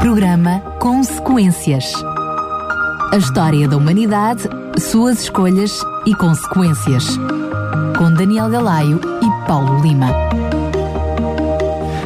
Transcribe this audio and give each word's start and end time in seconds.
Programa 0.00 0.60
Consequências. 0.80 1.92
A 3.12 3.18
história 3.18 3.68
da 3.68 3.76
humanidade, 3.76 4.44
suas 4.78 5.24
escolhas 5.24 5.78
e 6.06 6.14
consequências. 6.14 7.18
Com 7.98 8.10
Daniel 8.14 8.48
Galaio 8.48 8.98
e 8.98 9.46
Paulo 9.46 9.78
Lima. 9.82 10.08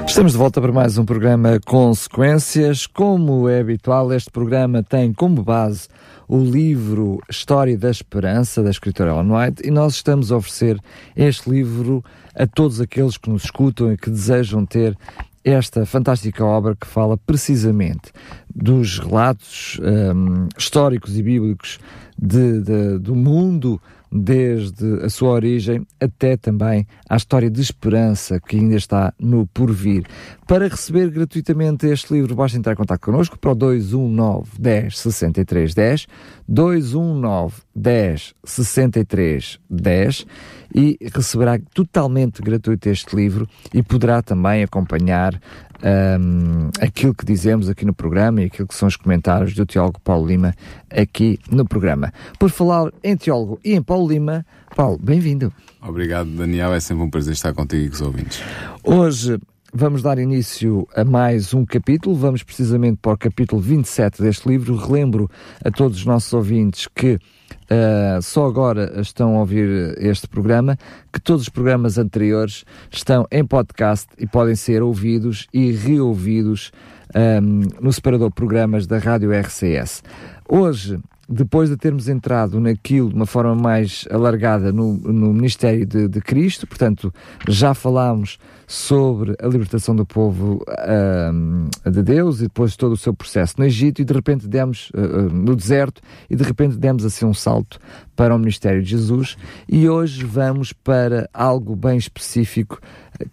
Estamos 0.09 0.33
de 0.33 0.38
volta 0.38 0.61
para 0.61 0.72
mais 0.72 0.99
um 0.99 1.04
programa 1.04 1.61
Consequências. 1.65 2.85
Como 2.88 3.49
é 3.49 3.61
habitual, 3.61 4.13
este 4.13 4.29
programa 4.29 4.83
tem 4.83 5.13
como 5.13 5.45
base 5.45 5.87
o 6.27 6.39
livro 6.39 7.21
História 7.31 7.79
da 7.79 7.93
Esperança, 7.93 8.61
da 8.61 8.71
escritora 8.71 9.13
Ellen 9.13 9.31
White, 9.31 9.63
e 9.65 9.71
nós 9.71 9.95
estamos 9.95 10.33
a 10.33 10.37
oferecer 10.37 10.81
este 11.15 11.49
livro 11.49 12.05
a 12.35 12.45
todos 12.45 12.81
aqueles 12.81 13.17
que 13.17 13.31
nos 13.31 13.45
escutam 13.45 13.93
e 13.93 13.97
que 13.97 14.11
desejam 14.11 14.67
ter 14.67 14.99
esta 15.45 15.85
fantástica 15.85 16.43
obra 16.45 16.75
que 16.75 16.87
fala 16.87 17.19
precisamente 17.19 18.11
dos 18.55 18.99
relatos 18.99 19.79
um, 19.80 20.48
históricos 20.57 21.16
e 21.19 21.23
bíblicos 21.23 21.79
de, 22.19 22.61
de, 22.62 22.98
do 22.98 23.15
mundo 23.15 23.80
desde 24.14 25.04
a 25.04 25.10
sua 25.10 25.30
origem 25.30 25.84
até 26.00 26.36
também 26.36 26.86
à 27.10 27.16
história 27.16 27.50
de 27.50 27.60
esperança 27.60 28.38
que 28.38 28.56
ainda 28.56 28.77
está 28.77 29.12
no 29.18 29.45
porvir. 29.48 30.06
Para 30.46 30.68
receber 30.68 31.10
gratuitamente 31.10 31.87
este 31.87 32.14
livro, 32.14 32.37
basta 32.37 32.56
entrar 32.56 32.74
em 32.74 32.77
contato 32.77 33.00
connosco 33.00 33.37
para 33.37 33.50
o 33.50 33.54
219 33.56 34.50
10 34.56 34.98
63 34.98 35.74
10, 35.74 36.06
219 36.46 37.54
10 37.74 38.34
63 38.45 39.59
10 39.68 40.26
e 40.74 40.98
receberá 41.12 41.59
totalmente 41.74 42.40
gratuito 42.40 42.88
este 42.88 43.16
livro 43.16 43.48
e 43.73 43.82
poderá 43.82 44.23
também 44.23 44.62
acompanhar 44.62 45.40
um, 45.84 46.70
aquilo 46.80 47.15
que 47.15 47.24
dizemos 47.24 47.69
aqui 47.69 47.84
no 47.84 47.93
programa 47.93 48.41
e 48.41 48.47
aquilo 48.47 48.66
que 48.66 48.74
são 48.74 48.88
os 48.88 48.97
comentários 48.97 49.55
do 49.55 49.66
teólogo 49.66 50.01
Paulo 50.01 50.27
Lima 50.27 50.55
aqui 50.91 51.38
no 51.51 51.66
programa. 51.66 52.13
Por 52.38 52.51
falar 52.51 52.90
em 53.02 53.16
teólogo 53.16 53.60
e 53.63 53.74
em 53.74 53.82
Paulo 53.82 54.09
Lima, 54.09 54.46
Paulo, 54.74 54.99
bem-vindo. 54.99 55.52
Obrigado, 55.82 56.29
Daniel. 56.30 56.73
É 56.73 56.80
sempre 56.80 57.05
um 57.05 57.10
prazer 57.10 57.35
estar 57.35 57.52
contigo 57.52 57.85
e 57.85 57.88
com 57.88 57.95
os 57.95 58.01
ouvintes. 58.01 58.43
Hoje 58.82 59.38
vamos 59.77 60.03
dar 60.03 60.21
início 60.21 60.87
a 60.95 61.05
mais 61.05 61.53
um 61.53 61.67
capítulo. 61.67 62.15
Vamos 62.15 62.45
precisamente 62.45 62.99
para 63.03 63.13
o 63.13 63.19
capítulo 63.19 63.61
27 63.61 64.22
deste 64.22 64.49
livro. 64.49 64.77
Relembro 64.77 65.28
a 65.65 65.71
todos 65.71 65.99
os 65.99 66.06
nossos 66.06 66.33
ouvintes 66.33 66.87
que 66.94 67.15
uh, 67.17 68.22
só 68.22 68.47
agora 68.47 69.00
estão 69.00 69.34
a 69.37 69.41
ouvir 69.41 69.97
este 69.99 70.28
programa, 70.28 70.78
que 71.12 71.21
todos 71.21 71.43
os 71.43 71.49
programas 71.49 71.99
anteriores 71.99 72.65
estão 72.89 73.27
em 73.33 73.45
podcast 73.45 74.06
e 74.17 74.28
podem 74.28 74.55
ser 74.55 74.81
ouvidos 74.81 75.49
e 75.53 75.72
reouvidos 75.72 76.71
um, 77.12 77.19
ehm, 77.19 77.69
no 77.81 77.93
separador 77.93 78.31
programas 78.31 78.87
da 78.87 78.99
Rádio 78.99 79.33
RCS. 79.33 80.05
Hoje 80.49 81.00
depois 81.28 81.71
de 81.71 81.77
termos 81.77 82.09
entrado 82.09 82.61
naquilo 82.61 83.09
de 83.09 83.15
uma 83.15 83.27
forma 83.27 83.55
mais 83.55 84.06
alargada 84.11 84.72
no, 84.72 84.94
no 84.99 85.33
Ministério 85.33 85.87
de, 85.87 86.09
de, 86.09 86.21
Cristo, 86.21 86.67
portanto, 86.67 87.12
já 87.49 87.75
falámos 87.75 88.39
sobre 88.67 89.34
a 89.41 89.47
libertação 89.47 89.95
do 89.95 90.06
povo 90.06 90.65
uh, 90.69 91.91
de 91.91 92.03
Deus 92.03 92.39
e 92.41 92.45
depois 92.45 92.77
todo 92.77 92.93
o 92.93 92.97
seu 92.97 93.12
processo 93.12 93.55
no 93.59 93.65
Egito 93.65 94.00
e 94.00 94.05
de 94.05 94.12
repente 94.12 94.49
demos 94.49 94.91
uh, 94.91 95.31
no 95.33 95.55
deserto 95.55 96.00
e 96.28 96.37
de 96.37 96.43
repente 96.43 96.77
demos 96.77 97.05
assim 97.05 97.25
um 97.25 97.34
salto 97.34 97.78
para 98.17 98.34
o 98.34 98.39
Ministério 98.39 98.83
de 98.83 98.91
Jesus 98.91 99.37
e 99.69 99.89
hoje 99.89 100.25
vamos 100.25 100.72
para 100.72 101.28
algo 101.33 101.77
bem 101.77 101.97
específico 101.97 102.81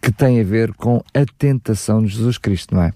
que 0.01 0.11
tem 0.11 0.39
a 0.39 0.43
ver 0.43 0.73
com 0.73 1.01
a 1.13 1.25
tentação 1.37 2.01
de 2.01 2.09
Jesus 2.09 2.37
Cristo, 2.37 2.75
não 2.75 2.83
é? 2.83 2.93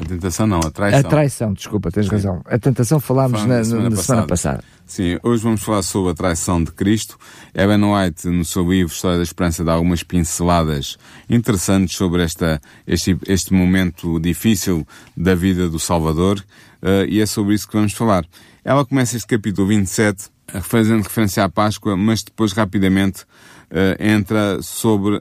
A 0.00 0.04
tentação 0.04 0.46
não, 0.46 0.60
a 0.60 0.70
traição. 0.70 1.00
A 1.00 1.02
traição, 1.02 1.52
desculpa, 1.52 1.90
tens 1.90 2.06
Sim. 2.06 2.12
razão. 2.12 2.40
A 2.44 2.58
tentação 2.58 3.00
falámos 3.00 3.44
na, 3.44 3.58
na, 3.58 3.64
semana, 3.64 3.90
na 3.90 3.96
semana, 3.96 4.26
passada. 4.26 4.64
Sim, 4.86 5.18
hoje 5.22 5.42
vamos 5.42 5.62
falar 5.62 5.82
sobre 5.82 6.12
a 6.12 6.14
traição 6.14 6.62
de 6.62 6.70
Cristo. 6.70 7.18
Evan 7.52 7.84
White, 7.84 8.28
no 8.28 8.44
seu 8.44 8.62
livro 8.70 8.92
História 8.92 9.16
da 9.16 9.22
Esperança, 9.24 9.64
dá 9.64 9.72
algumas 9.72 10.02
pinceladas 10.04 10.96
interessantes 11.28 11.96
sobre 11.96 12.22
esta, 12.22 12.60
este, 12.86 13.18
este 13.26 13.52
momento 13.52 14.20
difícil 14.20 14.86
da 15.16 15.34
vida 15.34 15.68
do 15.68 15.80
Salvador, 15.80 16.38
uh, 16.82 17.04
e 17.08 17.20
é 17.20 17.26
sobre 17.26 17.54
isso 17.54 17.66
que 17.66 17.76
vamos 17.76 17.92
falar. 17.92 18.24
Ela 18.64 18.86
começa 18.86 19.16
este 19.16 19.26
capítulo 19.26 19.66
27 19.66 20.30
fazendo 20.62 21.02
referência 21.02 21.44
à 21.44 21.48
Páscoa, 21.48 21.96
mas 21.96 22.22
depois 22.22 22.52
rapidamente 22.52 23.22
uh, 23.22 24.02
entra 24.02 24.62
sobre, 24.62 25.16
uh, 25.16 25.20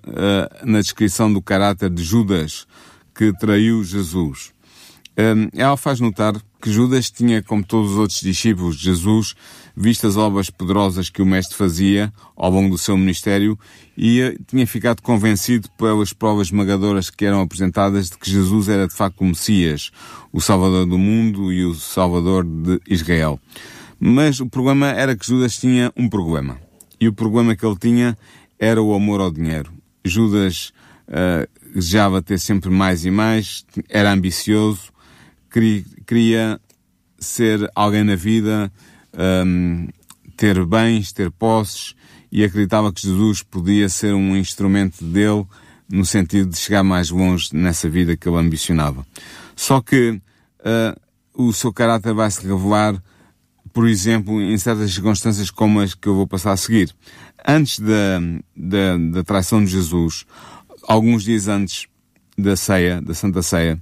na 0.63 0.79
descrição 0.79 1.31
do 1.31 1.41
caráter 1.41 1.89
de 1.89 2.03
Judas, 2.03 2.65
que 3.13 3.33
traiu 3.33 3.83
Jesus. 3.83 4.55
Um, 5.17 5.49
ela 5.59 5.75
faz 5.75 5.99
notar 5.99 6.35
que 6.61 6.71
Judas 6.71 7.09
tinha, 7.09 7.41
como 7.41 7.63
todos 7.63 7.91
os 7.91 7.97
outros 7.97 8.19
discípulos 8.21 8.77
de 8.77 8.83
Jesus, 8.83 9.33
visto 9.75 10.05
as 10.05 10.15
obras 10.15 10.49
poderosas 10.49 11.09
que 11.09 11.21
o 11.21 11.25
Mestre 11.25 11.57
fazia 11.57 12.13
ao 12.35 12.51
longo 12.51 12.69
do 12.69 12.77
seu 12.77 12.95
ministério 12.95 13.57
e 13.95 14.21
eh, 14.21 14.37
tinha 14.45 14.65
ficado 14.67 15.01
convencido 15.01 15.69
pelas 15.71 16.13
provas 16.13 16.47
esmagadoras 16.47 17.09
que 17.09 17.25
eram 17.25 17.41
apresentadas 17.41 18.09
de 18.09 18.17
que 18.17 18.29
Jesus 18.29 18.69
era 18.69 18.87
de 18.87 18.93
facto 18.93 19.21
o 19.21 19.25
Messias, 19.25 19.91
o 20.31 20.39
Salvador 20.39 20.85
do 20.85 20.97
mundo 20.97 21.51
e 21.51 21.65
o 21.65 21.73
Salvador 21.73 22.43
de 22.43 22.79
Israel. 22.87 23.39
Mas 23.99 24.39
o 24.39 24.47
problema 24.47 24.87
era 24.87 25.15
que 25.15 25.25
Judas 25.25 25.57
tinha 25.57 25.91
um 25.97 26.07
problema. 26.07 26.59
E 26.99 27.07
o 27.07 27.13
problema 27.13 27.55
que 27.55 27.65
ele 27.65 27.77
tinha 27.77 28.17
era 28.59 28.81
o 28.81 28.93
amor 28.93 29.21
ao 29.21 29.31
dinheiro. 29.31 29.71
Judas 30.03 30.71
uh, 31.07 31.47
desejava 31.73 32.21
ter 32.21 32.39
sempre 32.39 32.69
mais 32.69 33.05
e 33.05 33.11
mais, 33.11 33.65
era 33.89 34.11
ambicioso, 34.11 34.91
queria 36.05 36.59
ser 37.19 37.69
alguém 37.75 38.03
na 38.03 38.15
vida, 38.15 38.71
um, 39.45 39.87
ter 40.35 40.63
bens, 40.65 41.11
ter 41.11 41.31
posses, 41.31 41.95
e 42.31 42.43
acreditava 42.43 42.91
que 42.91 43.01
Jesus 43.01 43.41
podia 43.41 43.89
ser 43.89 44.13
um 44.13 44.35
instrumento 44.35 45.03
dele 45.03 45.45
no 45.89 46.05
sentido 46.05 46.49
de 46.49 46.57
chegar 46.57 46.83
mais 46.83 47.09
longe 47.09 47.49
nessa 47.53 47.89
vida 47.89 48.17
que 48.17 48.27
ele 48.27 48.37
ambicionava. 48.37 49.05
Só 49.55 49.81
que 49.81 50.11
uh, 50.59 50.99
o 51.33 51.53
seu 51.53 51.71
caráter 51.71 52.13
vai 52.13 52.29
se 52.29 52.45
revelar, 52.45 53.01
por 53.73 53.87
exemplo, 53.87 54.41
em 54.41 54.57
certas 54.57 54.93
circunstâncias 54.93 55.49
como 55.49 55.79
as 55.79 55.93
que 55.93 56.07
eu 56.07 56.15
vou 56.15 56.27
passar 56.27 56.51
a 56.51 56.57
seguir. 56.57 56.93
Antes 57.47 57.79
da, 57.79 58.19
da, 58.55 58.97
da 59.11 59.23
traição 59.23 59.63
de 59.63 59.71
Jesus, 59.71 60.25
alguns 60.83 61.23
dias 61.23 61.47
antes 61.47 61.87
da 62.37 62.55
ceia, 62.55 63.01
da 63.01 63.13
Santa 63.13 63.41
Ceia, 63.41 63.81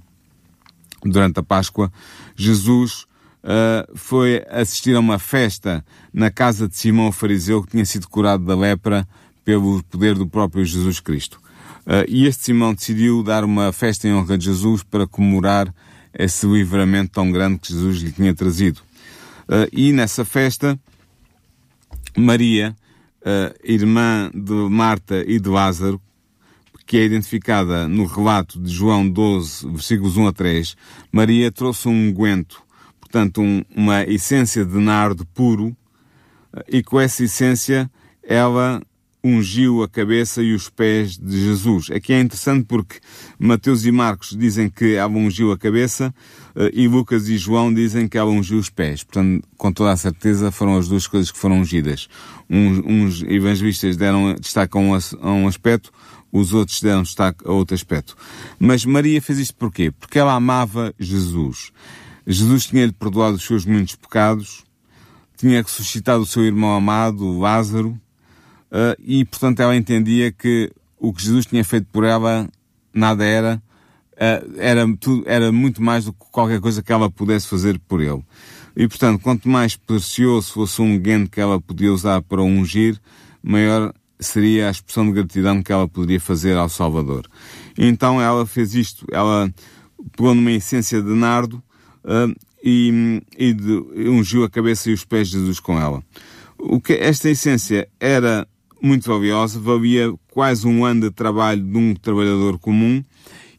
durante 1.04 1.40
a 1.40 1.42
Páscoa, 1.42 1.92
Jesus 2.34 3.06
uh, 3.42 3.96
foi 3.96 4.44
assistir 4.48 4.96
a 4.96 5.00
uma 5.00 5.18
festa 5.18 5.84
na 6.12 6.30
casa 6.30 6.68
de 6.68 6.76
Simão 6.76 7.08
o 7.08 7.12
fariseu 7.12 7.62
que 7.62 7.70
tinha 7.70 7.84
sido 7.84 8.08
curado 8.08 8.44
da 8.44 8.56
lepra 8.56 9.06
pelo 9.44 9.82
poder 9.84 10.14
do 10.14 10.26
próprio 10.26 10.64
Jesus 10.64 11.00
Cristo. 11.00 11.40
Uh, 11.86 12.04
e 12.08 12.26
este 12.26 12.44
Simão 12.44 12.74
decidiu 12.74 13.22
dar 13.22 13.44
uma 13.44 13.72
festa 13.72 14.08
em 14.08 14.14
honra 14.14 14.36
de 14.36 14.46
Jesus 14.46 14.82
para 14.82 15.06
comemorar 15.06 15.72
esse 16.12 16.46
livramento 16.46 17.12
tão 17.12 17.30
grande 17.30 17.58
que 17.58 17.72
Jesus 17.72 17.98
lhe 17.98 18.12
tinha 18.12 18.34
trazido. 18.34 18.80
Uh, 19.48 19.68
e 19.72 19.92
nessa 19.92 20.24
festa, 20.24 20.78
Maria, 22.16 22.74
irmã 23.64 24.30
de 24.32 24.52
Marta 24.70 25.22
e 25.26 25.40
de 25.40 25.48
Lázaro, 25.48 26.00
que 26.86 26.96
é 26.96 27.04
identificada 27.04 27.88
no 27.88 28.06
relato 28.06 28.60
de 28.60 28.72
João 28.72 29.08
12, 29.08 29.68
versículos 29.70 30.16
1 30.16 30.28
a 30.28 30.32
3, 30.32 30.76
Maria 31.10 31.50
trouxe 31.50 31.88
um 31.88 32.08
unguento, 32.08 32.62
portanto, 33.00 33.42
um, 33.42 33.64
uma 33.74 34.04
essência 34.04 34.64
de 34.64 34.78
nardo 34.78 35.26
puro, 35.26 35.76
e 36.68 36.82
com 36.82 37.00
essa 37.00 37.24
essência 37.24 37.90
ela 38.22 38.80
ungiu 39.26 39.82
a 39.82 39.88
cabeça 39.88 40.40
e 40.40 40.54
os 40.54 40.68
pés 40.68 41.18
de 41.18 41.40
Jesus. 41.40 41.90
Aqui 41.90 42.12
é 42.12 42.20
interessante 42.20 42.64
porque 42.64 42.98
Mateus 43.38 43.84
e 43.84 43.90
Marcos 43.90 44.36
dizem 44.36 44.70
que 44.70 44.94
ela 44.94 45.12
ungiu 45.12 45.50
a 45.50 45.58
cabeça 45.58 46.14
eh, 46.54 46.70
e 46.72 46.86
Lucas 46.86 47.28
e 47.28 47.36
João 47.36 47.74
dizem 47.74 48.06
que 48.06 48.16
ela 48.16 48.30
ungiu 48.30 48.58
os 48.58 48.70
pés. 48.70 49.02
Portanto, 49.02 49.44
com 49.56 49.72
toda 49.72 49.90
a 49.90 49.96
certeza 49.96 50.52
foram 50.52 50.76
as 50.76 50.88
duas 50.88 51.08
coisas 51.08 51.32
que 51.32 51.38
foram 51.38 51.58
ungidas. 51.58 52.08
Uns, 52.48 52.78
uns 52.86 53.22
evangelistas 53.22 53.96
deram, 53.96 54.34
destacam 54.34 54.92
um 55.20 55.48
aspecto, 55.48 55.90
os 56.32 56.52
outros 56.52 56.80
deram 56.80 57.02
destaque 57.02 57.46
a 57.46 57.52
outro 57.52 57.74
aspecto. 57.74 58.16
Mas 58.58 58.84
Maria 58.84 59.20
fez 59.22 59.38
isto 59.38 59.54
porquê? 59.54 59.90
Porque 59.90 60.18
ela 60.18 60.34
amava 60.34 60.94
Jesus. 60.98 61.72
Jesus 62.26 62.66
tinha-lhe 62.66 62.92
perdoado 62.92 63.36
os 63.36 63.44
seus 63.44 63.64
muitos 63.64 63.94
pecados, 63.94 64.64
tinha 65.36 65.62
ressuscitado 65.62 66.22
o 66.22 66.26
seu 66.26 66.44
irmão 66.44 66.74
amado, 66.74 67.38
Lázaro, 67.38 67.90
uh, 68.70 69.00
e 69.00 69.24
portanto 69.24 69.60
ela 69.60 69.76
entendia 69.76 70.32
que 70.32 70.72
o 70.98 71.12
que 71.12 71.22
Jesus 71.22 71.46
tinha 71.46 71.64
feito 71.64 71.86
por 71.92 72.04
ela 72.04 72.48
nada 72.92 73.24
era, 73.24 73.62
uh, 74.12 74.54
era, 74.56 74.96
tudo, 74.98 75.22
era 75.26 75.52
muito 75.52 75.82
mais 75.82 76.06
do 76.06 76.12
que 76.12 76.24
qualquer 76.32 76.60
coisa 76.60 76.82
que 76.82 76.92
ela 76.92 77.10
pudesse 77.10 77.46
fazer 77.46 77.78
por 77.86 78.00
ele. 78.00 78.24
E 78.74 78.86
portanto, 78.88 79.22
quanto 79.22 79.48
mais 79.48 79.76
precioso 79.76 80.52
fosse 80.52 80.82
um 80.82 80.98
guente 80.98 81.30
que 81.30 81.40
ela 81.40 81.60
podia 81.60 81.92
usar 81.92 82.20
para 82.22 82.42
ungir, 82.42 83.00
maior 83.42 83.94
seria 84.18 84.68
a 84.68 84.70
expressão 84.70 85.06
de 85.06 85.12
gratidão 85.12 85.62
que 85.62 85.72
ela 85.72 85.88
poderia 85.88 86.20
fazer 86.20 86.56
ao 86.56 86.68
Salvador. 86.68 87.26
Então 87.76 88.20
ela 88.20 88.46
fez 88.46 88.74
isto, 88.74 89.06
ela 89.12 89.52
pegou 90.16 90.34
numa 90.34 90.52
essência 90.52 91.02
de 91.02 91.12
nardo 91.12 91.62
uh, 92.04 92.34
e, 92.62 93.22
e 93.38 93.52
de, 93.52 93.72
ungiu 94.08 94.44
a 94.44 94.50
cabeça 94.50 94.90
e 94.90 94.92
os 94.92 95.04
pés 95.04 95.28
de 95.28 95.38
Jesus 95.38 95.60
com 95.60 95.78
ela. 95.78 96.02
O 96.58 96.80
que 96.80 96.94
esta 96.94 97.28
essência 97.28 97.88
era 98.00 98.46
muito 98.82 99.08
valiosa, 99.08 99.58
valia 99.58 100.12
quase 100.30 100.66
um 100.66 100.84
ano 100.84 101.02
de 101.02 101.10
trabalho 101.10 101.62
de 101.62 101.76
um 101.76 101.94
trabalhador 101.94 102.58
comum 102.58 103.04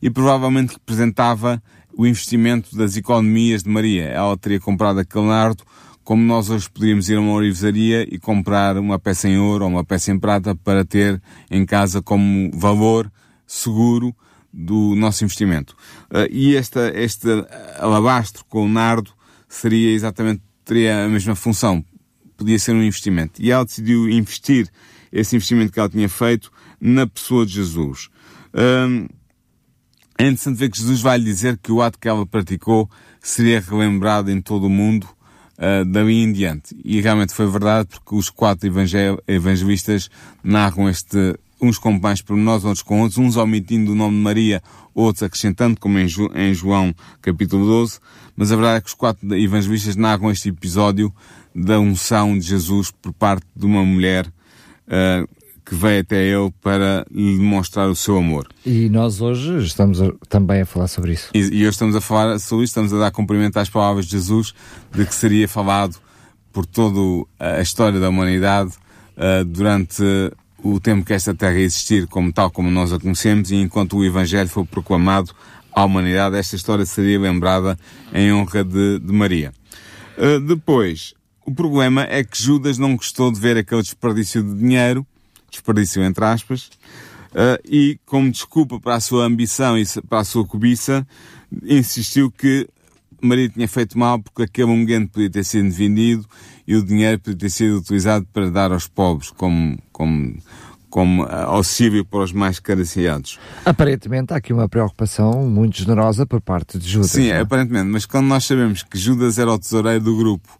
e 0.01 0.09
provavelmente 0.09 0.73
representava 0.73 1.61
o 1.97 2.05
investimento 2.05 2.75
das 2.77 2.95
economias 2.95 3.63
de 3.63 3.69
Maria. 3.69 4.05
Ela 4.05 4.37
teria 4.37 4.59
comprado 4.59 4.99
aquele 4.99 5.25
nardo 5.25 5.63
como 6.07 6.23
nós 6.23 6.49
hoje 6.49 6.69
podíamos 6.69 7.09
ir 7.09 7.17
a 7.17 7.19
uma 7.19 7.33
orivesaria 7.33 8.07
e 8.09 8.17
comprar 8.17 8.77
uma 8.77 8.97
peça 8.97 9.27
em 9.27 9.37
ouro 9.37 9.65
ou 9.65 9.69
uma 9.69 9.83
peça 9.83 10.09
em 10.09 10.17
prata 10.17 10.55
para 10.55 10.85
ter 10.85 11.21
em 11.51 11.65
casa 11.65 12.01
como 12.01 12.49
valor 12.53 13.11
seguro 13.45 14.15
do 14.53 14.95
nosso 14.95 15.25
investimento. 15.25 15.75
Uh, 16.09 16.31
e 16.31 16.55
esta, 16.55 16.97
este 16.97 17.27
alabastro 17.77 18.45
com 18.45 18.63
o 18.63 18.69
nardo 18.69 19.11
seria 19.49 19.91
exatamente, 19.91 20.41
teria 20.63 21.03
a 21.03 21.09
mesma 21.09 21.35
função. 21.35 21.83
Podia 22.37 22.57
ser 22.57 22.71
um 22.71 22.83
investimento. 22.83 23.41
E 23.41 23.51
ela 23.51 23.65
decidiu 23.65 24.09
investir 24.09 24.69
esse 25.11 25.35
investimento 25.35 25.73
que 25.73 25.79
ela 25.79 25.89
tinha 25.89 26.07
feito 26.07 26.49
na 26.79 27.05
pessoa 27.05 27.45
de 27.45 27.51
Jesus. 27.51 28.07
É 30.17 30.23
interessante 30.23 30.55
ver 30.55 30.69
que 30.69 30.77
Jesus 30.77 31.01
vai 31.01 31.17
lhe 31.17 31.25
dizer 31.25 31.57
que 31.57 31.69
o 31.69 31.81
ato 31.81 31.99
que 31.99 32.07
ela 32.07 32.25
praticou 32.25 32.89
seria 33.19 33.59
relembrado 33.59 34.31
em 34.31 34.39
todo 34.39 34.67
o 34.67 34.69
mundo 34.69 35.16
uh, 35.57 35.85
dali 35.85 36.23
em 36.23 36.31
diante. 36.31 36.75
E 36.83 37.01
realmente 37.01 37.33
foi 37.33 37.47
verdade 37.47 37.89
porque 37.89 38.15
os 38.15 38.29
quatro 38.29 38.69
evangelistas 39.27 40.09
narram 40.43 40.89
este, 40.89 41.35
uns 41.61 41.77
com 41.77 41.91
mais 41.91 42.21
pormenores, 42.21 42.63
outros 42.63 42.83
com 42.83 43.01
outros, 43.01 43.17
uns 43.17 43.35
omitindo 43.35 43.91
o 43.91 43.95
nome 43.95 44.15
de 44.15 44.21
Maria, 44.21 44.63
outros 44.93 45.23
acrescentando, 45.23 45.79
como 45.79 45.97
em, 45.99 46.07
jo 46.07 46.29
em 46.35 46.53
João 46.53 46.93
capítulo 47.21 47.65
12, 47.65 47.99
mas 48.35 48.51
a 48.51 48.55
verdade 48.55 48.77
é 48.77 48.81
que 48.81 48.87
os 48.87 48.93
quatro 48.93 49.35
evangelistas 49.35 49.95
narram 49.95 50.31
este 50.31 50.49
episódio 50.49 51.13
da 51.53 51.79
unção 51.79 52.37
de 52.37 52.45
Jesus 52.45 52.91
por 52.91 53.11
parte 53.13 53.45
de 53.55 53.65
uma 53.65 53.83
mulher 53.83 54.27
uh, 54.27 55.27
que 55.67 55.75
veio 55.75 56.01
até 56.01 56.23
ele 56.23 56.51
para 56.61 57.05
lhe 57.11 57.37
demonstrar 57.37 57.89
o 57.89 57.95
seu 57.95 58.17
amor. 58.17 58.47
E 58.65 58.87
nós 58.89 59.19
hoje 59.19 59.57
estamos 59.65 60.01
a, 60.01 60.11
também 60.29 60.61
a 60.61 60.65
falar 60.65 60.87
sobre 60.87 61.13
isso. 61.13 61.29
E, 61.33 61.39
e 61.39 61.61
hoje 61.61 61.69
estamos 61.69 61.95
a 61.95 62.01
falar 62.01 62.39
sobre 62.39 62.63
isso, 62.63 62.71
estamos 62.71 62.93
a 62.93 62.97
dar 62.97 63.11
cumprimento 63.11 63.57
às 63.57 63.69
palavras 63.69 64.05
de 64.05 64.11
Jesus, 64.11 64.53
de 64.93 65.05
que 65.05 65.13
seria 65.13 65.47
falado 65.47 65.97
por 66.53 66.65
toda 66.65 67.25
a 67.37 67.61
história 67.61 67.99
da 67.99 68.09
humanidade 68.09 68.71
uh, 69.17 69.43
durante 69.43 70.01
o 70.63 70.79
tempo 70.79 71.05
que 71.05 71.13
esta 71.13 71.35
terra 71.35 71.59
existir, 71.59 72.07
como 72.07 72.31
tal 72.31 72.49
como 72.49 72.71
nós 72.71 72.93
a 72.93 72.99
conhecemos, 72.99 73.51
e 73.51 73.55
enquanto 73.57 73.97
o 73.97 74.05
Evangelho 74.05 74.49
for 74.49 74.65
proclamado 74.65 75.31
à 75.71 75.83
humanidade, 75.83 76.37
esta 76.37 76.55
história 76.55 76.85
seria 76.85 77.19
lembrada 77.19 77.77
em 78.13 78.31
honra 78.31 78.63
de, 78.63 78.99
de 78.99 79.13
Maria. 79.13 79.53
Uh, 80.17 80.39
depois, 80.39 81.13
o 81.45 81.53
problema 81.53 82.07
é 82.09 82.23
que 82.23 82.41
Judas 82.41 82.77
não 82.77 82.95
gostou 82.95 83.31
de 83.31 83.39
ver 83.39 83.57
aquele 83.57 83.81
desperdício 83.81 84.41
de 84.41 84.55
dinheiro 84.55 85.05
desperdício 85.49 86.03
entre 86.03 86.23
aspas, 86.25 86.69
uh, 87.31 87.61
e 87.65 87.99
como 88.05 88.31
desculpa 88.31 88.79
para 88.79 88.95
a 88.95 88.99
sua 88.99 89.25
ambição 89.25 89.77
e 89.77 89.85
para 90.07 90.19
a 90.19 90.23
sua 90.23 90.45
cobiça, 90.45 91.05
insistiu 91.63 92.31
que 92.31 92.67
Maria 93.21 93.49
tinha 93.49 93.67
feito 93.67 93.97
mal 93.97 94.19
porque 94.19 94.43
aquele 94.43 94.69
unguento 94.69 95.11
podia 95.11 95.29
ter 95.29 95.43
sido 95.43 95.69
vendido 95.71 96.25
e 96.67 96.75
o 96.75 96.83
dinheiro 96.83 97.19
podia 97.19 97.37
ter 97.37 97.49
sido 97.49 97.77
utilizado 97.77 98.27
para 98.31 98.49
dar 98.49 98.71
aos 98.71 98.87
pobres 98.87 99.31
como, 99.31 99.77
como, 99.91 100.35
como 100.89 101.23
auxílio 101.23 102.05
para 102.05 102.19
os 102.19 102.31
mais 102.31 102.59
carenciados. 102.59 103.39
Aparentemente 103.65 104.33
há 104.33 104.37
aqui 104.37 104.53
uma 104.53 104.69
preocupação 104.69 105.49
muito 105.49 105.77
generosa 105.77 106.25
por 106.25 106.41
parte 106.41 106.77
de 106.77 106.87
Judas. 106.87 107.11
Sim, 107.11 107.27
é? 107.27 107.39
aparentemente, 107.39 107.87
mas 107.87 108.05
quando 108.05 108.27
nós 108.27 108.45
sabemos 108.45 108.83
que 108.83 108.97
Judas 108.97 109.39
era 109.39 109.51
o 109.51 109.57
tesoureiro 109.57 110.03
do 110.03 110.15
grupo 110.15 110.59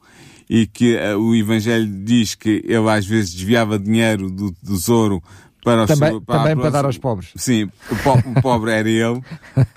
e 0.50 0.66
que 0.66 0.96
uh, 0.96 1.20
o 1.20 1.36
Evangelho 1.36 1.88
diz 2.04 2.36
que 2.36 2.64
ele 2.66 2.90
às 2.90 3.06
vezes 3.06 3.34
desviava 3.34 3.78
dinheiro 3.78 4.30
do 4.30 4.52
tesouro 4.52 5.22
para 5.64 5.84
os 5.84 5.88
também, 5.88 6.22
para, 6.22 6.40
também 6.40 6.56
para 6.56 6.70
dar 6.70 6.86
aos 6.86 6.98
pobres. 6.98 7.32
Sim, 7.36 7.70
o, 7.92 7.96
po 7.98 8.30
o 8.30 8.42
pobre 8.42 8.72
era 8.72 8.90
ele, 8.90 9.22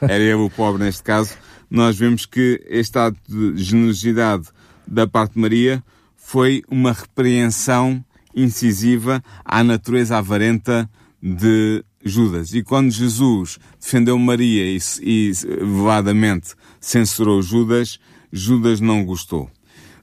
era 0.00 0.22
ele 0.22 0.34
o 0.34 0.50
pobre 0.50 0.84
neste 0.84 1.02
caso. 1.02 1.36
Nós 1.68 1.96
vemos 1.98 2.26
que 2.26 2.62
este 2.68 2.98
ato 2.98 3.18
de 3.28 3.62
generosidade 3.62 4.48
da 4.86 5.06
parte 5.06 5.34
de 5.34 5.40
Maria 5.40 5.82
foi 6.16 6.62
uma 6.70 6.92
repreensão 6.92 8.04
incisiva 8.34 9.22
à 9.44 9.64
natureza 9.64 10.16
avarenta 10.16 10.88
de 11.20 11.84
Judas. 12.04 12.54
E 12.54 12.62
quando 12.62 12.90
Jesus 12.90 13.58
defendeu 13.80 14.18
Maria 14.18 14.64
e, 14.64 14.78
e 15.02 15.32
veladamente 15.60 16.54
censurou 16.80 17.42
Judas, 17.42 17.98
Judas 18.32 18.80
não 18.80 19.04
gostou. 19.04 19.50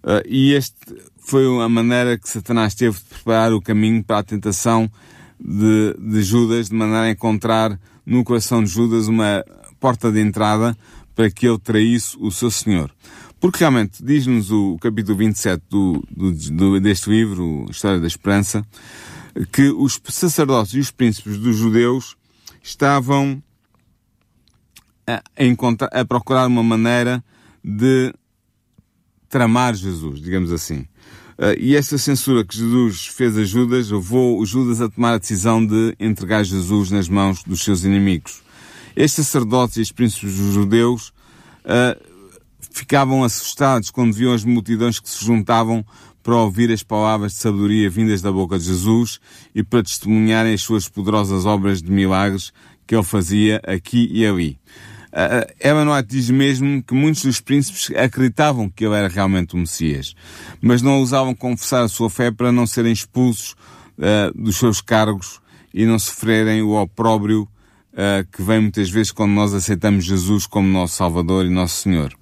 Uh, 0.04 0.24
e 0.26 0.54
este 0.54 0.76
foi 1.18 1.46
a 1.62 1.68
maneira 1.68 2.18
que 2.18 2.30
Satanás 2.30 2.74
teve 2.74 2.98
de 2.98 3.04
preparar 3.04 3.54
o 3.54 3.62
caminho 3.62 4.04
para 4.04 4.20
a 4.20 4.24
tentação 4.24 4.90
de, 5.40 5.94
de 6.00 6.24
Judas, 6.24 6.70
de 6.70 6.76
maneira 6.76 7.04
a 7.04 7.12
encontrar 7.12 7.80
no 8.06 8.24
coração 8.24 8.64
de 8.64 8.70
Judas 8.70 9.08
uma 9.08 9.44
porta 9.80 10.12
de 10.12 10.22
entrada 10.22 10.78
para 11.14 11.30
que 11.30 11.48
ele 11.48 11.60
traísse 11.60 12.16
o 12.20 12.32
seu 12.32 12.50
Senhor. 12.50 12.92
Porque 13.40 13.60
realmente, 13.60 14.04
diz-nos 14.04 14.52
o 14.52 14.78
capítulo 14.80 15.18
27 15.18 15.64
do, 15.70 16.04
do, 16.10 16.32
do, 16.32 16.80
deste 16.80 17.10
livro, 17.10 17.66
História 17.70 18.00
da 18.00 18.08
Esperança, 18.08 18.66
que 19.52 19.70
os 19.70 20.00
sacerdotes 20.10 20.74
e 20.74 20.80
os 20.80 20.90
príncipes 20.90 21.38
dos 21.38 21.56
judeus 21.56 22.16
estavam 22.64 23.42
a, 25.06 25.16
a, 25.16 26.02
a 26.02 26.06
procurar 26.06 26.48
uma 26.48 26.64
maneira 26.64 27.24
de 27.64 28.14
tramar 29.30 29.76
Jesus, 29.76 30.22
digamos 30.22 30.52
assim. 30.52 30.86
Uh, 31.38 31.54
e 31.60 31.76
essa 31.76 31.98
censura 31.98 32.44
que 32.44 32.58
Jesus 32.58 33.06
fez 33.08 33.38
a 33.38 33.44
Judas 33.44 33.92
levou 33.92 34.44
Judas 34.46 34.82
a 34.82 34.90
tomar 34.90 35.14
a 35.14 35.18
decisão 35.20 35.64
de 35.64 35.96
entregar 36.00 36.44
Jesus 36.44 36.90
nas 36.90 37.08
mãos 37.08 37.44
dos 37.44 37.64
seus 37.64 37.84
inimigos. 37.84 38.42
Estes 38.96 39.28
sacerdotes 39.28 39.78
e 39.78 39.82
os 39.82 39.92
príncipes 39.92 40.32
judeus 40.34 41.10
uh, 41.64 42.02
ficavam 42.72 43.24
assustados 43.24 43.92
quando 43.92 44.14
viam 44.14 44.34
as 44.34 44.44
multidões 44.44 45.00
que 45.00 45.08
se 45.08 45.24
juntavam 45.24 45.86
para 46.24 46.36
ouvir 46.36 46.72
as 46.72 46.82
palavras 46.82 47.34
de 47.34 47.38
sabedoria 47.38 47.90
vindas 47.90 48.22
da 48.22 48.32
boca 48.32 48.58
de 48.58 48.66
Jesus 48.66 49.20
e 49.54 49.64
para 49.64 49.84
testemunharem 49.84 50.54
as 50.54 50.62
suas 50.62 50.90
poderosas 50.90 51.46
obras 51.46 51.82
de 51.82 51.92
milagres 51.92 52.52
que 52.88 52.96
ele 52.96 53.04
fazia 53.04 53.62
aqui 53.66 54.10
e 54.12 54.26
ali. 54.26 54.60
Uh, 55.18 55.52
Ellen 55.60 55.90
White 55.90 56.10
diz 56.10 56.30
mesmo 56.30 56.84
que 56.84 56.94
muitos 56.94 57.24
dos 57.24 57.42
príncipes 57.42 57.90
acreditavam 57.96 58.70
que 58.70 58.86
ele 58.86 58.94
era 58.94 59.08
realmente 59.08 59.56
o 59.56 59.58
Messias, 59.58 60.14
mas 60.62 60.84
não 60.84 61.00
ousavam 61.00 61.34
confessar 61.34 61.84
a 61.84 61.88
sua 61.88 62.08
fé 62.08 62.30
para 62.30 62.52
não 62.52 62.68
serem 62.68 62.92
expulsos 62.92 63.56
uh, 63.98 64.32
dos 64.40 64.58
seus 64.58 64.80
cargos 64.80 65.42
e 65.74 65.88
não 65.88 65.98
sofrerem 65.98 66.62
o 66.62 66.80
opróbrio 66.80 67.50
uh, 67.94 68.28
que 68.32 68.44
vem 68.44 68.62
muitas 68.62 68.92
vezes 68.92 69.12
quando 69.12 69.32
nós 69.32 69.56
aceitamos 69.56 70.06
Jesus 70.06 70.46
como 70.46 70.68
nosso 70.68 70.98
Salvador 70.98 71.48
e 71.48 71.50
nosso 71.50 71.82
Senhor. 71.82 72.14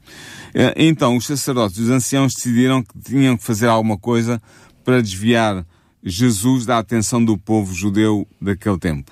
Então, 0.78 1.18
os 1.18 1.25
sacerdotes 1.25 1.78
e 1.78 1.82
os 1.82 1.90
anciãos 1.90 2.34
decidiram 2.34 2.82
que 2.82 2.98
tinham 2.98 3.36
que 3.36 3.44
fazer 3.44 3.68
alguma 3.68 3.98
coisa 3.98 4.42
para 4.86 5.02
desviar 5.02 5.68
Jesus 6.02 6.66
da 6.66 6.78
atenção 6.78 7.25
do 7.25 7.38
povo 7.38 7.74
judeu 7.74 8.25
daquele 8.40 8.80
tempo. 8.80 9.12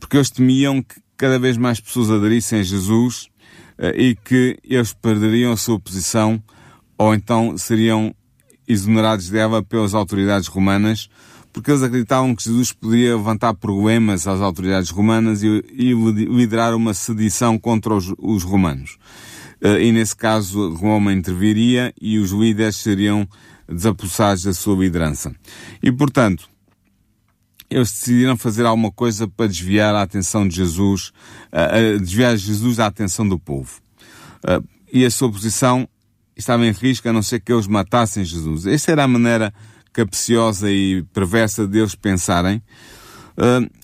Porque 0.00 0.16
eles 0.16 0.28
temiam 0.28 0.82
que 0.82 0.96
cada 1.16 1.38
vez 1.38 1.56
mais 1.56 1.80
pessoas 1.80 2.10
aderissem 2.10 2.60
a 2.60 2.62
Jesus 2.62 3.28
uh, 3.78 3.88
e 3.96 4.14
que 4.16 4.58
eles 4.64 4.92
perderiam 4.92 5.52
a 5.52 5.56
sua 5.56 5.78
posição 5.80 6.42
ou 6.98 7.14
então 7.14 7.56
seriam 7.56 8.14
exonerados 8.66 9.28
dela 9.28 9.62
pelas 9.62 9.94
autoridades 9.94 10.48
romanas, 10.48 11.08
porque 11.52 11.70
eles 11.70 11.82
acreditavam 11.82 12.34
que 12.34 12.44
Jesus 12.44 12.72
podia 12.72 13.16
levantar 13.16 13.54
problemas 13.54 14.26
às 14.26 14.40
autoridades 14.40 14.90
romanas 14.90 15.42
e, 15.42 15.64
e 15.72 15.94
liderar 15.94 16.74
uma 16.74 16.92
sedição 16.92 17.58
contra 17.58 17.94
os, 17.94 18.12
os 18.18 18.42
romanos. 18.42 18.98
Uh, 19.62 19.78
e 19.80 19.92
nesse 19.92 20.14
caso 20.14 20.74
Roma 20.74 21.12
interviria 21.12 21.92
e 22.00 22.18
os 22.18 22.30
líderes 22.30 22.76
seriam 22.76 23.26
desapossados 23.68 24.44
da 24.44 24.52
sua 24.52 24.76
liderança. 24.76 25.34
E 25.82 25.90
portanto, 25.90 26.48
eles 27.70 27.90
decidiram 27.90 28.36
fazer 28.36 28.64
alguma 28.64 28.92
coisa 28.92 29.26
para 29.26 29.46
desviar 29.46 29.94
a 29.94 30.02
atenção 30.02 30.46
de 30.46 30.56
Jesus, 30.56 31.12
uh, 31.52 31.98
desviar 31.98 32.36
Jesus 32.36 32.76
da 32.76 32.86
atenção 32.86 33.28
do 33.28 33.38
povo. 33.38 33.80
Uh, 34.44 34.66
e 34.92 35.04
a 35.04 35.10
sua 35.10 35.30
posição 35.30 35.88
estava 36.36 36.64
em 36.66 36.70
risco 36.70 37.08
a 37.08 37.12
não 37.12 37.22
ser 37.22 37.40
que 37.40 37.52
eles 37.52 37.66
matassem 37.66 38.24
Jesus. 38.24 38.66
Esta 38.66 38.92
era 38.92 39.04
a 39.04 39.08
maneira 39.08 39.52
capciosa 39.92 40.70
e 40.70 41.02
perversa 41.12 41.66
deles 41.66 41.94
pensarem. 41.94 42.62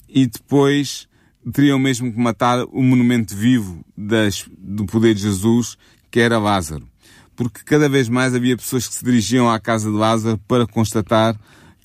e 0.08 0.26
depois 0.26 1.08
teriam 1.50 1.78
mesmo 1.78 2.12
que 2.12 2.18
matar 2.18 2.64
o 2.64 2.82
monumento 2.82 3.34
vivo 3.34 3.84
das, 3.96 4.44
do 4.58 4.84
poder 4.84 5.14
de 5.14 5.22
Jesus, 5.22 5.76
que 6.10 6.20
era 6.20 6.38
Lázaro. 6.38 6.86
Porque 7.34 7.62
cada 7.64 7.88
vez 7.88 8.08
mais 8.08 8.34
havia 8.34 8.56
pessoas 8.56 8.86
que 8.86 8.94
se 8.94 9.04
dirigiam 9.04 9.50
à 9.50 9.58
casa 9.58 9.90
de 9.90 9.96
Lázaro 9.96 10.38
para 10.46 10.66
constatar 10.66 11.36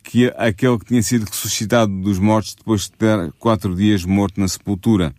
que 0.08 0.32
aquele 0.38 0.80
que 0.80 0.86
tinha 0.86 1.04
sido 1.04 1.26
ressuscitado 1.26 1.92
dos 2.02 2.18
mortos 2.18 2.56
depois 2.56 2.84
de 2.84 2.92
ter 2.92 3.30
quatro 3.38 3.76
dias 3.76 4.06
morto 4.06 4.40
na 4.40 4.48
sepultura. 4.48 5.14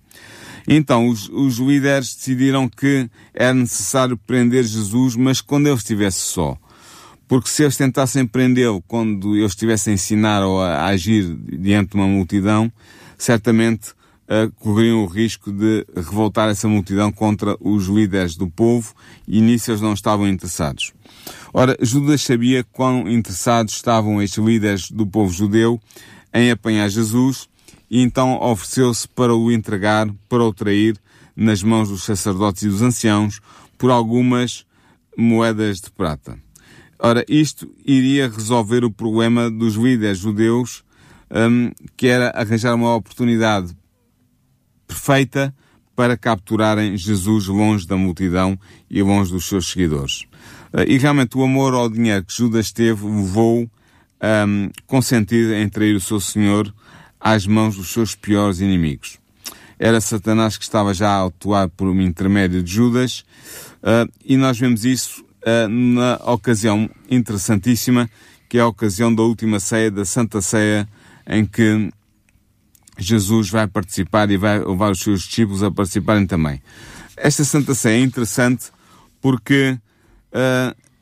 Então, 0.66 1.08
os, 1.08 1.28
os 1.28 1.58
líderes 1.58 2.14
decidiram 2.14 2.66
que 2.68 3.08
era 3.34 3.52
necessário 3.52 4.16
prender 4.16 4.64
Jesus, 4.64 5.14
mas 5.14 5.42
quando 5.42 5.66
ele 5.66 5.76
estivesse 5.76 6.20
só. 6.20 6.56
Porque 7.26 7.50
se 7.50 7.64
eles 7.64 7.76
tentassem 7.76 8.26
prendê-lo 8.26 8.82
quando 8.88 9.36
ele 9.36 9.44
estivesse 9.44 9.90
a 9.90 9.92
ensinar 9.92 10.42
ou 10.42 10.62
a, 10.62 10.86
agir 10.86 11.36
diante 11.36 11.90
de 11.90 11.96
uma 11.96 12.06
multidão, 12.06 12.72
certamente 13.18 13.90
uh, 13.90 14.50
corriam 14.56 15.04
o 15.04 15.06
risco 15.06 15.52
de 15.52 15.84
revoltar 15.94 16.48
essa 16.48 16.66
multidão 16.66 17.12
contra 17.12 17.54
os 17.60 17.88
líderes 17.88 18.36
do 18.36 18.48
povo 18.48 18.94
e 19.26 19.42
nisso 19.42 19.70
eles 19.70 19.82
não 19.82 19.92
estavam 19.92 20.26
interessados. 20.26 20.94
Ora, 21.52 21.76
Judas 21.80 22.22
sabia 22.22 22.64
quão 22.64 23.08
interessados 23.08 23.74
estavam 23.74 24.22
estes 24.22 24.42
líderes 24.42 24.90
do 24.90 25.06
povo 25.06 25.32
judeu 25.32 25.80
em 26.32 26.50
apanhar 26.50 26.88
Jesus 26.88 27.48
e 27.90 28.02
então 28.02 28.38
ofereceu-se 28.40 29.08
para 29.08 29.34
o 29.34 29.50
entregar, 29.50 30.08
para 30.28 30.44
o 30.44 30.52
trair 30.52 30.96
nas 31.34 31.62
mãos 31.62 31.88
dos 31.88 32.04
sacerdotes 32.04 32.62
e 32.62 32.68
dos 32.68 32.82
anciãos 32.82 33.40
por 33.76 33.90
algumas 33.90 34.66
moedas 35.16 35.80
de 35.80 35.90
prata. 35.90 36.38
Ora, 36.98 37.24
isto 37.28 37.70
iria 37.84 38.28
resolver 38.28 38.84
o 38.84 38.90
problema 38.90 39.50
dos 39.50 39.74
líderes 39.74 40.18
judeus, 40.18 40.84
um, 41.30 41.70
que 41.96 42.08
era 42.08 42.30
arranjar 42.30 42.74
uma 42.74 42.94
oportunidade 42.94 43.76
perfeita 44.86 45.54
para 45.94 46.16
capturarem 46.16 46.96
Jesus 46.96 47.46
longe 47.46 47.86
da 47.86 47.96
multidão 47.96 48.58
e 48.90 49.02
longe 49.02 49.32
dos 49.32 49.46
seus 49.46 49.70
seguidores. 49.70 50.26
Uh, 50.72 50.82
e 50.86 50.98
realmente 50.98 51.36
o 51.36 51.42
amor 51.42 51.74
ao 51.74 51.88
dinheiro 51.88 52.24
que 52.24 52.36
Judas 52.36 52.70
teve 52.72 53.04
levou 53.06 53.68
um, 54.22 54.70
consentir 54.86 55.52
em 55.54 55.68
trair 55.68 55.94
o 55.94 56.00
seu 56.00 56.20
Senhor 56.20 56.72
às 57.20 57.46
mãos 57.46 57.76
dos 57.76 57.88
seus 57.88 58.14
piores 58.14 58.60
inimigos. 58.60 59.18
Era 59.78 60.00
Satanás 60.00 60.56
que 60.56 60.64
estava 60.64 60.92
já 60.92 61.10
a 61.10 61.26
atuar 61.26 61.68
por 61.68 61.88
um 61.88 62.00
intermédio 62.00 62.62
de 62.62 62.72
Judas, 62.72 63.24
uh, 63.82 64.10
e 64.24 64.36
nós 64.36 64.58
vemos 64.58 64.84
isso 64.84 65.22
uh, 65.22 65.68
na 65.68 66.16
ocasião 66.32 66.90
interessantíssima, 67.10 68.10
que 68.48 68.58
é 68.58 68.60
a 68.60 68.66
ocasião 68.66 69.14
da 69.14 69.22
última 69.22 69.60
ceia, 69.60 69.90
da 69.90 70.04
Santa 70.04 70.40
Ceia, 70.40 70.88
em 71.26 71.44
que 71.44 71.90
Jesus 72.98 73.50
vai 73.50 73.68
participar 73.68 74.30
e 74.30 74.36
vai 74.36 74.58
levar 74.58 74.90
os 74.90 75.00
seus 75.00 75.22
discípulos 75.22 75.62
a 75.62 75.70
participarem 75.70 76.26
também. 76.26 76.60
Esta 77.16 77.44
Santa 77.44 77.74
Ceia 77.74 78.00
é 78.00 78.02
interessante 78.02 78.66
porque 79.20 79.78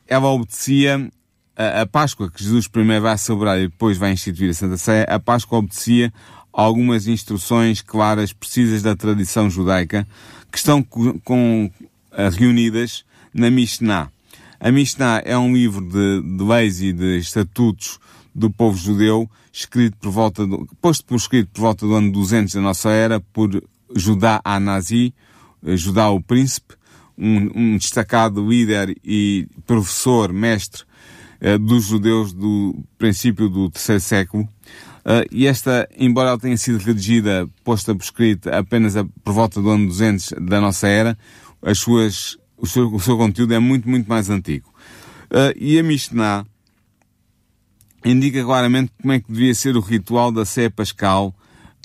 ela 0.07 0.29
obedecia 0.29 1.11
a, 1.57 1.83
a, 1.83 1.87
Páscoa, 1.87 2.31
que 2.31 2.43
Jesus 2.43 2.69
primeiro 2.69 3.03
vai 3.03 3.17
celebrar 3.17 3.59
e 3.59 3.69
depois 3.69 3.97
vai 3.97 4.13
instituir 4.13 4.51
a 4.51 4.55
Santa 4.55 4.77
Ceia, 4.77 5.05
a 5.05 5.19
Páscoa 5.19 5.59
obedecia 5.59 6.13
algumas 6.53 7.07
instruções 7.07 7.83
claras, 7.83 8.33
precisas 8.33 8.83
da 8.83 8.97
tradição 8.97 9.51
judaica, 9.51 10.07
que 10.51 10.59
estão 10.59 10.83
com, 10.83 11.19
com, 11.21 11.71
uh, 12.13 12.31
reunidas 12.37 13.05
na 13.33 13.51
Mishnah. 13.51 14.11
A 14.59 14.73
Mishnah 14.73 15.23
é 15.25 15.37
um 15.37 15.53
livro 15.53 15.87
de, 15.87 16.23
de 16.23 16.45
leis 16.45 16.81
e 16.81 16.93
de 16.93 17.19
estatutos 17.19 17.99
do 18.35 18.51
povo 18.51 18.77
judeu, 18.79 19.29
escrito 19.53 19.97
por 19.99 20.11
volta 20.11 20.47
do, 20.47 20.67
posto 20.81 21.05
por 21.05 21.17
escrito 21.17 21.51
por 21.53 21.61
volta 21.61 21.87
do 21.87 21.95
ano 21.95 22.13
200 22.13 22.55
da 22.55 22.61
nossa 22.61 22.91
era 22.91 23.21
por 23.21 23.63
Judá 23.95 24.41
Anazi, 24.45 25.15
eh, 25.65 25.77
Judá 25.77 26.11
o 26.11 26.23
príncipe, 26.23 26.75
um, 27.19 27.51
um, 27.55 27.77
destacado 27.77 28.47
líder 28.47 28.97
e 29.05 29.49
professor, 29.67 30.33
mestre 30.33 30.83
uh, 31.41 31.59
dos 31.59 31.85
judeus 31.85 32.33
do 32.33 32.85
princípio 32.99 33.49
do 33.49 33.71
terceiro 33.71 34.01
século. 34.01 34.45
Uh, 34.45 35.23
e 35.31 35.47
esta, 35.47 35.89
embora 35.97 36.31
ela 36.31 36.39
tenha 36.39 36.57
sido 36.57 36.79
redigida, 36.79 37.49
posta 37.63 37.95
por 37.95 38.03
escrito 38.03 38.49
apenas 38.51 38.97
a, 38.97 39.05
por 39.23 39.33
volta 39.33 39.63
do 39.63 39.71
ano 39.71 39.87
200 39.87 40.35
da 40.41 40.61
nossa 40.61 40.89
era, 40.89 41.17
as 41.63 41.79
suas 41.79 42.37
o 42.59 42.67
seu, 42.67 42.93
o 42.93 42.99
seu 42.99 43.17
conteúdo 43.17 43.53
é 43.55 43.59
muito, 43.59 43.89
muito 43.89 44.09
mais 44.09 44.31
antigo. 44.31 44.73
Uh, 45.27 45.53
e 45.57 45.79
a 45.79 45.83
Mishnah 45.83 46.47
indica 48.05 48.43
claramente 48.43 48.93
como 49.01 49.13
é 49.13 49.21
que 49.21 49.31
devia 49.31 49.55
ser 49.55 49.77
o 49.77 49.81
ritual 49.81 50.33
da 50.33 50.45
ceia 50.45 50.71
pascal 50.71 51.35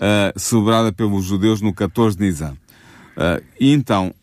uh, 0.00 0.38
celebrada 0.38 0.92
pelos 0.92 1.24
judeus 1.24 1.60
no 1.60 1.74
14 1.74 2.16
de 2.16 2.24
Nisan. 2.24 2.56
E 3.60 3.70
então, 3.72 4.14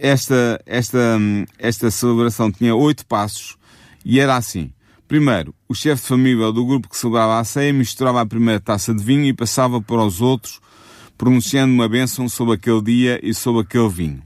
esta, 0.00 0.60
esta, 0.66 1.18
esta 1.58 1.90
celebração 1.90 2.50
tinha 2.50 2.74
oito 2.74 3.06
passos 3.06 3.56
e 4.04 4.20
era 4.20 4.36
assim. 4.36 4.72
Primeiro, 5.08 5.54
o 5.68 5.74
chefe 5.74 6.02
de 6.02 6.08
família 6.08 6.50
do 6.50 6.66
grupo 6.66 6.88
que 6.88 6.96
celebrava 6.96 7.38
a 7.38 7.44
ceia 7.44 7.72
misturava 7.72 8.20
a 8.20 8.26
primeira 8.26 8.60
taça 8.60 8.92
de 8.92 9.02
vinho 9.02 9.24
e 9.24 9.32
passava 9.32 9.80
para 9.80 10.02
os 10.02 10.20
outros, 10.20 10.60
pronunciando 11.16 11.72
uma 11.72 11.88
bênção 11.88 12.28
sobre 12.28 12.54
aquele 12.54 12.82
dia 12.82 13.20
e 13.22 13.32
sobre 13.32 13.62
aquele 13.62 13.88
vinho. 13.88 14.22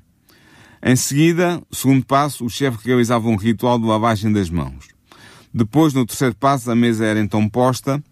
Em 0.83 0.97
seguida, 0.97 1.63
segundo 1.71 2.05
passo, 2.07 2.45
o 2.45 2.49
chefe 2.49 2.79
realizava 2.83 3.29
um 3.29 3.37
ritual 3.37 3.79
de 3.79 3.85
lavagem 3.85 4.33
das 4.33 4.49
mãos. 4.49 4.89
Depois, 5.53 5.93
no 5.93 6.07
terceiro 6.07 6.35
passo, 6.35 6.71
a 6.71 6.75
mesa 6.75 7.05
era 7.05 7.21
então 7.21 7.47
posta, 7.47 8.03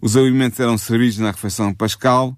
os 0.00 0.16
alimentos 0.16 0.60
eram 0.60 0.78
servidos 0.78 1.18
na 1.18 1.32
refeição 1.32 1.74
pascal, 1.74 2.36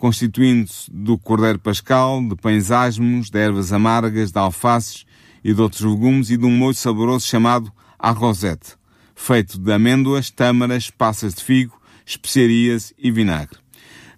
constituindo-se 0.00 0.90
do 0.90 1.18
cordeiro 1.18 1.58
pascal, 1.58 2.26
de 2.26 2.34
pães 2.34 2.70
asmos, 2.70 3.28
de 3.28 3.38
ervas 3.38 3.70
amargas, 3.70 4.32
de 4.32 4.38
alfaces 4.38 5.04
e 5.44 5.52
de 5.52 5.60
outros 5.60 5.82
legumes 5.82 6.30
e 6.30 6.38
de 6.38 6.46
um 6.46 6.50
molho 6.50 6.74
saboroso 6.74 7.26
chamado 7.26 7.70
arrosete, 7.98 8.76
feito 9.14 9.58
de 9.58 9.70
amêndoas, 9.70 10.30
tâmaras, 10.30 10.88
passas 10.90 11.34
de 11.34 11.44
figo, 11.44 11.78
especiarias 12.06 12.94
e 12.98 13.10
vinagre. 13.10 13.58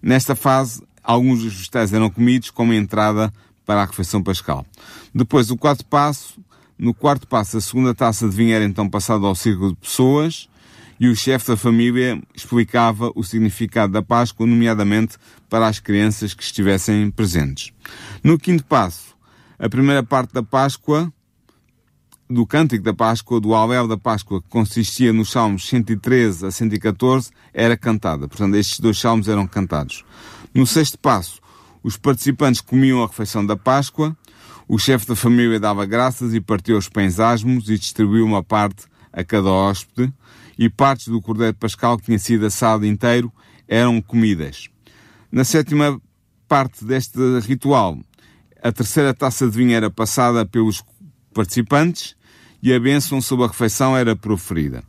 Nesta 0.01 0.35
fase, 0.35 0.81
alguns 1.03 1.43
dos 1.43 1.53
vegetais 1.53 1.91
eram 1.91 2.09
comidos 2.09 2.49
como 2.49 2.73
entrada 2.73 3.31
para 3.65 3.83
a 3.83 3.85
refeição 3.85 4.23
pascal. 4.23 4.65
Depois, 5.13 5.51
o 5.51 5.57
quarto 5.57 5.85
passo, 5.85 6.39
no 6.77 6.93
quarto 6.93 7.27
passo, 7.27 7.57
a 7.57 7.61
segunda 7.61 7.93
taça 7.93 8.27
de 8.27 8.35
vinho 8.35 8.53
era 8.55 8.63
então 8.63 8.89
passada 8.89 9.27
ao 9.27 9.35
círculo 9.35 9.71
de 9.71 9.77
pessoas 9.77 10.47
e 11.03 11.09
o 11.09 11.15
chefe 11.17 11.47
da 11.47 11.57
família 11.57 12.17
explicava 12.33 13.11
o 13.13 13.25
significado 13.25 13.91
da 13.91 14.01
Páscoa, 14.01 14.47
nomeadamente 14.47 15.17
para 15.49 15.67
as 15.67 15.77
crianças 15.77 16.33
que 16.33 16.41
estivessem 16.41 17.11
presentes. 17.11 17.73
No 18.23 18.39
quinto 18.39 18.63
passo, 18.63 19.13
a 19.59 19.67
primeira 19.67 20.01
parte 20.01 20.33
da 20.33 20.41
Páscoa, 20.41 21.11
do 22.29 22.47
Cântico 22.47 22.85
da 22.85 22.93
Páscoa, 22.93 23.41
do 23.41 23.53
Alvéu 23.53 23.85
da 23.85 23.97
Páscoa, 23.97 24.41
que 24.41 24.47
consistia 24.47 25.11
nos 25.11 25.29
Salmos 25.29 25.67
113 25.67 26.45
a 26.45 26.51
114, 26.51 27.31
era 27.53 27.75
cantada. 27.75 28.25
Portanto, 28.25 28.55
estes 28.55 28.79
dois 28.79 28.97
salmos 28.97 29.27
eram 29.27 29.45
cantados. 29.45 30.05
No 30.53 30.65
sexto 30.65 30.97
passo, 30.97 31.41
os 31.83 31.97
participantes 31.97 32.61
comiam 32.61 33.03
a 33.03 33.07
refeição 33.07 33.45
da 33.45 33.57
Páscoa, 33.57 34.15
o 34.69 34.79
chefe 34.79 35.05
da 35.05 35.17
família 35.17 35.59
dava 35.59 35.85
graças 35.85 36.33
e 36.33 36.39
partiu 36.39 36.77
os 36.77 36.87
pães 36.87 37.19
asmos 37.19 37.69
e 37.69 37.77
distribuiu 37.77 38.25
uma 38.25 38.41
parte 38.41 38.85
a 39.11 39.21
cada 39.21 39.49
hóspede, 39.49 40.13
e 40.57 40.69
partes 40.69 41.07
do 41.07 41.21
cordeiro 41.21 41.55
pascal 41.55 41.97
que 41.97 42.05
tinha 42.05 42.19
sido 42.19 42.45
assado 42.45 42.85
inteiro 42.85 43.31
eram 43.67 44.01
comidas. 44.01 44.69
Na 45.31 45.43
sétima 45.43 45.99
parte 46.47 46.85
deste 46.85 47.17
ritual, 47.39 47.97
a 48.61 48.71
terceira 48.71 49.13
taça 49.13 49.49
de 49.49 49.57
vinho 49.57 49.73
era 49.73 49.89
passada 49.89 50.45
pelos 50.45 50.83
participantes 51.33 52.15
e 52.61 52.73
a 52.73 52.79
bênção 52.79 53.19
sobre 53.21 53.45
a 53.45 53.47
refeição 53.47 53.97
era 53.97 54.15
proferida. 54.15 54.83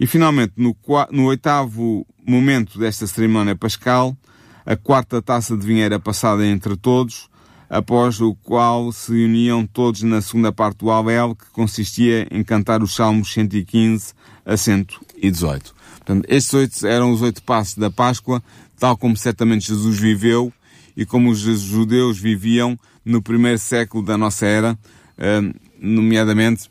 E 0.00 0.06
finalmente, 0.06 0.54
no, 0.56 0.76
no 1.10 1.26
oitavo 1.26 2.06
momento 2.26 2.78
desta 2.78 3.06
cerimónia 3.06 3.54
pascal, 3.54 4.16
a 4.64 4.76
quarta 4.76 5.20
taça 5.20 5.56
de 5.56 5.66
vinho 5.66 5.82
era 5.82 6.00
passada 6.00 6.44
entre 6.46 6.76
todos, 6.76 7.28
após 7.68 8.20
o 8.20 8.34
qual 8.34 8.92
se 8.92 9.12
uniam 9.12 9.66
todos 9.66 10.02
na 10.02 10.20
segunda 10.20 10.52
parte 10.52 10.78
do 10.78 10.90
Abel, 10.90 11.34
que 11.34 11.50
consistia 11.50 12.26
em 12.30 12.42
cantar 12.42 12.82
os 12.82 12.94
Salmos 12.94 13.32
115 13.32 14.14
a 14.44 14.56
118. 14.56 15.74
Portanto, 15.98 16.26
estes 16.28 16.54
oito 16.54 16.86
eram 16.86 17.12
os 17.12 17.22
oito 17.22 17.42
passos 17.42 17.76
da 17.76 17.90
Páscoa, 17.90 18.42
tal 18.78 18.96
como 18.96 19.16
certamente 19.16 19.68
Jesus 19.68 19.98
viveu 19.98 20.52
e 20.96 21.06
como 21.06 21.30
os 21.30 21.38
judeus 21.38 22.18
viviam 22.18 22.78
no 23.04 23.22
primeiro 23.22 23.58
século 23.58 24.04
da 24.04 24.18
nossa 24.18 24.46
era, 24.46 24.78
eh, 25.18 25.40
nomeadamente 25.80 26.70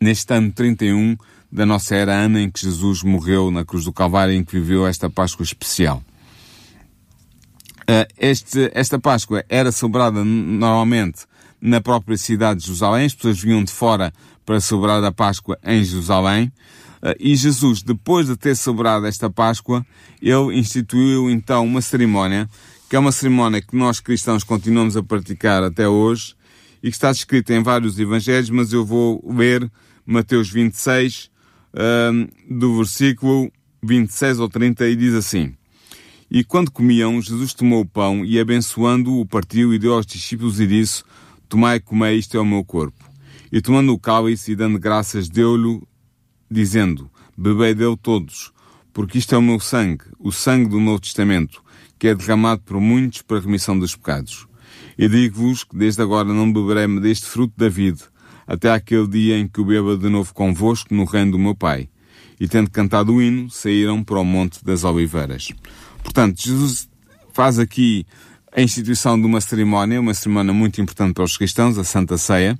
neste 0.00 0.32
ano 0.34 0.52
31 0.52 1.16
da 1.50 1.64
nossa 1.64 1.94
era, 1.94 2.12
ano 2.12 2.38
em 2.38 2.50
que 2.50 2.60
Jesus 2.60 3.02
morreu 3.02 3.50
na 3.50 3.64
cruz 3.64 3.84
do 3.84 3.92
Calvário, 3.92 4.34
em 4.34 4.44
que 4.44 4.58
viveu 4.58 4.86
esta 4.86 5.08
Páscoa 5.08 5.44
especial. 5.44 6.02
Uh, 7.82 8.08
este, 8.18 8.70
esta 8.74 8.98
Páscoa 8.98 9.44
era 9.48 9.70
celebrada 9.70 10.24
normalmente 10.24 11.26
na 11.60 11.80
própria 11.80 12.16
cidade 12.16 12.60
de 12.60 12.66
Jerusalém, 12.66 13.06
as 13.06 13.14
pessoas 13.14 13.40
vinham 13.40 13.62
de 13.62 13.70
fora 13.70 14.12
para 14.44 14.60
celebrar 14.60 15.02
a 15.02 15.12
Páscoa 15.12 15.58
em 15.64 15.82
Jerusalém, 15.82 16.52
uh, 17.02 17.14
e 17.18 17.34
Jesus, 17.34 17.82
depois 17.82 18.26
de 18.26 18.36
ter 18.36 18.54
celebrado 18.56 19.06
esta 19.06 19.30
Páscoa, 19.30 19.84
ele 20.20 20.58
instituiu 20.58 21.30
então 21.30 21.64
uma 21.64 21.80
cerimónia, 21.80 22.48
que 22.88 22.96
é 22.96 22.98
uma 22.98 23.12
cerimónia 23.12 23.62
que 23.62 23.76
nós 23.76 24.00
cristãos 24.00 24.44
continuamos 24.44 24.96
a 24.96 25.02
praticar 25.02 25.62
até 25.62 25.88
hoje, 25.88 26.34
e 26.82 26.90
que 26.90 26.96
está 26.96 27.10
descrita 27.10 27.54
em 27.54 27.62
vários 27.62 27.98
evangelhos, 27.98 28.50
mas 28.50 28.72
eu 28.72 28.84
vou 28.84 29.24
ler 29.26 29.70
Mateus 30.04 30.50
26, 30.50 31.30
uh, 31.72 32.54
do 32.54 32.76
versículo 32.76 33.50
26 33.82 34.38
ao 34.38 34.48
30, 34.48 34.86
e 34.88 34.96
diz 34.96 35.14
assim, 35.14 35.54
E 36.30 36.44
quando 36.44 36.70
comiam, 36.70 37.20
Jesus 37.20 37.54
tomou 37.54 37.80
o 37.80 37.86
pão 37.86 38.24
e, 38.24 38.38
abençoando-o, 38.38 39.24
partiu 39.26 39.72
e 39.72 39.78
deu 39.78 39.94
aos 39.94 40.04
discípulos 40.04 40.60
e 40.60 40.66
disse: 40.66 41.02
Tomai 41.48 41.76
e 41.76 41.80
comei, 41.80 42.18
isto 42.18 42.36
é 42.36 42.40
o 42.40 42.44
meu 42.44 42.64
corpo. 42.64 43.03
E 43.54 43.60
tomando 43.60 43.92
o 43.92 43.98
cálice 44.00 44.50
e 44.50 44.56
dando 44.56 44.80
graças, 44.80 45.28
deu-lhe, 45.28 45.80
dizendo: 46.50 47.08
Bebei 47.38 47.72
dele 47.72 47.96
todos, 47.96 48.52
porque 48.92 49.16
isto 49.16 49.32
é 49.32 49.38
o 49.38 49.42
meu 49.42 49.60
sangue, 49.60 50.06
o 50.18 50.32
sangue 50.32 50.70
do 50.70 50.80
Novo 50.80 50.98
Testamento, 50.98 51.62
que 51.96 52.08
é 52.08 52.16
derramado 52.16 52.62
por 52.62 52.80
muitos 52.80 53.22
para 53.22 53.38
a 53.38 53.40
remissão 53.40 53.78
dos 53.78 53.94
pecados. 53.94 54.48
E 54.98 55.08
digo-vos 55.08 55.62
que 55.62 55.76
desde 55.76 56.02
agora 56.02 56.34
não 56.34 56.52
beberei 56.52 56.88
deste 56.98 57.26
fruto 57.26 57.54
da 57.56 57.68
vida, 57.68 58.00
até 58.44 58.72
aquele 58.72 59.06
dia 59.06 59.38
em 59.38 59.46
que 59.46 59.60
o 59.60 59.64
beba 59.64 59.96
de 59.96 60.08
novo 60.08 60.34
convosco 60.34 60.92
no 60.92 61.04
reino 61.04 61.30
do 61.30 61.38
meu 61.38 61.54
Pai. 61.54 61.88
E 62.40 62.48
tendo 62.48 62.68
cantado 62.68 63.14
o 63.14 63.22
hino, 63.22 63.48
saíram 63.48 64.02
para 64.02 64.18
o 64.18 64.24
Monte 64.24 64.64
das 64.64 64.82
Oliveiras. 64.82 65.52
Portanto, 66.02 66.42
Jesus 66.42 66.90
faz 67.32 67.60
aqui 67.60 68.04
a 68.50 68.60
instituição 68.60 69.16
de 69.16 69.24
uma 69.24 69.40
cerimónia, 69.40 70.00
uma 70.00 70.12
cerimónia 70.12 70.52
muito 70.52 70.80
importante 70.80 71.14
para 71.14 71.22
os 71.22 71.36
cristãos, 71.36 71.78
a 71.78 71.84
Santa 71.84 72.18
Ceia. 72.18 72.58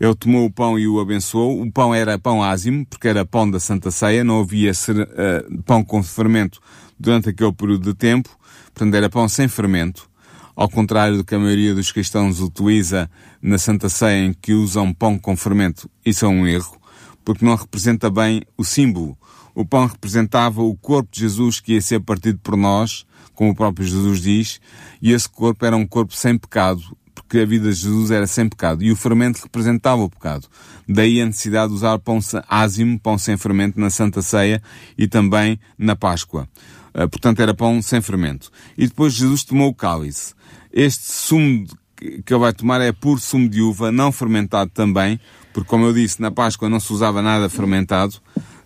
Ele 0.00 0.14
tomou 0.14 0.44
o 0.46 0.50
pão 0.50 0.78
e 0.78 0.86
o 0.86 1.00
abençoou. 1.00 1.60
O 1.60 1.72
pão 1.72 1.94
era 1.94 2.18
pão 2.18 2.42
ázimo, 2.42 2.86
porque 2.86 3.08
era 3.08 3.24
pão 3.24 3.50
da 3.50 3.58
Santa 3.58 3.90
Ceia, 3.90 4.22
não 4.22 4.40
havia 4.40 4.70
uh, 4.70 5.62
pão 5.62 5.82
com 5.82 6.02
fermento 6.02 6.60
durante 6.98 7.28
aquele 7.28 7.52
período 7.52 7.92
de 7.92 7.94
tempo, 7.94 8.28
portanto 8.74 8.94
era 8.94 9.08
pão 9.08 9.28
sem 9.28 9.48
fermento. 9.48 10.08
Ao 10.54 10.68
contrário 10.68 11.16
do 11.16 11.24
que 11.24 11.34
a 11.34 11.38
maioria 11.38 11.74
dos 11.74 11.92
cristãos 11.92 12.40
utiliza 12.40 13.08
na 13.40 13.58
Santa 13.58 13.88
Ceia, 13.88 14.26
em 14.26 14.32
que 14.32 14.52
usam 14.52 14.92
pão 14.92 15.18
com 15.18 15.36
fermento, 15.36 15.88
isso 16.04 16.24
é 16.24 16.28
um 16.28 16.46
erro, 16.46 16.76
porque 17.24 17.44
não 17.44 17.54
representa 17.54 18.10
bem 18.10 18.42
o 18.56 18.64
símbolo. 18.64 19.16
O 19.54 19.64
pão 19.64 19.86
representava 19.86 20.62
o 20.62 20.76
corpo 20.76 21.10
de 21.12 21.20
Jesus 21.20 21.60
que 21.60 21.74
ia 21.74 21.80
ser 21.80 22.00
partido 22.00 22.38
por 22.40 22.56
nós, 22.56 23.04
como 23.34 23.50
o 23.50 23.54
próprio 23.54 23.86
Jesus 23.86 24.20
diz, 24.20 24.60
e 25.00 25.12
esse 25.12 25.28
corpo 25.28 25.64
era 25.64 25.76
um 25.76 25.86
corpo 25.86 26.12
sem 26.12 26.36
pecado, 26.36 26.82
porque 27.18 27.40
a 27.40 27.46
vida 27.46 27.68
de 27.70 27.74
Jesus 27.74 28.10
era 28.10 28.26
sem 28.26 28.48
pecado, 28.48 28.82
e 28.82 28.92
o 28.92 28.96
fermento 28.96 29.42
representava 29.42 30.02
o 30.02 30.08
pecado. 30.08 30.46
Daí 30.88 31.20
a 31.20 31.26
necessidade 31.26 31.68
de 31.68 31.74
usar 31.74 31.98
pão 31.98 32.20
ázimo, 32.48 32.98
pão 32.98 33.18
sem 33.18 33.36
fermento, 33.36 33.78
na 33.78 33.90
Santa 33.90 34.22
Ceia 34.22 34.62
e 34.96 35.08
também 35.08 35.58
na 35.76 35.96
Páscoa. 35.96 36.48
Uh, 36.94 37.08
portanto, 37.08 37.40
era 37.40 37.52
pão 37.52 37.82
sem 37.82 38.00
fermento. 38.00 38.50
E 38.76 38.86
depois 38.86 39.12
Jesus 39.12 39.44
tomou 39.44 39.68
o 39.68 39.74
cálice. 39.74 40.32
Este 40.72 41.12
sumo 41.12 41.66
que 41.96 42.32
ele 42.32 42.40
vai 42.40 42.52
tomar 42.52 42.80
é 42.80 42.92
puro 42.92 43.20
sumo 43.20 43.48
de 43.48 43.60
uva, 43.60 43.90
não 43.90 44.12
fermentado 44.12 44.70
também, 44.70 45.18
porque 45.52 45.68
como 45.68 45.84
eu 45.84 45.92
disse, 45.92 46.22
na 46.22 46.30
Páscoa 46.30 46.68
não 46.68 46.78
se 46.78 46.92
usava 46.92 47.20
nada 47.20 47.48
fermentado, 47.48 48.14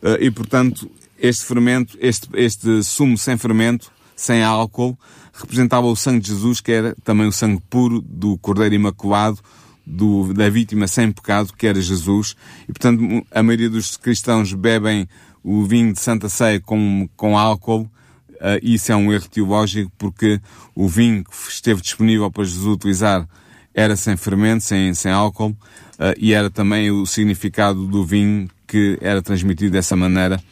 uh, 0.02 0.20
e 0.20 0.30
portanto, 0.30 0.90
este 1.18 1.44
fermento, 1.44 1.96
este, 1.98 2.28
este 2.34 2.84
sumo 2.84 3.16
sem 3.16 3.38
fermento, 3.38 3.90
sem 4.14 4.42
álcool, 4.42 4.98
representava 5.32 5.86
o 5.86 5.96
sangue 5.96 6.20
de 6.20 6.28
Jesus, 6.28 6.60
que 6.60 6.72
era 6.72 6.96
também 7.02 7.26
o 7.26 7.32
sangue 7.32 7.62
puro 7.70 8.00
do 8.00 8.36
Cordeiro 8.38 8.74
Imaculado, 8.74 9.38
do, 9.84 10.32
da 10.32 10.48
vítima 10.48 10.86
sem 10.86 11.10
pecado, 11.10 11.52
que 11.56 11.66
era 11.66 11.80
Jesus. 11.80 12.36
E, 12.68 12.72
portanto, 12.72 13.26
a 13.30 13.42
maioria 13.42 13.70
dos 13.70 13.96
cristãos 13.96 14.52
bebem 14.52 15.08
o 15.42 15.64
vinho 15.64 15.92
de 15.92 16.00
Santa 16.00 16.28
Ceia 16.28 16.60
com, 16.60 17.08
com 17.16 17.36
álcool. 17.36 17.82
Uh, 18.32 18.58
isso 18.62 18.90
é 18.92 18.96
um 18.96 19.12
erro 19.12 19.28
teológico, 19.28 19.90
porque 19.98 20.40
o 20.74 20.88
vinho 20.88 21.24
que 21.24 21.30
esteve 21.48 21.80
disponível 21.80 22.30
para 22.30 22.44
Jesus 22.44 22.66
utilizar 22.66 23.26
era 23.74 23.96
sem 23.96 24.16
fermento, 24.16 24.64
sem, 24.64 24.92
sem 24.94 25.10
álcool, 25.10 25.50
uh, 25.50 26.14
e 26.18 26.32
era 26.32 26.50
também 26.50 26.90
o 26.90 27.06
significado 27.06 27.86
do 27.86 28.04
vinho 28.04 28.48
que 28.66 28.98
era 29.00 29.22
transmitido 29.22 29.72
dessa 29.72 29.94
maneira 29.94 30.42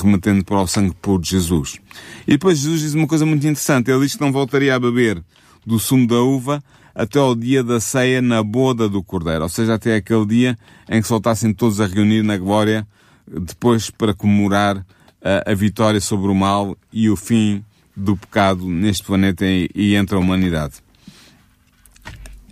remetendo 0.00 0.44
para 0.44 0.60
o 0.60 0.66
sangue 0.66 0.94
puro 1.00 1.20
de 1.20 1.30
Jesus. 1.30 1.78
E 2.26 2.32
depois 2.32 2.58
Jesus 2.58 2.80
diz 2.80 2.94
uma 2.94 3.06
coisa 3.06 3.26
muito 3.26 3.42
interessante. 3.42 3.90
Ele 3.90 4.00
diz 4.00 4.14
que 4.14 4.20
não 4.20 4.32
voltaria 4.32 4.74
a 4.74 4.80
beber 4.80 5.22
do 5.66 5.78
sumo 5.78 6.06
da 6.06 6.20
uva 6.20 6.62
até 6.94 7.18
ao 7.18 7.34
dia 7.34 7.62
da 7.62 7.80
ceia 7.80 8.20
na 8.20 8.42
boda 8.42 8.88
do 8.88 9.02
Cordeiro, 9.02 9.42
ou 9.42 9.48
seja, 9.48 9.74
até 9.74 9.96
aquele 9.96 10.26
dia 10.26 10.58
em 10.88 11.00
que 11.00 11.06
se 11.06 11.10
voltassem 11.10 11.52
todos 11.54 11.80
a 11.80 11.86
reunir 11.86 12.22
na 12.22 12.36
glória, 12.36 12.86
depois 13.26 13.88
para 13.90 14.12
comemorar 14.12 14.84
a, 15.22 15.50
a 15.50 15.54
vitória 15.54 16.00
sobre 16.00 16.30
o 16.30 16.34
mal 16.34 16.76
e 16.92 17.08
o 17.08 17.16
fim 17.16 17.64
do 17.96 18.16
pecado 18.16 18.68
neste 18.68 19.04
planeta 19.04 19.44
e, 19.46 19.70
e 19.74 19.94
entre 19.94 20.16
a 20.16 20.18
humanidade. 20.18 20.74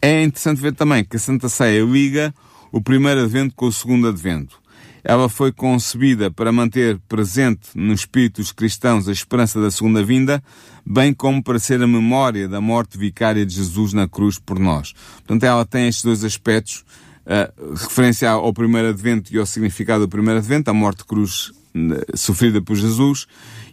É 0.01 0.23
interessante 0.23 0.61
ver 0.61 0.75
também 0.75 1.05
que 1.05 1.17
a 1.17 1.21
Santa 1.21 1.49
Ceia 1.49 1.85
liga 1.85 2.35
o 2.73 2.81
primeiro 2.81 3.23
advento 3.23 3.55
com 3.55 3.67
o 3.67 3.73
segundo 3.73 4.09
advento. 4.09 4.60
Ela 5.03 5.29
foi 5.29 5.53
concebida 5.53 6.31
para 6.31 6.53
manter 6.53 6.99
presente 7.09 7.71
nos 7.75 8.01
espíritos 8.01 8.53
cristãos 8.53 9.09
a 9.09 9.13
esperança 9.13 9.61
da 9.61 9.71
segunda 9.71 10.05
vinda, 10.05 10.43
bem 10.85 11.13
como 11.13 11.43
para 11.43 11.59
ser 11.59 11.83
a 11.83 11.87
memória 11.87 12.49
da 12.49 12.61
morte 12.61 12.99
vicária 12.99 13.45
de 13.45 13.55
Jesus 13.55 13.93
na 13.93 14.09
cruz 14.09 14.39
por 14.39 14.59
nós. 14.59 14.93
Portanto, 15.19 15.45
ela 15.45 15.65
tem 15.65 15.89
estes 15.89 16.05
dois 16.05 16.25
aspectos, 16.25 16.85
uh, 17.25 17.75
referência 17.75 18.31
ao 18.31 18.53
primeiro 18.53 18.89
advento 18.89 19.35
e 19.35 19.39
ao 19.39 19.47
significado 19.47 20.07
do 20.07 20.09
primeiro 20.09 20.39
advento, 20.39 20.71
a 20.71 20.75
morte 20.75 21.05
cruz 21.05 21.49
uh, 21.49 22.17
sofrida 22.17 22.61
por 22.61 22.77
Jesus, 22.77 23.27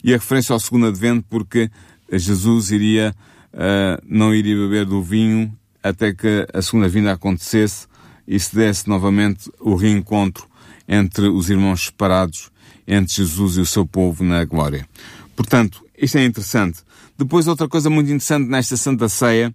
e 0.03 0.13
a 0.13 0.17
referência 0.17 0.53
ao 0.53 0.59
segundo 0.59 0.87
advento 0.87 1.25
porque 1.29 1.69
Jesus 2.11 2.71
iria, 2.71 3.13
uh, 3.53 4.01
não 4.07 4.33
iria 4.33 4.55
beber 4.55 4.85
do 4.85 5.01
vinho 5.01 5.53
até 5.83 6.13
que 6.13 6.47
a 6.53 6.61
segunda 6.61 6.87
vinda 6.87 7.11
acontecesse 7.11 7.87
e 8.27 8.39
se 8.39 8.55
desse 8.55 8.87
novamente 8.89 9.49
o 9.59 9.75
reencontro 9.75 10.47
entre 10.87 11.27
os 11.27 11.49
irmãos 11.49 11.85
separados, 11.85 12.49
entre 12.87 13.15
Jesus 13.15 13.57
e 13.57 13.61
o 13.61 13.65
seu 13.65 13.85
povo 13.85 14.23
na 14.23 14.45
glória. 14.45 14.87
Portanto, 15.35 15.83
isto 15.97 16.17
é 16.17 16.25
interessante. 16.25 16.79
Depois, 17.17 17.47
outra 17.47 17.67
coisa 17.67 17.89
muito 17.89 18.07
interessante 18.07 18.47
nesta 18.47 18.77
Santa 18.77 19.09
Ceia 19.09 19.53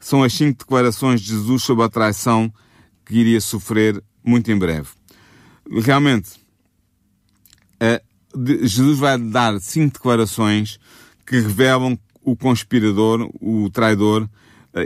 são 0.00 0.22
as 0.22 0.32
cinco 0.32 0.60
declarações 0.60 1.20
de 1.20 1.28
Jesus 1.28 1.62
sobre 1.62 1.84
a 1.84 1.88
traição 1.88 2.52
que 3.04 3.16
iria 3.16 3.40
sofrer 3.40 4.02
muito 4.24 4.50
em 4.50 4.58
breve. 4.58 4.88
Realmente, 5.84 6.30
Jesus 8.62 8.98
vai 8.98 9.18
dar 9.18 9.60
cinco 9.60 9.94
declarações 9.94 10.78
que 11.26 11.40
revelam 11.40 11.98
o 12.24 12.36
conspirador, 12.36 13.28
o 13.40 13.68
traidor, 13.70 14.28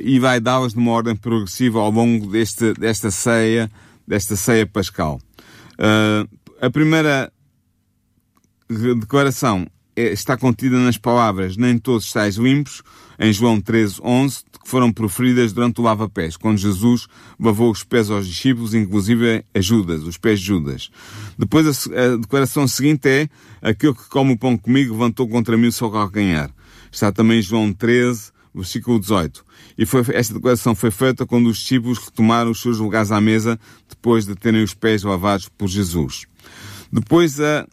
e 0.03 0.19
vai 0.19 0.41
dá-las 0.41 0.75
numa 0.75 0.91
ordem 0.91 1.15
progressiva 1.15 1.79
ao 1.79 1.91
longo 1.91 2.27
deste, 2.27 2.73
desta 2.75 3.11
ceia, 3.11 3.71
desta 4.07 4.35
ceia 4.35 4.67
pascal. 4.67 5.21
Uh, 5.79 6.29
a 6.61 6.71
primeira 6.71 7.33
declaração 8.69 9.67
é, 9.95 10.13
está 10.13 10.37
contida 10.37 10.79
nas 10.79 10.99
palavras 10.99 11.57
nem 11.57 11.79
todos 11.79 12.07
estáis 12.07 12.37
limpos, 12.37 12.83
em 13.19 13.33
João 13.33 13.61
13, 13.61 14.01
11, 14.03 14.45
que 14.63 14.69
foram 14.69 14.93
proferidas 14.93 15.53
durante 15.53 15.81
o 15.81 15.85
lava-pés, 15.85 16.37
quando 16.37 16.59
Jesus 16.59 17.07
lavou 17.41 17.71
os 17.71 17.83
pés 17.83 18.11
aos 18.11 18.27
discípulos, 18.27 18.75
inclusive 18.75 19.45
a 19.55 19.61
Judas, 19.61 20.03
os 20.03 20.19
pés 20.19 20.41
de 20.41 20.47
Judas. 20.47 20.91
Depois 21.39 21.67
a, 21.67 22.05
a 22.05 22.17
declaração 22.17 22.69
seguinte 22.69 23.09
é, 23.09 23.29
aquele 23.63 23.95
que 23.95 24.09
come 24.11 24.35
o 24.35 24.39
pão 24.39 24.59
comigo 24.59 24.93
levantou 24.93 25.27
contra 25.29 25.57
mim 25.57 25.69
o 25.69 25.73
seu 25.73 25.91
calcanhar. 25.91 26.51
Está 26.93 27.11
também 27.11 27.41
João 27.41 27.73
13, 27.73 28.33
versículo 28.61 28.99
18. 28.99 29.45
E 29.77 29.87
foi, 29.87 30.03
esta 30.13 30.35
declaração 30.35 30.75
foi 30.75 30.91
feita 30.91 31.27
quando 31.27 31.49
os 31.49 31.59
discípulos 31.59 31.99
retomaram 31.99 32.51
os 32.51 32.61
seus 32.61 32.79
lugares 32.79 33.11
à 33.11 33.21
mesa 33.21 33.59
depois 33.89 34.27
de 34.27 34.35
terem 34.35 34.63
os 34.63 34.75
pés 34.75 35.03
lavados 35.03 35.49
por 35.49 35.69
Jesus. 35.69 36.27
Depois 36.93 37.41
há 37.41 37.67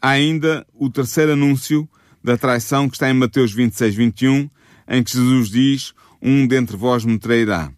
ainda 0.00 0.66
o 0.74 0.88
terceiro 0.88 1.32
anúncio 1.32 1.88
da 2.22 2.36
traição 2.36 2.88
que 2.88 2.96
está 2.96 3.10
em 3.10 3.14
Mateus 3.14 3.52
26, 3.52 3.94
21, 3.94 4.50
em 4.88 5.02
que 5.02 5.12
Jesus 5.12 5.50
diz, 5.50 5.94
um 6.20 6.46
dentre 6.46 6.76
vós 6.76 7.04
me 7.04 7.18
trairá, 7.18 7.72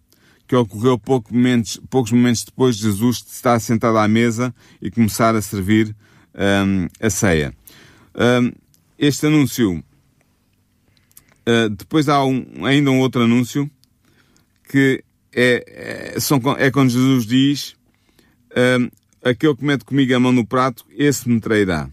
que 0.47 0.57
ocorreu 0.57 0.99
pouco 0.99 1.33
momentos, 1.35 1.81
poucos 1.89 2.13
momentos 2.13 2.45
depois 2.45 2.77
de 2.77 2.83
Jesus 2.83 3.25
estar 3.31 3.59
sentado 3.61 3.99
à 3.99 4.09
mesa 4.09 4.55
e 4.81 4.91
começar 4.91 5.35
a 5.35 5.43
servir 5.43 5.95
um, 6.35 6.89
a 7.01 7.11
ceia. 7.11 7.55
Um, 8.15 8.53
este 8.99 9.27
anúncio 9.27 9.83
Uh, 11.47 11.69
depois 11.71 12.09
há 12.09 12.25
um, 12.25 12.65
ainda 12.65 12.91
um 12.91 13.01
outro 13.01 13.23
anúncio 13.23 13.69
que 14.69 15.03
é, 15.35 16.13
é, 16.15 16.21
são, 16.21 16.41
é 16.59 16.71
quando 16.71 16.91
Jesus 16.91 17.27
diz 17.27 17.77
uh, 18.53 18.91
aquele 19.25 19.57
que 19.57 19.65
mete 19.65 19.85
comigo 19.85 20.15
a 20.15 20.21
mão 20.21 20.33
no 20.33 20.47
prato, 20.47 20.85
esse 20.91 21.29
me 21.29 21.41
trairá. 21.41 21.89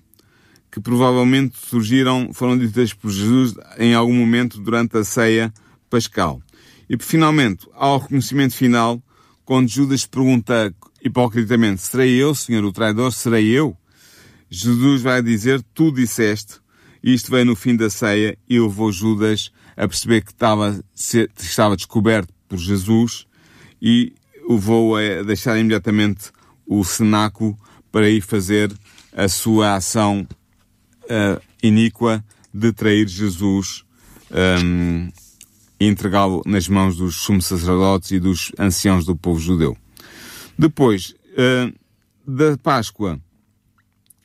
Que 0.72 0.80
provavelmente 0.80 1.58
surgiram, 1.58 2.32
foram 2.32 2.58
ditas 2.58 2.94
por 2.94 3.10
Jesus 3.10 3.56
em 3.78 3.96
algum 3.96 4.14
momento 4.14 4.60
durante 4.62 4.98
a 4.98 5.04
ceia 5.04 5.52
pascal. 5.90 6.42
E 6.88 6.96
finalmente, 7.00 7.68
há 7.74 7.88
o 7.94 7.98
reconhecimento 7.98 8.54
final, 8.54 9.02
quando 9.46 9.68
Judas 9.68 10.06
pergunta 10.06 10.74
hipocritamente, 11.04 11.82
serei 11.82 12.16
eu, 12.22 12.36
Senhor, 12.36 12.64
o 12.64 12.72
traidor? 12.72 13.12
Serei 13.12 13.48
eu? 13.48 13.76
Jesus 14.50 15.02
vai 15.02 15.22
dizer, 15.22 15.64
tu 15.74 15.92
disseste, 15.92 16.56
isto 17.04 17.32
veio 17.32 17.46
no 17.46 17.56
fim 17.56 17.76
da 17.76 17.90
ceia 17.90 18.38
e 18.48 18.60
levou 18.60 18.92
Judas 18.92 19.52
a 19.76 19.88
perceber 19.88 20.22
que 20.22 20.32
estava, 20.32 20.84
estava 20.96 21.76
descoberto 21.76 22.34
por 22.48 22.58
Jesus 22.58 23.26
e 23.82 24.14
levou 24.48 24.96
a 24.98 25.24
deixar 25.24 25.58
imediatamente 25.58 26.32
o 26.68 26.84
cenáculo 26.84 27.58
para 27.92 28.10
ir 28.10 28.22
fazer 28.22 28.72
a 29.14 29.28
sua 29.28 29.76
ação 29.76 30.28
uh, 31.04 31.42
iníqua 31.64 32.24
de 32.54 32.72
trair 32.74 33.08
Jesus 33.08 33.84
um, 34.32 35.10
e 35.80 35.88
entregá-lo 35.88 36.42
nas 36.46 36.68
mãos 36.68 36.98
dos 36.98 37.16
sumos 37.16 37.46
sacerdotes 37.46 38.12
e 38.12 38.20
dos 38.20 38.52
anciãos 38.60 39.06
do 39.06 39.16
povo 39.16 39.40
judeu. 39.40 39.78
Depois 40.58 41.16
uh, 41.34 41.74
da 42.28 42.58
Páscoa, 42.58 43.20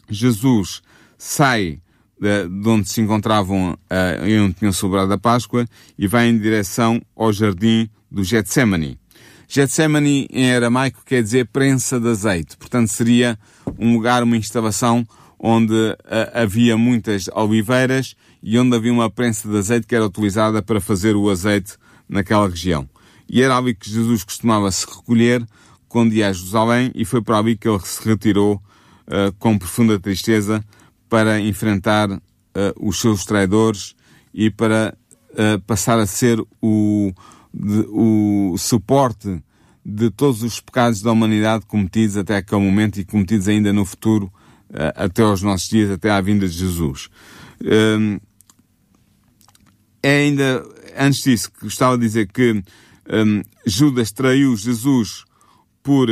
Jesus 0.08 0.82
sai 1.16 1.80
de, 2.20 2.48
de 2.48 2.68
onde 2.68 2.88
se 2.88 3.00
encontravam, 3.00 3.72
uh, 3.72 4.26
e 4.26 4.38
onde 4.38 4.54
tinham 4.54 4.72
celebrado 4.72 5.12
a 5.12 5.18
Páscoa, 5.18 5.66
e 5.98 6.06
vai 6.06 6.28
em 6.28 6.38
direção 6.38 7.00
ao 7.16 7.32
jardim 7.32 7.88
do 8.10 8.22
Getsemane. 8.22 8.98
Getsemane 9.48 10.26
em 10.30 10.52
aramaico 10.52 11.02
quer 11.04 11.22
dizer 11.22 11.46
prensa 11.46 12.00
de 12.00 12.08
azeite, 12.08 12.56
portanto 12.56 12.88
seria 12.88 13.38
um 13.78 13.92
lugar, 13.92 14.22
uma 14.22 14.36
instalação 14.36 15.06
onde 15.38 15.74
uh, 15.74 15.96
havia 16.32 16.76
muitas 16.76 17.28
oliveiras 17.34 18.14
e 18.42 18.58
onde 18.58 18.74
havia 18.74 18.92
uma 18.92 19.10
prensa 19.10 19.48
de 19.48 19.56
azeite 19.56 19.86
que 19.86 19.94
era 19.94 20.06
utilizada 20.06 20.62
para 20.62 20.80
fazer 20.80 21.14
o 21.16 21.28
azeite 21.28 21.74
naquela 22.08 22.48
região. 22.48 22.88
E 23.28 23.42
era 23.42 23.56
ali 23.56 23.74
que 23.74 23.90
Jesus 23.90 24.24
costumava 24.24 24.70
se 24.70 24.86
recolher 24.86 25.46
quando 25.88 26.14
ia 26.14 26.28
a 26.28 26.32
Jerusalém 26.32 26.90
e 26.94 27.04
foi 27.04 27.22
para 27.22 27.38
ali 27.38 27.56
que 27.56 27.68
ele 27.68 27.80
se 27.80 28.06
retirou 28.06 28.54
uh, 28.54 29.32
com 29.38 29.58
profunda 29.58 29.98
tristeza 29.98 30.64
para 31.14 31.38
enfrentar 31.38 32.10
uh, 32.10 32.20
os 32.76 33.00
seus 33.00 33.24
traidores 33.24 33.94
e 34.34 34.50
para 34.50 34.98
uh, 35.30 35.60
passar 35.60 35.96
a 36.00 36.08
ser 36.08 36.40
o, 36.60 37.12
de, 37.54 37.86
o 37.88 38.56
suporte 38.58 39.40
de 39.86 40.10
todos 40.10 40.42
os 40.42 40.58
pecados 40.58 41.00
da 41.02 41.12
humanidade 41.12 41.66
cometidos 41.66 42.16
até 42.16 42.38
aquele 42.38 42.60
momento 42.60 42.98
e 42.98 43.04
cometidos 43.04 43.46
ainda 43.46 43.72
no 43.72 43.84
futuro, 43.84 44.26
uh, 44.70 44.90
até 44.96 45.22
aos 45.22 45.40
nossos 45.40 45.68
dias, 45.68 45.88
até 45.88 46.10
à 46.10 46.20
vinda 46.20 46.48
de 46.48 46.58
Jesus. 46.58 47.08
Um, 47.62 48.18
é 50.02 50.16
ainda, 50.16 50.66
antes 50.98 51.22
disso, 51.22 51.48
gostava 51.62 51.96
de 51.96 52.04
dizer 52.04 52.26
que 52.26 52.60
um, 53.08 53.40
Judas 53.64 54.10
traiu 54.10 54.56
Jesus 54.56 55.24
por 55.80 56.08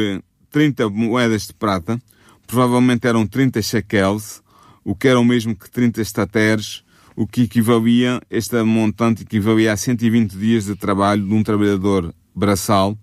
30 0.48 0.88
moedas 0.90 1.48
de 1.48 1.54
prata, 1.54 2.00
provavelmente 2.46 3.08
eram 3.08 3.26
30 3.26 3.60
shekels, 3.62 4.41
o 4.84 4.94
que 4.94 5.08
era 5.08 5.18
o 5.18 5.24
mesmo 5.24 5.54
que 5.54 5.70
30 5.70 6.00
estateres, 6.00 6.82
o 7.14 7.26
que 7.26 7.42
equivalia, 7.42 8.20
esta 8.30 8.64
montante 8.64 9.22
equivalia 9.22 9.72
a 9.72 9.76
120 9.76 10.36
dias 10.36 10.64
de 10.64 10.74
trabalho 10.74 11.26
de 11.26 11.34
um 11.34 11.42
trabalhador 11.42 12.14
braçal, 12.34 12.96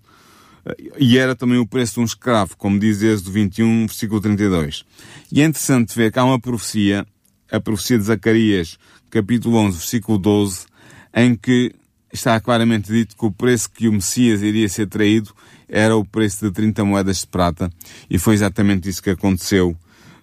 e 0.98 1.16
era 1.16 1.34
também 1.34 1.58
o 1.58 1.66
preço 1.66 1.94
de 1.94 2.00
um 2.00 2.04
escravo, 2.04 2.56
como 2.56 2.78
diz 2.78 3.02
Êxodo 3.02 3.32
21, 3.32 3.86
versículo 3.86 4.20
32. 4.20 4.84
E 5.32 5.40
é 5.40 5.44
interessante 5.44 5.96
ver 5.96 6.12
que 6.12 6.18
há 6.18 6.24
uma 6.24 6.38
profecia, 6.38 7.06
a 7.50 7.60
profecia 7.60 7.98
de 7.98 8.04
Zacarias, 8.04 8.78
capítulo 9.08 9.56
11, 9.56 9.78
versículo 9.78 10.18
12, 10.18 10.66
em 11.14 11.34
que 11.34 11.74
está 12.12 12.38
claramente 12.40 12.92
dito 12.92 13.16
que 13.16 13.24
o 13.24 13.30
preço 13.30 13.70
que 13.70 13.88
o 13.88 13.92
Messias 13.92 14.42
iria 14.42 14.68
ser 14.68 14.86
traído 14.86 15.32
era 15.68 15.96
o 15.96 16.04
preço 16.04 16.44
de 16.44 16.52
30 16.52 16.84
moedas 16.84 17.20
de 17.20 17.28
prata, 17.28 17.70
e 18.08 18.18
foi 18.18 18.34
exatamente 18.34 18.88
isso 18.88 19.02
que 19.02 19.10
aconteceu. 19.10 19.76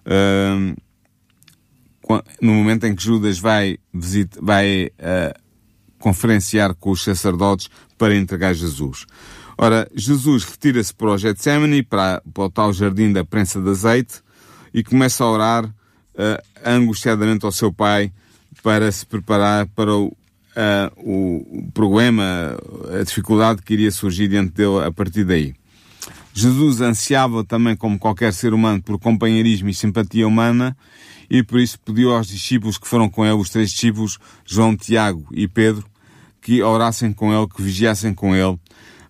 Uh, 0.06 0.76
no 2.40 2.54
momento 2.54 2.86
em 2.86 2.94
que 2.94 3.02
Judas 3.02 3.38
vai, 3.38 3.78
visita, 3.92 4.38
vai 4.42 4.90
uh, 4.98 5.38
conferenciar 5.98 6.74
com 6.74 6.90
os 6.90 7.02
sacerdotes 7.02 7.68
para 7.96 8.14
entregar 8.16 8.54
Jesus. 8.54 9.04
Ora, 9.56 9.88
Jesus 9.94 10.44
retira-se 10.44 10.94
para 10.94 11.10
o 11.10 11.18
Getsemane, 11.18 11.82
para, 11.82 12.22
para 12.32 12.44
o 12.44 12.50
tal 12.50 12.72
jardim 12.72 13.12
da 13.12 13.24
prensa 13.24 13.60
de 13.60 13.68
azeite, 13.68 14.22
e 14.72 14.84
começa 14.84 15.24
a 15.24 15.30
orar 15.30 15.64
uh, 15.64 15.72
angustiadamente 16.64 17.44
ao 17.44 17.52
seu 17.52 17.72
pai 17.72 18.12
para 18.62 18.90
se 18.92 19.04
preparar 19.04 19.66
para 19.66 19.94
o, 19.94 20.06
uh, 20.06 20.14
o 20.96 21.70
problema, 21.72 22.56
a 22.98 23.02
dificuldade 23.02 23.62
que 23.62 23.74
iria 23.74 23.90
surgir 23.90 24.28
diante 24.28 24.52
dele 24.52 24.84
a 24.84 24.92
partir 24.92 25.24
daí. 25.24 25.54
Jesus 26.38 26.80
ansiava 26.80 27.42
também, 27.42 27.74
como 27.74 27.98
qualquer 27.98 28.32
ser 28.32 28.54
humano, 28.54 28.80
por 28.80 28.96
companheirismo 28.96 29.70
e 29.70 29.74
simpatia 29.74 30.24
humana, 30.24 30.76
e 31.28 31.42
por 31.42 31.58
isso 31.58 31.80
pediu 31.80 32.14
aos 32.14 32.28
discípulos 32.28 32.78
que 32.78 32.86
foram 32.86 33.08
com 33.08 33.26
ele, 33.26 33.34
os 33.34 33.50
três 33.50 33.72
discípulos, 33.72 34.20
João, 34.46 34.76
Tiago 34.76 35.26
e 35.32 35.48
Pedro, 35.48 35.84
que 36.40 36.62
orassem 36.62 37.12
com 37.12 37.36
ele, 37.36 37.48
que 37.48 37.60
vigiassem 37.60 38.14
com 38.14 38.36
ele, 38.36 38.56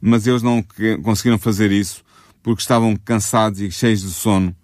mas 0.01 0.27
eles 0.27 0.43
não 0.43 0.65
conseguiram 1.03 1.39
fazer 1.39 1.71
isso 1.71 2.03
porque 2.43 2.63
estavam 2.63 2.97
cansados 2.97 3.61
e 3.61 3.71
cheios 3.71 4.01
de 4.01 4.11
sono 4.11 4.57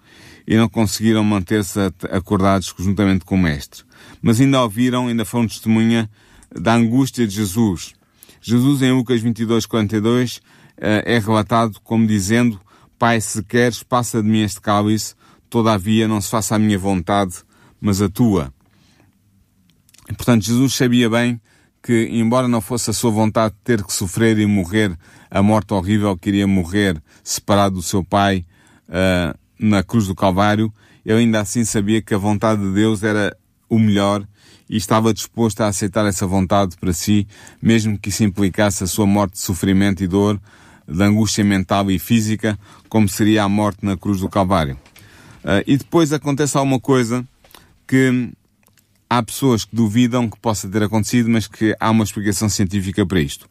e 0.48 0.56
não 0.56 0.66
conseguiram 0.66 1.22
manter-se 1.22 1.78
acordados 2.10 2.74
juntamente 2.78 3.26
com 3.26 3.34
o 3.34 3.38
Mestre. 3.38 3.84
Mas 4.22 4.40
ainda 4.40 4.62
ouviram, 4.62 5.08
ainda 5.08 5.26
foram 5.26 5.46
testemunha 5.46 6.08
da 6.50 6.72
angústia 6.72 7.26
de 7.26 7.34
Jesus. 7.34 7.92
Jesus, 8.40 8.80
em 8.80 8.90
Lucas 8.90 9.20
22, 9.20 9.66
42, 9.66 10.40
eh, 10.40 10.53
é 10.76 11.18
relatado 11.18 11.80
como 11.82 12.06
dizendo, 12.06 12.60
Pai, 12.98 13.20
se 13.20 13.42
queres, 13.42 13.82
passa 13.82 14.22
de 14.22 14.28
mim 14.28 14.42
este 14.42 14.60
cálice, 14.60 15.14
todavia 15.50 16.08
não 16.08 16.20
se 16.20 16.30
faça 16.30 16.56
a 16.56 16.58
minha 16.58 16.78
vontade, 16.78 17.34
mas 17.80 18.00
a 18.00 18.08
tua. 18.08 18.52
Portanto, 20.16 20.44
Jesus 20.44 20.74
sabia 20.74 21.10
bem 21.10 21.40
que, 21.82 22.08
embora 22.10 22.48
não 22.48 22.60
fosse 22.60 22.90
a 22.90 22.92
sua 22.92 23.10
vontade 23.10 23.54
ter 23.62 23.82
que 23.84 23.92
sofrer 23.92 24.38
e 24.38 24.46
morrer 24.46 24.96
a 25.30 25.42
morte 25.42 25.74
horrível 25.74 26.16
que 26.16 26.30
iria 26.30 26.46
morrer 26.46 27.02
separado 27.22 27.76
do 27.76 27.82
seu 27.82 28.02
pai 28.02 28.44
uh, 28.88 29.38
na 29.58 29.82
cruz 29.82 30.06
do 30.06 30.14
Calvário, 30.14 30.72
ele 31.04 31.18
ainda 31.18 31.40
assim 31.40 31.64
sabia 31.64 32.00
que 32.00 32.14
a 32.14 32.18
vontade 32.18 32.62
de 32.62 32.72
Deus 32.72 33.02
era 33.02 33.36
o 33.68 33.78
melhor 33.78 34.26
e 34.68 34.76
estava 34.76 35.12
disposto 35.12 35.60
a 35.60 35.68
aceitar 35.68 36.06
essa 36.06 36.26
vontade 36.26 36.76
para 36.78 36.92
si, 36.92 37.26
mesmo 37.60 37.98
que 37.98 38.08
isso 38.08 38.24
implicasse 38.24 38.82
a 38.82 38.86
sua 38.86 39.06
morte 39.06 39.34
de 39.34 39.40
sofrimento 39.40 40.02
e 40.02 40.06
dor, 40.06 40.40
de 40.86 41.02
angústia 41.02 41.44
mental 41.44 41.90
e 41.90 41.98
física, 41.98 42.58
como 42.88 43.08
seria 43.08 43.44
a 43.44 43.48
morte 43.48 43.84
na 43.84 43.96
cruz 43.96 44.20
do 44.20 44.28
Calvário. 44.28 44.78
Uh, 45.44 45.62
e 45.66 45.76
depois 45.76 46.12
acontece 46.12 46.56
alguma 46.56 46.80
coisa 46.80 47.26
que 47.86 48.30
há 49.08 49.22
pessoas 49.22 49.64
que 49.64 49.76
duvidam 49.76 50.28
que 50.28 50.38
possa 50.38 50.68
ter 50.68 50.82
acontecido, 50.82 51.28
mas 51.28 51.46
que 51.46 51.74
há 51.78 51.90
uma 51.90 52.04
explicação 52.04 52.48
científica 52.48 53.04
para 53.06 53.20
isto. 53.20 53.48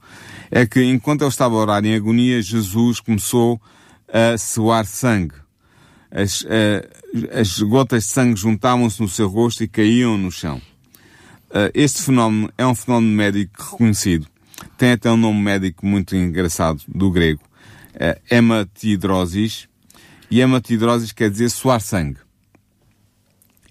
É 0.50 0.65
que 0.65 0.84
enquanto 0.84 1.22
ele 1.22 1.30
estava 1.30 1.56
a 1.56 1.58
orar 1.58 1.86
em 1.86 1.96
agonia, 1.96 2.41
Jesus 2.41 3.00
começou 3.00 3.62
a 4.12 4.38
suar 4.38 4.86
sangue. 4.86 5.36
As, 6.12 6.41
uh, 6.41 7.38
as 7.39 7.60
gotas 7.60 8.04
de 8.04 8.10
sangue 8.10 8.39
juntavam-se 8.39 9.02
no 9.02 9.10
seu 9.10 9.28
rosto 9.28 9.63
e 9.63 9.67
caíam 9.67 10.17
no 10.17 10.32
chão. 10.32 10.62
Uh, 11.50 11.69
este 11.74 12.02
fenómeno 12.02 12.52
é 12.58 12.65
um 12.65 12.76
fenómeno 12.76 13.15
médico 13.15 13.72
reconhecido. 13.72 14.28
Tem 14.78 14.91
até 14.91 15.12
um 15.12 15.17
nome 15.17 15.41
médico 15.41 15.86
muito 15.86 16.15
engraçado, 16.15 16.82
do 16.88 17.12
grego. 17.12 17.41
Uh, 17.95 18.19
hematidrosis, 18.30 19.67
e 20.30 20.41
hematidrosis 20.41 21.12
quer 21.12 21.30
dizer 21.30 21.49
suar 21.49 21.80
sangue. 21.80 22.19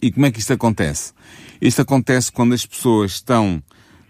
E 0.00 0.10
como 0.10 0.26
é 0.26 0.30
que 0.30 0.40
isto 0.40 0.52
acontece? 0.52 1.12
Isto 1.60 1.82
acontece 1.82 2.30
quando 2.30 2.54
as 2.54 2.66
pessoas 2.66 3.12
estão 3.12 3.62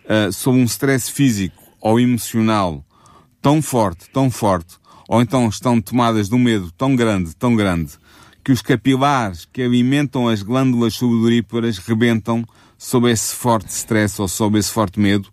uh, 0.04 0.32
sob 0.32 0.58
um 0.58 0.64
stress 0.64 1.10
físico 1.10 1.62
ou 1.80 1.98
emocional 2.00 2.84
tão 3.42 3.60
forte, 3.60 4.08
tão 4.10 4.30
forte, 4.30 4.76
ou 5.08 5.20
então 5.20 5.48
estão 5.48 5.80
tomadas 5.80 6.28
de 6.28 6.34
um 6.34 6.38
medo 6.38 6.70
tão 6.72 6.94
grande, 6.94 7.34
tão 7.36 7.56
grande, 7.56 7.92
que 8.44 8.52
os 8.52 8.62
capilares 8.62 9.46
que 9.52 9.62
alimentam 9.62 10.28
as 10.28 10.42
glândulas 10.42 10.94
sudoríparas 10.94 11.78
rebentam 11.78 12.44
sob 12.82 13.08
esse 13.08 13.32
forte 13.36 13.68
stress 13.68 14.20
ou 14.20 14.26
sob 14.26 14.58
esse 14.58 14.72
forte 14.72 14.98
medo 14.98 15.28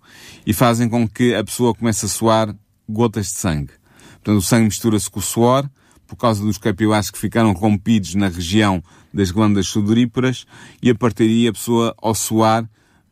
e 0.45 0.53
fazem 0.53 0.87
com 0.87 1.07
que 1.07 1.33
a 1.33 1.43
pessoa 1.43 1.73
comece 1.73 2.05
a 2.05 2.07
suar 2.07 2.55
gotas 2.87 3.25
de 3.25 3.39
sangue. 3.39 3.71
Portanto, 4.13 4.37
o 4.37 4.41
sangue 4.41 4.65
mistura-se 4.65 5.09
com 5.09 5.19
o 5.19 5.23
suor 5.23 5.67
por 6.05 6.15
causa 6.15 6.43
dos 6.43 6.59
capilares 6.59 7.09
que 7.09 7.17
ficaram 7.17 7.51
rompidos 7.53 8.13
na 8.13 8.29
região 8.29 8.83
das 9.11 9.31
glândulas 9.31 9.65
sudoríparas 9.65 10.45
e 10.79 10.91
a 10.91 10.95
partir 10.95 11.25
daí 11.25 11.47
a 11.47 11.51
pessoa, 11.51 11.95
ao 11.99 12.13
suar, 12.13 12.69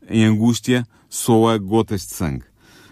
em 0.08 0.24
angústia, 0.24 0.86
soa 1.10 1.58
gotas 1.58 2.06
de 2.06 2.14
sangue. 2.14 2.46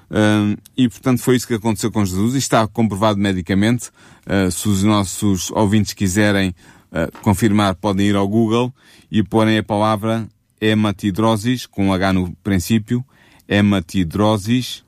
Uh, 0.10 0.60
e 0.76 0.90
portanto 0.90 1.20
foi 1.20 1.36
isso 1.36 1.48
que 1.48 1.54
aconteceu 1.54 1.92
com 1.92 2.04
Jesus 2.04 2.34
e 2.34 2.40
está 2.40 2.68
comprovado 2.68 3.20
medicamente. 3.20 3.90
Uh, 4.26 4.50
se 4.50 4.68
os 4.68 4.82
nossos 4.82 5.52
ouvintes 5.52 5.94
quiserem 5.94 6.56
uh, 6.92 7.22
confirmar, 7.22 7.76
podem 7.76 8.08
ir 8.08 8.16
ao 8.16 8.28
Google 8.28 8.74
e 9.12 9.22
porem 9.22 9.60
a 9.60 9.64
palavra 9.64 10.28
hematidrosis, 10.60 11.66
com 11.66 11.88
um 11.88 11.94
H 11.94 12.14
no 12.14 12.36
princípio, 12.44 13.04
hematidrosis, 13.48 14.86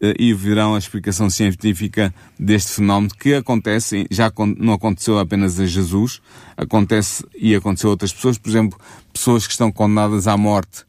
eh, 0.00 0.14
e 0.18 0.32
verão 0.32 0.74
a 0.74 0.78
explicação 0.78 1.28
científica 1.28 2.14
deste 2.38 2.72
fenómeno 2.72 3.12
que 3.14 3.34
acontece, 3.34 4.06
já 4.10 4.32
não 4.56 4.72
aconteceu 4.72 5.18
apenas 5.18 5.60
a 5.60 5.66
Jesus, 5.66 6.22
acontece 6.56 7.22
e 7.36 7.54
aconteceu 7.54 7.90
a 7.90 7.92
outras 7.92 8.12
pessoas, 8.12 8.38
por 8.38 8.48
exemplo, 8.48 8.78
pessoas 9.12 9.46
que 9.46 9.52
estão 9.52 9.70
condenadas 9.70 10.26
à 10.26 10.38
morte 10.38 10.86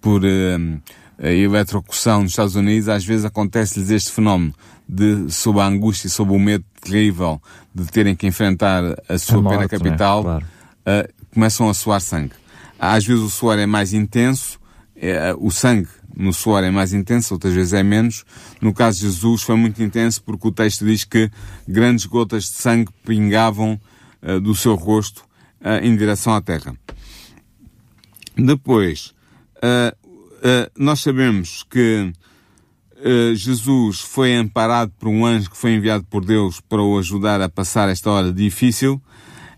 por 0.00 0.22
uh, 0.24 0.82
eletrocução 1.22 2.22
nos 2.22 2.32
Estados 2.32 2.56
Unidos, 2.56 2.88
às 2.88 3.04
vezes 3.04 3.24
acontece-lhes 3.24 3.90
este 3.90 4.10
fenómeno 4.10 4.52
de, 4.88 5.30
sob 5.30 5.60
a 5.60 5.66
angústia 5.66 6.08
e 6.08 6.10
sob 6.10 6.32
o 6.32 6.38
medo 6.38 6.64
terrível 6.80 7.40
de 7.72 7.86
terem 7.86 8.16
que 8.16 8.26
enfrentar 8.26 8.82
a 9.08 9.16
sua 9.16 9.38
a 9.38 9.42
morte, 9.42 9.56
pena 9.56 9.68
capital, 9.68 10.24
né? 10.24 10.40
claro. 10.84 11.06
uh, 11.06 11.24
começam 11.32 11.68
a 11.68 11.74
suar 11.74 12.00
sangue. 12.00 12.39
Às 12.80 13.04
vezes 13.04 13.22
o 13.22 13.28
suor 13.28 13.58
é 13.58 13.66
mais 13.66 13.92
intenso, 13.92 14.58
é, 14.96 15.34
o 15.38 15.50
sangue 15.50 15.88
no 16.16 16.32
suor 16.32 16.64
é 16.64 16.70
mais 16.70 16.92
intenso, 16.92 17.34
outras 17.34 17.54
vezes 17.54 17.72
é 17.72 17.82
menos. 17.82 18.24
No 18.60 18.72
caso 18.72 18.98
de 18.98 19.06
Jesus 19.06 19.42
foi 19.42 19.56
muito 19.56 19.82
intenso 19.82 20.22
porque 20.22 20.48
o 20.48 20.52
texto 20.52 20.84
diz 20.84 21.04
que 21.04 21.30
grandes 21.68 22.06
gotas 22.06 22.44
de 22.44 22.50
sangue 22.50 22.90
pingavam 23.04 23.80
uh, 24.22 24.40
do 24.40 24.54
seu 24.54 24.74
rosto 24.74 25.24
uh, 25.60 25.84
em 25.84 25.96
direção 25.96 26.34
à 26.34 26.40
terra. 26.40 26.74
Depois, 28.36 29.14
uh, 29.56 29.96
nós 30.76 31.00
sabemos 31.00 31.64
que 31.68 32.12
Jesus 33.34 34.00
foi 34.00 34.34
amparado 34.34 34.92
por 34.98 35.08
um 35.08 35.24
anjo 35.24 35.50
que 35.50 35.56
foi 35.56 35.72
enviado 35.72 36.04
por 36.04 36.22
Deus 36.22 36.60
para 36.60 36.82
o 36.82 36.98
ajudar 36.98 37.40
a 37.40 37.48
passar 37.48 37.88
esta 37.88 38.10
hora 38.10 38.30
difícil 38.30 39.00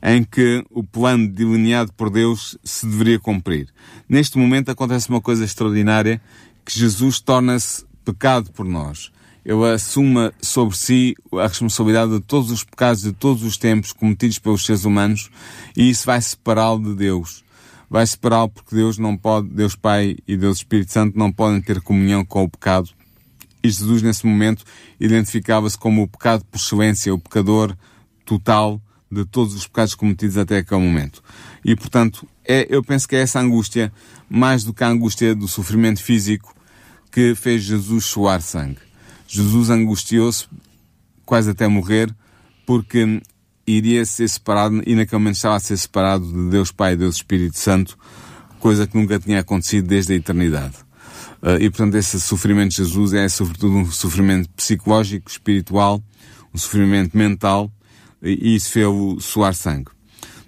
em 0.03 0.25
que 0.25 0.65
o 0.71 0.83
plano 0.83 1.29
delineado 1.29 1.93
por 1.93 2.11
Deus 2.11 2.59
se 2.65 2.87
deveria 2.87 3.21
cumprir. 3.21 3.69
Neste 4.09 4.37
momento 4.37 4.71
acontece 4.71 5.09
uma 5.09 5.21
coisa 5.21 5.45
extraordinária, 5.45 6.21
que 6.65 6.77
Jesus 6.79 7.21
torna-se 7.21 7.85
pecado 8.05 8.51
por 8.51 8.67
nós. 8.67 9.13
Ele 9.45 9.65
assuma 9.73 10.33
sobre 10.41 10.77
si 10.77 11.15
a 11.33 11.47
responsabilidade 11.47 12.13
de 12.13 12.21
todos 12.21 12.51
os 12.51 12.63
pecados 12.63 13.03
de 13.03 13.13
todos 13.13 13.43
os 13.43 13.57
tempos 13.57 13.93
cometidos 13.93 14.39
pelos 14.39 14.65
seres 14.65 14.85
humanos 14.85 15.31
e 15.77 15.91
isso 15.91 16.07
vai 16.07 16.21
separá-lo 16.21 16.91
de 16.91 16.95
Deus. 16.95 17.45
Vai 17.91 18.07
separá-lo 18.07 18.49
porque 18.49 18.75
Deus 18.75 18.99
não 18.99 19.17
pode, 19.17 19.49
Deus 19.49 19.75
Pai 19.75 20.17
e 20.27 20.37
Deus 20.37 20.59
Espírito 20.59 20.93
Santo 20.93 21.19
não 21.19 21.33
podem 21.33 21.61
ter 21.61 21.81
comunhão 21.81 22.25
com 22.25 22.45
o 22.45 22.49
pecado. 22.49 22.91
E 23.63 23.69
Jesus, 23.69 24.03
nesse 24.03 24.27
momento, 24.27 24.65
identificava-se 24.99 25.79
como 25.79 26.03
o 26.03 26.09
pecado 26.09 26.45
por 26.45 26.59
excelência, 26.59 27.15
o 27.15 27.19
pecador 27.19 27.77
total, 28.25 28.81
de 29.13 29.27
todos 29.27 29.55
os 29.55 29.67
pecados 29.67 29.95
cometidos 29.95 30.39
até 30.39 30.59
aquele 30.59 30.81
momento. 30.81 31.23
E, 31.63 31.77
portanto, 31.77 32.27
é, 32.45 32.67
eu 32.71 32.83
penso 32.83 33.07
que 33.07 33.15
é 33.15 33.21
essa 33.21 33.39
angústia, 33.39 33.93
mais 34.29 34.65
do 34.65 34.73
que 34.73 34.83
a 34.83 34.89
angústia 34.89 35.35
do 35.35 35.47
sofrimento 35.47 36.03
físico, 36.03 36.55
que 37.11 37.35
fez 37.35 37.63
Jesus 37.63 38.07
suar 38.07 38.41
sangue. 38.41 38.79
Jesus 39.29 39.69
angustiou-se, 39.69 40.47
quase 41.27 41.51
até 41.51 41.69
morrer, 41.69 42.15
porque 42.65 43.21
iria 43.67 44.05
ser 44.07 44.29
separado, 44.29 44.83
e 44.87 44.95
naquele 44.95 45.19
momento 45.19 45.37
estava 45.37 45.57
a 45.57 45.61
ser 45.61 45.77
separado 45.77 46.27
de 46.27 46.51
Deus 46.51 46.73
Pai 46.73 46.95
e 46.95 46.97
Deus 46.97 47.17
Espírito 47.17 47.59
Santo, 47.59 47.99
coisa 48.59 48.87
que 48.87 48.97
nunca 48.97 49.19
tinha 49.19 49.41
acontecido 49.41 49.89
desde 49.89 50.15
a 50.15 50.17
eternidade. 50.17 50.77
Uh, 51.43 51.61
e 51.61 51.69
portanto 51.69 51.97
esse 51.97 52.21
sofrimento 52.21 52.71
de 52.71 52.77
Jesus 52.77 53.13
é 53.13 53.29
sobretudo 53.29 53.75
um 53.75 53.91
sofrimento 53.91 54.49
psicológico, 54.51 55.29
espiritual, 55.29 56.01
um 56.55 56.59
sofrimento 56.59 57.17
mental, 57.17 57.71
e 58.23 58.55
isso 58.55 58.71
fez-o 58.71 59.19
suar 59.21 59.55
sangue. 59.55 59.91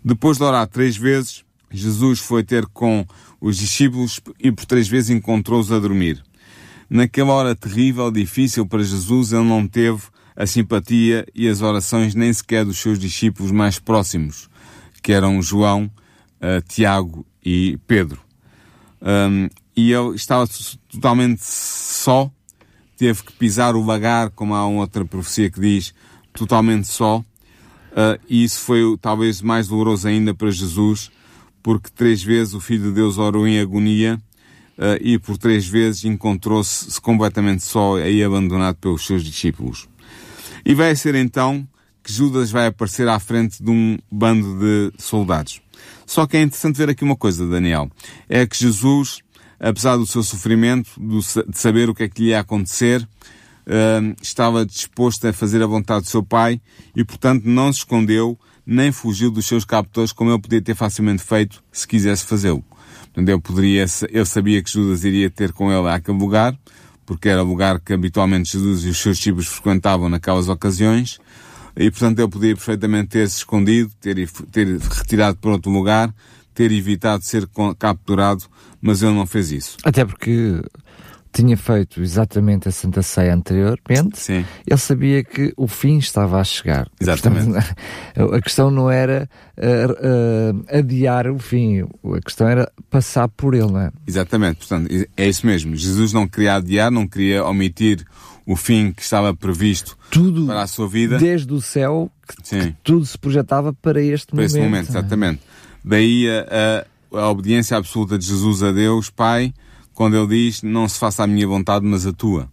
Depois 0.05 0.39
de 0.39 0.45
orar 0.45 0.67
três 0.67 0.97
vezes, 0.97 1.45
Jesus 1.71 2.21
foi 2.21 2.45
ter 2.45 2.67
com 2.67 3.05
os 3.41 3.57
discípulos 3.57 4.21
e 4.39 4.53
por 4.53 4.65
três 4.65 4.87
vezes 4.87 5.11
encontrou-os 5.11 5.73
a 5.73 5.79
dormir. 5.79 6.23
Naquela 6.89 7.33
hora 7.33 7.57
terrível, 7.57 8.11
difícil 8.11 8.67
para 8.67 8.83
Jesus, 8.83 9.33
ele 9.33 9.45
não 9.45 9.67
teve 9.67 10.03
a 10.37 10.47
simpatia 10.47 11.27
e 11.35 11.49
as 11.49 11.63
orações 11.63 12.15
nem 12.15 12.33
sequer 12.33 12.65
dos 12.65 12.79
seus 12.79 12.99
discípulos 12.99 13.51
mais 13.51 13.79
próximos, 13.79 14.49
que 15.03 15.13
eram 15.13 15.41
João, 15.43 15.91
uh, 16.41 16.63
Tiago 16.69 17.27
e 17.45 17.79
Pedro. 17.87 18.21
Um, 19.01 19.49
e 19.77 19.93
ele 19.93 20.15
estava 20.15 20.49
totalmente 20.91 21.43
só, 21.45 22.31
teve 22.97 23.23
que 23.23 23.33
pisar 23.33 23.75
o 23.75 23.85
lagar, 23.85 24.31
como 24.31 24.55
há 24.55 24.67
uma 24.67 24.81
outra 24.81 25.05
profecia 25.05 25.51
que 25.51 25.61
diz, 25.61 25.95
totalmente 26.33 26.87
só, 26.87 27.25
Uh, 27.95 28.21
e 28.29 28.43
isso 28.43 28.59
foi 28.61 28.83
talvez 29.01 29.41
mais 29.41 29.69
doloroso 29.69 30.09
ainda 30.09 30.35
para 30.35 30.51
Jesus, 30.51 31.13
porque 31.63 31.89
três 31.95 32.23
vezes 32.23 32.53
o 32.53 32.61
Filho 32.61 32.89
de 32.89 32.93
Deus 32.93 33.19
orou 33.19 33.47
em 33.47 33.61
agonia 33.61 34.21
uh, 34.77 34.99
e 35.01 35.17
por 35.17 35.39
três 35.39 35.67
vezes 35.67 36.05
encontrou-se 36.05 37.01
completamente 37.01 37.63
só 37.63 37.99
e 38.01 38.23
abandonado 38.23 38.77
pelos 38.77 39.07
seus 39.07 39.23
discípulos. 39.23 39.89
E 40.65 40.75
vai 40.75 40.97
ser 40.97 41.15
então 41.15 41.67
que 42.03 42.13
Judas 42.13 42.51
vai 42.51 42.67
aparecer 42.67 43.09
à 43.09 43.19
frente 43.21 43.63
de 43.63 43.71
um 43.71 43.97
bando 44.11 44.59
de 44.59 44.93
soldados. 44.99 45.63
Só 46.05 46.27
que 46.27 46.37
é 46.37 46.43
interessante 46.43 46.77
ver 46.77 46.91
aqui 46.91 47.05
uma 47.05 47.17
coisa, 47.17 47.47
Daniel. 47.47 47.91
É 48.29 48.47
que 48.47 48.59
Jesus, 48.59 49.21
apesar 49.59 49.97
do 49.97 50.07
seu 50.07 50.23
sofrimento, 50.23 50.91
de 50.99 51.57
saber 51.57 51.89
o 51.89 51.95
que 51.95 52.03
é 52.03 52.09
que 52.09 52.23
lhe 52.23 52.29
ia 52.31 52.41
acontecer, 52.41 53.07
uh, 53.67 54.17
estava 54.23 54.65
disposto 54.65 55.27
a 55.27 55.33
fazer 55.33 55.63
a 55.63 55.67
vontade 55.67 56.05
do 56.05 56.11
seu 56.11 56.23
pai 56.23 56.61
e, 56.95 57.05
portanto, 57.05 57.45
não 57.45 57.73
se 57.73 57.81
escondeu 57.81 58.39
nem 58.67 58.91
fugiu 58.91 59.31
dos 59.31 59.47
seus 59.47 59.65
captores 59.65 60.13
como 60.13 60.31
ele 60.31 60.41
podia 60.41 60.63
ter 60.63 60.75
facilmente 60.75 61.23
feito 61.23 61.63
se 61.71 61.87
quisesse 61.87 62.25
fazê-lo. 62.25 62.65
Portanto, 63.05 63.29
ele 63.29 63.41
poderia, 63.41 63.87
sabia 64.25 64.63
que 64.63 64.71
Judas 64.71 65.05
iria 65.05 65.31
ter 65.31 65.53
com 65.53 65.71
ele 65.71 65.89
àquele 65.89 66.19
lugar, 66.19 66.59
porque 67.07 67.29
era 67.29 67.45
o 67.45 67.47
lugar 67.47 67.79
que 67.79 67.93
habitualmente 67.93 68.53
Jesus 68.53 68.85
e 68.85 68.89
os 68.89 68.99
seus 68.99 69.19
discípulos 69.19 69.47
frequentavam 69.47 70.09
naquelas 70.09 70.49
ocasiões, 70.49 71.19
e 71.77 71.91
portanto 71.91 72.19
ele 72.19 72.29
podia 72.29 72.55
perfeitamente 72.55 73.09
ter-se 73.09 73.39
escondido, 73.39 73.91
ter, 74.01 74.29
ter 74.51 74.79
retirado 74.79 75.37
para 75.37 75.51
outro 75.51 75.71
lugar, 75.71 76.13
ter 76.55 76.71
evitado 76.73 77.25
ser 77.25 77.49
capturado, 77.79 78.45
mas 78.81 79.03
ele 79.03 79.13
não 79.13 79.27
fez 79.27 79.51
isso. 79.51 79.77
Até 79.85 80.05
porque 80.05 80.63
tinha 81.35 81.57
feito 81.57 82.01
exatamente 82.01 82.69
a 82.69 82.71
Santa 82.71 83.03
Ceia 83.03 83.35
anteriormente, 83.35 84.21
Sim. 84.21 84.45
ele 84.65 84.79
sabia 84.79 85.25
que 85.25 85.53
o 85.57 85.67
fim 85.67 85.99
estava 85.99 86.41
a 86.41 86.45
chegar. 86.45 86.89
Exatamente. 87.01 87.47
Portanto, 87.47 87.75
a 88.35 88.41
questão 88.41 88.71
não 88.71 88.89
era 88.89 89.29
uh, 89.59 90.57
uh, 90.57 90.79
adiar 90.79 91.27
o 91.27 91.39
fim, 91.39 91.81
a 91.83 92.21
questão 92.25 92.49
era 92.49 92.71
passar 92.89 93.29
por 93.29 93.53
ele, 93.53 93.67
não 93.67 93.81
é? 93.81 93.91
Exatamente, 94.07 94.59
portanto, 94.59 94.89
é 95.17 95.29
isso 95.29 95.45
mesmo. 95.45 95.75
Jesus 95.75 96.13
não 96.13 96.29
queria 96.29 96.55
adiar, 96.55 96.89
não 96.89 97.07
queria 97.09 97.45
omitir 97.45 98.07
o 98.47 98.55
fim 98.55 98.93
que 98.93 99.03
estava 99.03 99.35
previsto 99.35 99.99
tudo, 100.13 100.47
para 100.47 100.63
a 100.63 100.67
sua 100.69 100.87
vida. 100.87 101.19
Desde 101.19 101.53
o 101.53 101.61
céu, 101.61 102.13
que, 102.29 102.61
que 102.61 102.77
tudo 102.85 103.05
se 103.05 103.19
projetava 103.19 103.73
para 103.73 104.01
este 104.01 104.29
para 104.29 104.37
momento. 104.37 104.53
Para 104.53 104.61
esse 104.61 104.71
momento, 104.71 104.89
exatamente. 104.91 105.41
Daí 105.85 106.29
a, 106.31 106.87
a, 107.13 107.21
a 107.23 107.29
obediência 107.29 107.77
absoluta 107.77 108.17
de 108.17 108.25
Jesus 108.25 108.63
a 108.63 108.71
Deus, 108.71 109.11
Pai, 109.11 109.53
quando 109.95 110.17
ele 110.17 110.27
diz, 110.27 110.63
não 110.63 110.89
se 110.89 110.99
faça 110.99 111.23
a 111.23 111.27
minha 111.27 111.47
vontade, 111.47 111.87
mas 111.87 112.07
a 112.07 112.13
tua. 112.13 112.49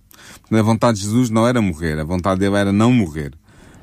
A 0.52 0.62
vontade 0.62 1.00
de 1.00 1.06
Jesus 1.06 1.30
não 1.30 1.48
era 1.48 1.62
morrer, 1.62 2.00
a 2.00 2.04
vontade 2.04 2.40
dele 2.40 2.56
era 2.56 2.72
não 2.72 2.92
morrer. 2.92 3.34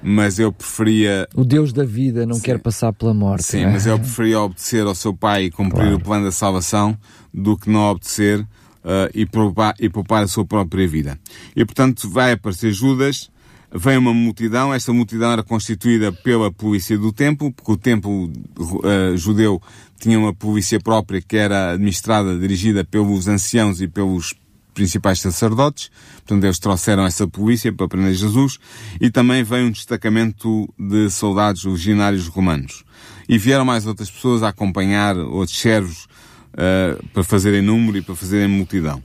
Mas 0.01 0.39
eu 0.39 0.53
preferia... 0.53 1.29
O 1.35 1.45
Deus 1.45 1.73
da 1.73 1.85
vida 1.85 2.25
não 2.25 2.37
Sim. 2.37 2.43
quer 2.43 2.61
passar 2.61 2.93
pela 2.93 3.13
morte. 3.13 3.43
Sim, 3.43 3.67
mas 3.67 3.85
eu 3.85 3.99
preferia 3.99 4.41
obedecer 4.41 4.87
ao 4.87 4.95
seu 4.95 5.13
pai 5.13 5.45
e 5.45 5.51
cumprir 5.51 5.83
claro. 5.83 5.97
o 5.97 6.01
plano 6.01 6.25
da 6.25 6.31
salvação 6.31 6.97
do 7.35 7.57
que 7.57 7.69
não 7.69 7.81
obedecer 7.81 8.41
uh, 8.41 9.11
e, 9.13 9.27
poupar, 9.27 9.75
e 9.81 9.89
poupar 9.89 10.23
a 10.23 10.29
sua 10.29 10.45
própria 10.45 10.87
vida. 10.87 11.19
E 11.55 11.65
portanto 11.65 12.09
vai 12.09 12.33
aparecer 12.33 12.73
Judas, 12.73 13.29
vem 13.75 13.99
uma 13.99 14.15
multidão, 14.15 14.73
esta 14.73 14.93
multidão 14.93 15.33
era 15.33 15.43
constituída 15.43 16.13
pela 16.13 16.53
polícia 16.53 16.97
do 16.97 17.13
templo, 17.13 17.53
porque 17.53 17.73
o 17.73 17.77
templo 17.77 18.31
uh, 18.57 19.17
judeu 19.17 19.61
tinha 19.99 20.19
uma 20.19 20.35
polícia 20.35 20.79
própria 20.79 21.21
que 21.21 21.37
era 21.37 21.73
administrada, 21.73 22.39
dirigida 22.39 22.85
pelos 22.85 23.29
anciãos 23.29 23.81
e 23.81 23.89
pelos 23.89 24.35
principais 24.73 25.21
sacerdotes, 25.21 25.91
portanto 26.19 26.45
eles 26.45 26.59
trouxeram 26.61 27.05
essa 27.05 27.27
polícia 27.27 27.73
para 27.73 27.89
prender 27.89 28.15
Jesus, 28.15 28.59
e 29.01 29.11
também 29.11 29.43
veio 29.43 29.67
um 29.67 29.73
destacamento 29.73 30.73
de 30.79 31.11
soldados 31.11 31.65
legionários 31.65 32.29
romanos. 32.29 32.85
E 33.29 33.37
vieram 33.37 33.65
mais 33.65 33.87
outras 33.87 34.09
pessoas 34.09 34.43
a 34.43 34.49
acompanhar 34.49 35.17
outros 35.17 35.59
servos 35.59 36.07
uh, 36.55 37.05
para 37.13 37.25
fazerem 37.25 37.61
número 37.61 37.99
e 37.99 38.03
para 38.03 38.15
fazerem 38.15 38.47
multidão. 38.47 39.03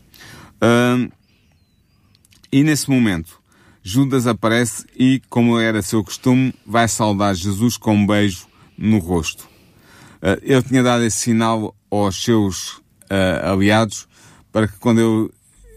Uh, 0.62 1.12
e 2.51 2.63
nesse 2.63 2.88
momento, 2.88 3.41
Judas 3.82 4.27
aparece 4.27 4.86
e, 4.95 5.21
como 5.27 5.60
era 5.60 5.82
seu 5.82 6.03
costume, 6.03 6.53
vai 6.65 6.88
saudar 6.88 7.34
Jesus 7.34 7.77
com 7.77 7.95
um 7.95 8.06
beijo 8.06 8.47
no 8.77 8.99
rosto. 8.99 9.53
Uh, 10.24 10.40
ele 10.42 10.64
tinha 10.64 10.82
dado 10.82 11.04
esse 11.04 11.18
sinal 11.18 11.76
aos 11.92 12.24
seus 12.24 12.78
uh, 13.12 13.52
aliados 13.52 14.08
para 14.54 14.70
que 14.70 14.78
quando, 14.78 15.02
eu, 15.02 15.34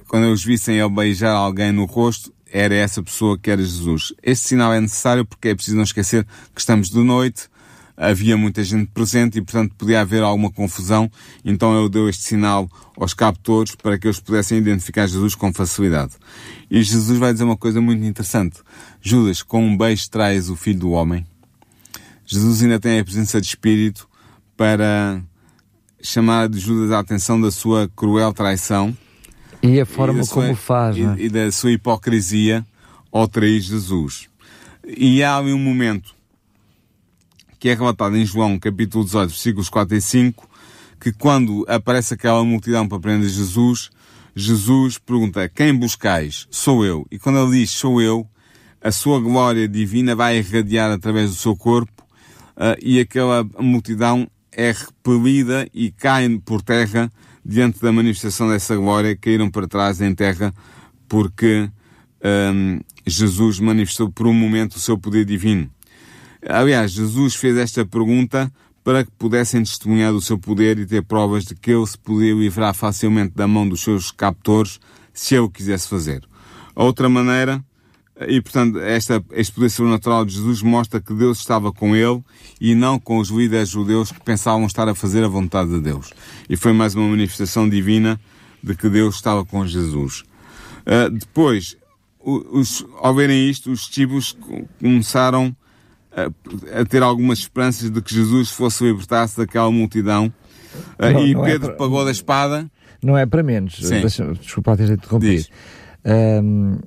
quando 0.07 0.27
eles 0.29 0.45
vissem 0.45 0.79
ele 0.79 0.89
beijar 0.89 1.33
alguém 1.33 1.73
no 1.73 1.85
rosto, 1.85 2.33
era 2.53 2.73
essa 2.77 3.03
pessoa 3.03 3.37
que 3.37 3.51
era 3.51 3.61
Jesus. 3.61 4.15
Este 4.23 4.51
sinal 4.51 4.73
é 4.73 4.81
necessário 4.81 5.25
porque 5.25 5.49
é 5.49 5.55
preciso 5.55 5.77
não 5.77 5.83
esquecer 5.83 6.25
que 6.55 6.61
estamos 6.61 6.91
de 6.91 6.99
noite, 7.01 7.49
havia 7.97 8.37
muita 8.37 8.63
gente 8.63 8.89
presente 8.93 9.39
e, 9.39 9.43
portanto, 9.43 9.75
podia 9.77 10.01
haver 10.01 10.23
alguma 10.23 10.51
confusão. 10.51 11.11
Então 11.45 11.77
ele 11.77 11.89
deu 11.89 12.09
este 12.09 12.23
sinal 12.23 12.71
aos 12.97 13.15
captores 13.15 13.75
para 13.75 13.99
que 13.99 14.07
eles 14.07 14.21
pudessem 14.21 14.59
identificar 14.59 15.09
Jesus 15.09 15.35
com 15.35 15.53
facilidade. 15.53 16.13
E 16.71 16.83
Jesus 16.85 17.19
vai 17.19 17.33
dizer 17.33 17.45
uma 17.45 17.57
coisa 17.57 17.81
muito 17.81 18.05
interessante. 18.05 18.59
Judas, 19.01 19.43
com 19.43 19.67
um 19.67 19.77
beijo 19.77 20.09
traz 20.09 20.49
o 20.49 20.55
Filho 20.55 20.79
do 20.79 20.91
Homem. 20.93 21.27
Jesus 22.25 22.63
ainda 22.63 22.79
tem 22.79 23.01
a 23.01 23.05
presença 23.05 23.41
de 23.41 23.49
Espírito 23.49 24.06
para 24.57 25.23
chamar 26.01 26.49
de 26.49 26.59
Judas 26.59 26.91
a 26.93 27.01
atenção 27.01 27.41
da 27.41 27.51
sua 27.51 27.91
cruel 27.95 28.33
traição 28.33 28.97
e 29.63 29.81
a 29.81 29.87
forma 29.87 30.23
e 30.23 30.27
como 30.27 30.55
faz 30.55 30.97
e, 30.97 31.03
é? 31.03 31.15
e, 31.19 31.29
da 31.29 31.51
sua 31.51 31.73
hipocrisia 31.73 32.65
ao 33.11 33.27
trair 33.27 33.61
Jesus. 33.61 34.29
E 34.87 35.23
há 35.23 35.41
um 35.41 35.59
momento 35.59 36.15
que 37.59 37.69
é 37.69 37.75
relatado 37.75 38.17
em 38.17 38.25
João 38.25 38.59
capítulo 38.59 39.05
18, 39.05 39.31
versículos 39.31 39.69
4 39.69 39.97
e 39.97 40.01
5, 40.01 40.49
que 41.01 41.13
quando 41.13 41.65
aparece 41.69 42.15
aquela 42.15 42.45
multidão 42.45 42.87
para 42.87 43.01
prender 43.01 43.29
Jesus, 43.29 43.91
Jesus 44.35 44.99
pergunta, 44.99 45.49
quem 45.49 45.75
buscais? 45.75 46.47
Sou 46.51 46.85
eu. 46.85 47.07
E 47.11 47.19
quando 47.19 47.39
ele 47.39 47.61
diz, 47.61 47.71
sou 47.71 48.01
eu, 48.01 48.27
a 48.81 48.93
sua 48.93 49.19
glória 49.19 49.67
divina 49.67 50.15
vai 50.15 50.39
irradiar 50.39 50.91
através 50.91 51.31
do 51.31 51.37
seu 51.37 51.57
corpo 51.57 52.07
uh, 52.57 52.77
e 52.81 53.01
aquela 53.01 53.43
multidão 53.59 54.29
é 54.57 54.73
repelida 54.73 55.69
e 55.75 55.91
cai 55.91 56.27
por 56.43 56.63
terra 56.63 57.13
diante 57.45 57.81
da 57.81 57.93
manifestação 57.93 58.49
dessa 58.49 58.75
glória, 58.75 59.15
caíram 59.15 59.51
para 59.51 59.69
trás 59.69 60.01
em 60.01 60.15
terra 60.15 60.53
porque 61.07 61.71
um, 62.25 62.81
Jesus 63.07 63.61
manifestou 63.61 64.11
por 64.11 64.27
um 64.27 64.33
momento 64.33 64.77
o 64.77 64.81
seu 64.81 64.99
poder 64.99 65.27
divino. 65.27 65.71
Aliás, 66.49 66.93
Jesus 66.93 67.35
fez 67.35 67.57
esta 67.57 67.85
pergunta 67.85 68.51
para 68.83 69.05
que 69.05 69.11
pudessem 69.19 69.63
testemunhar 69.63 70.13
do 70.13 70.21
seu 70.21 70.39
poder 70.39 70.79
e 70.79 70.87
ter 70.87 71.03
provas 71.05 71.45
de 71.45 71.55
que 71.55 71.73
ele 71.73 71.87
se 71.87 71.99
podia 71.99 72.33
livrar 72.33 72.75
facilmente 72.75 73.35
da 73.35 73.47
mão 73.47 73.69
dos 73.69 73.83
seus 73.83 74.11
captores 74.11 74.81
se 75.13 75.35
ele 75.35 75.51
quisesse 75.51 75.89
fazer. 75.89 76.23
Outra 76.75 77.09
maneira, 77.09 77.63
e 78.21 78.41
portanto, 78.41 78.79
esta, 78.79 79.21
poder 79.21 79.69
sobrenatural 79.69 80.25
de 80.25 80.35
Jesus 80.35 80.63
mostra 80.63 81.01
que 81.01 81.13
Deus 81.13 81.39
estava 81.39 81.71
com 81.71 81.95
ele 81.95 82.23
e 82.59 82.75
não 82.75 82.99
com 82.99 83.19
os 83.19 83.29
líderes 83.29 83.69
judeus 83.69 84.11
que 84.11 84.21
pensavam 84.21 84.65
estar 84.65 84.89
a 84.89 84.95
fazer 84.95 85.23
a 85.23 85.29
vontade 85.29 85.69
de 85.71 85.81
Deus. 85.81 86.13
E 86.49 86.57
foi 86.57 86.73
mais 86.73 86.95
uma 86.95 87.07
manifestação 87.07 87.69
divina 87.69 88.19
de 88.63 88.75
que 88.75 88.89
Deus 88.89 89.17
estava 89.17 89.45
com 89.45 89.67
Jesus. 89.67 90.25
Uh, 90.87 91.11
depois, 91.11 91.77
os, 92.19 92.87
ao 93.01 93.15
verem 93.15 93.51
isto, 93.51 93.71
os 93.71 93.87
discípulos 93.87 94.35
começaram 94.81 95.55
a, 96.11 96.81
a, 96.81 96.85
ter 96.87 97.03
algumas 97.03 97.41
esperanças 97.41 97.91
de 97.91 98.01
que 98.01 98.15
Jesus 98.15 98.51
fosse 98.51 98.83
libertar-se 98.83 99.37
daquela 99.37 99.71
multidão. 99.71 100.33
Uh, 100.99 101.13
não, 101.13 101.27
e 101.27 101.35
não 101.35 101.47
é 101.47 101.51
Pedro 101.51 101.73
é 101.73 101.75
pagou 101.75 102.03
da 102.03 102.11
espada. 102.11 102.71
Não 103.03 103.17
é 103.17 103.27
para 103.27 103.43
menos. 103.43 103.79
Deixa, 103.79 104.33
desculpa 104.33 104.75
ter 104.75 104.91
interrompido. 104.91 105.45
Um, 106.05 106.79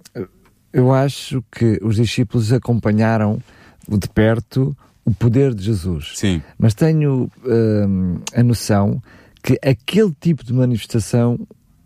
eu 0.71 0.93
acho 0.93 1.43
que 1.51 1.79
os 1.81 1.95
discípulos 1.95 2.51
acompanharam 2.53 3.41
de 3.87 4.07
perto 4.09 4.75
o 5.03 5.13
poder 5.13 5.53
de 5.53 5.63
Jesus. 5.63 6.13
Sim. 6.15 6.41
Mas 6.57 6.73
tenho 6.73 7.29
um, 7.45 8.19
a 8.33 8.43
noção 8.43 9.01
que 9.41 9.57
aquele 9.63 10.13
tipo 10.19 10.43
de 10.43 10.53
manifestação 10.53 11.39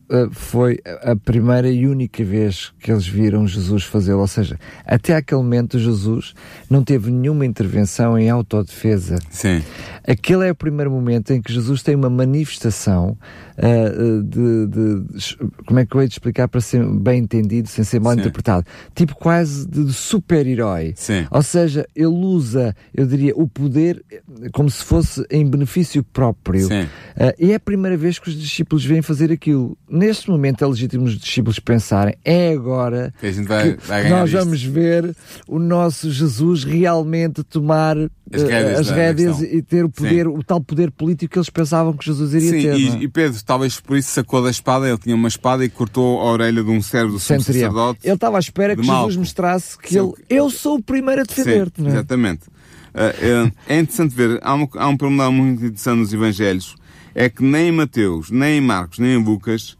eh, 0.09 0.27
foi 0.31 0.79
a 1.01 1.15
primeira 1.15 1.69
e 1.69 1.87
única 1.87 2.23
vez 2.23 2.73
que 2.79 2.91
eles 2.91 3.07
viram 3.07 3.47
Jesus 3.47 3.83
fazê-lo. 3.83 4.19
Ou 4.19 4.27
seja, 4.27 4.59
até 4.85 5.15
aquele 5.15 5.41
momento 5.41 5.79
Jesus 5.79 6.35
não 6.69 6.83
teve 6.83 7.09
nenhuma 7.09 7.45
intervenção 7.45 8.17
em 8.17 8.29
autodefesa. 8.29 9.17
Sim. 9.29 9.63
Aquele 10.05 10.47
é 10.47 10.51
o 10.51 10.55
primeiro 10.55 10.91
momento 10.91 11.31
em 11.31 11.41
que 11.41 11.53
Jesus 11.53 11.81
tem 11.81 11.95
uma 11.95 12.09
manifestação 12.09 13.17
uh, 13.57 14.23
de, 14.23 14.67
de, 14.67 15.37
Como 15.65 15.79
é 15.79 15.85
que 15.85 15.95
eu 15.95 16.01
hei 16.01 16.07
de 16.07 16.13
explicar 16.13 16.47
para 16.47 16.61
ser 16.61 16.85
bem 16.85 17.21
entendido, 17.21 17.67
sem 17.67 17.83
ser 17.83 17.99
mal 17.99 18.13
Sim. 18.13 18.19
interpretado? 18.19 18.65
Tipo 18.95 19.15
quase 19.15 19.67
de, 19.67 19.85
de 19.85 19.93
super-herói. 19.93 20.95
Ou 21.31 21.41
seja, 21.41 21.85
ele 21.95 22.07
usa, 22.07 22.75
eu 22.93 23.05
diria, 23.05 23.33
o 23.35 23.47
poder 23.47 24.03
como 24.51 24.69
se 24.69 24.83
fosse 24.83 25.25
em 25.29 25.45
benefício 25.45 26.03
próprio. 26.03 26.67
Uh, 26.67 27.33
e 27.39 27.51
é 27.51 27.55
a 27.55 27.59
primeira 27.59 27.97
vez 27.97 28.19
que 28.19 28.29
os 28.29 28.39
discípulos 28.39 28.85
vêm 28.85 29.01
fazer 29.01 29.31
aquilo 29.31 29.77
neste 29.89 30.29
momento 30.29 30.63
é 30.63 30.67
legítimo 30.67 31.05
os 31.05 31.17
discípulos 31.17 31.59
pensarem, 31.59 32.15
é 32.25 32.51
agora 32.51 33.13
que, 33.19 33.31
vai, 33.31 33.77
que 34.03 34.09
nós 34.09 34.31
vamos 34.31 34.63
ver 34.63 35.15
o 35.47 35.59
nosso 35.59 36.09
Jesus 36.11 36.63
realmente 36.63 37.43
tomar 37.43 37.97
as 37.97 38.41
eh, 38.41 38.47
rédeas, 38.47 38.79
as 38.79 38.89
rédeas 38.89 39.41
e 39.41 39.61
ter 39.61 39.85
o 39.85 39.89
poder, 39.89 40.25
Sim. 40.25 40.31
o 40.31 40.43
tal 40.43 40.59
poder 40.61 40.91
político 40.91 41.33
que 41.33 41.37
eles 41.37 41.49
pensavam 41.49 41.93
que 41.93 42.05
Jesus 42.05 42.33
iria 42.33 42.49
Sim, 42.49 42.61
ter. 42.61 42.79
E, 42.79 42.87
é? 42.87 43.03
e, 43.03 43.07
Pedro, 43.07 43.42
talvez 43.45 43.79
por 43.79 43.97
isso 43.97 44.09
sacou 44.09 44.41
da 44.41 44.49
espada, 44.49 44.87
ele 44.87 44.97
tinha 44.97 45.15
uma 45.15 45.27
espada 45.27 45.63
e 45.63 45.69
cortou 45.69 46.21
a 46.21 46.25
orelha 46.25 46.63
de 46.63 46.69
um 46.69 46.81
servo 46.81 47.13
do 47.13 47.19
sacerdote. 47.19 47.99
Ele 48.03 48.13
estava 48.13 48.37
à 48.37 48.39
espera 48.39 48.75
que 48.75 48.83
Jesus 48.83 49.15
mostrasse 49.15 49.77
que 49.77 49.89
Sim. 49.89 49.99
ele, 49.99 50.13
eu 50.29 50.49
sou 50.49 50.77
o 50.77 50.81
primeiro 50.81 51.21
a 51.21 51.23
defender-te. 51.23 51.83
É? 51.83 51.87
Exatamente. 51.87 52.47
Uh, 52.93 53.51
é, 53.67 53.75
é 53.75 53.79
interessante 53.79 54.13
ver, 54.13 54.39
há, 54.43 54.53
uma, 54.53 54.67
há 54.75 54.87
um 54.87 54.97
problema 54.97 55.31
muito 55.31 55.65
interessante 55.65 55.99
nos 55.99 56.13
Evangelhos, 56.13 56.75
é 57.15 57.29
que 57.29 57.43
nem 57.43 57.69
em 57.69 57.71
Mateus, 57.71 58.29
nem 58.29 58.57
em 58.57 58.61
Marcos, 58.61 58.99
nem 58.99 59.13
em 59.13 59.23
Lucas, 59.23 59.75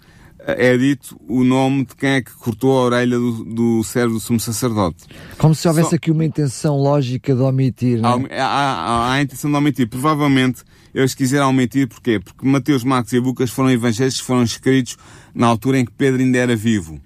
é 0.45 0.78
dito 0.78 1.19
o 1.28 1.43
nome 1.43 1.86
de 1.86 1.95
quem 1.95 2.10
é 2.12 2.21
que 2.21 2.32
cortou 2.34 2.78
a 2.78 2.84
orelha 2.84 3.17
do, 3.17 3.43
do 3.45 3.84
servo 3.84 4.15
do 4.15 4.19
sumo 4.19 4.39
sacerdote. 4.39 5.06
Como 5.38 5.56
se 5.56 5.67
houvesse 5.67 5.91
Só... 5.91 5.95
aqui 5.95 6.12
uma 6.12 6.26
intenção 6.26 6.76
lógica 6.78 7.34
de 7.34 7.41
omitir, 7.41 8.02
não 8.02 8.26
é? 8.30 8.39
Há, 8.39 8.45
há, 8.45 9.08
há, 9.08 9.13
a 9.13 9.21
intenção 9.21 9.49
de 9.49 9.58
omitir. 9.58 9.88
Provavelmente 9.88 10.63
eles 10.94 11.16
quiseram 11.16 11.50
omitir, 11.50 11.88
porquê? 11.88 12.20
Porque 12.20 12.46
Mateus, 12.46 12.84
Marcos 12.84 13.14
e 13.14 13.20
Lucas 13.20 13.50
foram 13.50 13.72
evangelhos 13.72 14.20
que 14.20 14.26
foram 14.26 14.44
escritos 14.44 14.98
na 15.34 15.48
altura 15.48 15.80
em 15.80 15.86
que 15.86 15.92
Pedro 15.92 16.22
ainda 16.22 16.38
era 16.38 16.56
vivo. 16.56 17.02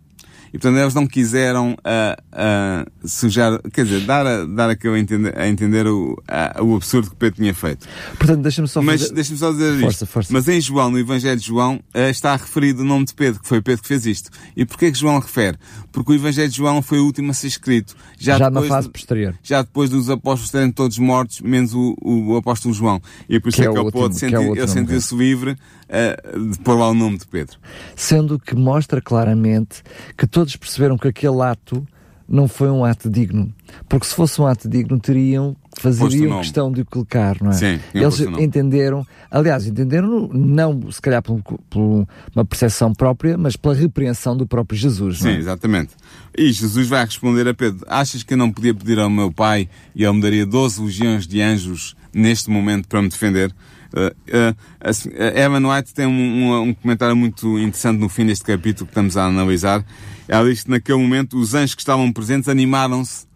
E 0.57 0.59
portanto 0.59 0.79
eles 0.79 0.93
não 0.95 1.05
quiseram 1.05 1.73
uh, 1.73 2.17
uh, 2.33 3.07
sujar, 3.07 3.61
quer 3.71 3.85
dizer, 3.85 4.01
dar, 4.07 4.25
a, 4.25 4.43
dar 4.43 4.71
a 4.71 4.99
entender, 4.99 5.37
a 5.37 5.47
entender 5.47 5.85
o, 5.85 6.13
uh, 6.13 6.63
o 6.63 6.75
absurdo 6.75 7.11
que 7.11 7.15
Pedro 7.15 7.35
tinha 7.35 7.53
feito. 7.53 7.87
Portanto, 8.17 8.41
deixa-me 8.41 8.67
só 8.67 8.81
Mas 8.81 9.11
deixa-me 9.11 9.37
só 9.37 9.51
dizer 9.51 9.79
força, 9.79 10.03
isto. 10.03 10.05
Força. 10.07 10.33
Mas 10.33 10.47
em 10.47 10.59
João, 10.59 10.89
no 10.89 10.97
Evangelho 10.97 11.39
de 11.39 11.45
João, 11.45 11.79
está 11.93 12.35
referido 12.35 12.81
o 12.81 12.85
nome 12.85 13.05
de 13.05 13.13
Pedro, 13.13 13.39
que 13.39 13.47
foi 13.47 13.61
Pedro 13.61 13.83
que 13.83 13.87
fez 13.87 14.07
isto. 14.07 14.31
E 14.55 14.65
porquê 14.65 14.91
que 14.91 14.97
João 14.97 15.19
refere? 15.19 15.59
Porque 15.91 16.11
o 16.11 16.15
Evangelho 16.15 16.49
de 16.49 16.57
João 16.57 16.81
foi 16.81 16.97
o 16.97 17.05
último 17.05 17.29
a 17.29 17.33
ser 17.35 17.47
escrito. 17.47 17.95
Já, 18.17 18.39
já 18.39 18.49
na 18.49 18.63
fase 18.63 18.89
posterior. 18.89 19.35
Já 19.43 19.61
depois 19.61 19.91
dos 19.91 20.09
apóstolos 20.09 20.49
terem 20.49 20.71
todos 20.71 20.97
mortos, 20.97 21.39
menos 21.41 21.75
o, 21.75 21.95
o, 22.01 22.33
o 22.33 22.37
apóstolo 22.37 22.73
João. 22.73 22.99
E 23.29 23.39
por 23.39 23.49
isso 23.49 23.61
que 23.61 23.67
é, 23.67 23.69
é 23.69 23.73
que, 23.73 23.79
ele, 23.79 23.91
pôde 23.91 24.17
sentir, 24.17 24.35
é 24.35 24.43
ele 24.43 24.67
sentiu-se 24.67 25.15
livre 25.15 25.51
uh, 25.51 26.49
de 26.49 26.57
pôr 26.59 26.75
lá 26.75 26.89
o 26.89 26.93
nome 26.95 27.17
de 27.17 27.27
Pedro. 27.27 27.57
Sendo 27.95 28.39
que 28.39 28.55
mostra 28.55 29.01
claramente 29.01 29.83
que 30.17 30.27
todos 30.47 30.55
perceberam 30.55 30.97
que 30.97 31.07
aquele 31.07 31.41
ato 31.41 31.85
não 32.29 32.47
foi 32.47 32.69
um 32.69 32.83
ato 32.83 33.09
digno. 33.09 33.53
Porque 33.87 34.05
se 34.05 34.13
fosse 34.13 34.41
um 34.41 34.45
ato 34.45 34.67
digno, 34.67 34.99
teriam, 34.99 35.55
fazeriam 35.79 36.39
questão 36.39 36.69
de 36.69 36.81
o 36.81 36.85
colocar, 36.85 37.37
não 37.41 37.51
é? 37.51 37.53
Sim, 37.53 37.79
Eles 37.93 38.19
entenderam, 38.19 39.07
aliás, 39.31 39.65
entenderam 39.65 40.29
não 40.33 40.91
se 40.91 41.01
calhar 41.01 41.21
por, 41.21 41.41
por, 41.41 42.07
uma 42.35 42.43
percepção 42.43 42.93
própria, 42.93 43.37
mas 43.37 43.55
pela 43.55 43.73
repreensão 43.73 44.35
do 44.35 44.45
próprio 44.45 44.77
Jesus, 44.77 45.19
Sim, 45.19 45.29
é? 45.29 45.37
exatamente. 45.37 45.91
E 46.37 46.51
Jesus 46.51 46.87
vai 46.87 47.05
responder 47.05 47.47
a 47.47 47.53
Pedro, 47.53 47.85
achas 47.87 48.23
que 48.23 48.33
eu 48.33 48.37
não 48.37 48.51
podia 48.51 48.73
pedir 48.73 48.99
ao 48.99 49.09
meu 49.09 49.31
pai 49.31 49.69
e 49.95 50.03
ele 50.03 50.13
me 50.13 50.21
daria 50.21 50.45
12 50.45 50.81
legiões 50.81 51.27
de 51.27 51.41
anjos 51.41 51.95
neste 52.13 52.49
momento 52.49 52.89
para 52.89 53.01
me 53.01 53.07
defender? 53.07 53.53
Uh, 53.93 54.07
uh, 54.07 54.55
assim, 54.81 55.09
Evan 55.13 55.65
White 55.67 55.93
tem 55.93 56.05
um, 56.05 56.11
um, 56.11 56.61
um, 56.61 56.73
comentário 56.73 57.15
muito 57.15 57.57
interessante 57.57 57.99
no 57.99 58.09
fim 58.09 58.25
deste 58.25 58.43
capítulo 58.43 58.85
que 58.85 58.91
estamos 58.91 59.15
a 59.17 59.25
analisar. 59.25 59.85
Ela 60.27 60.49
diz 60.49 60.63
que 60.63 60.69
naquele 60.69 60.97
momento 60.97 61.37
os 61.37 61.53
anjos 61.53 61.73
que 61.73 61.81
estavam 61.81 62.11
presentes 62.11 62.49
animaram-se 62.49 63.27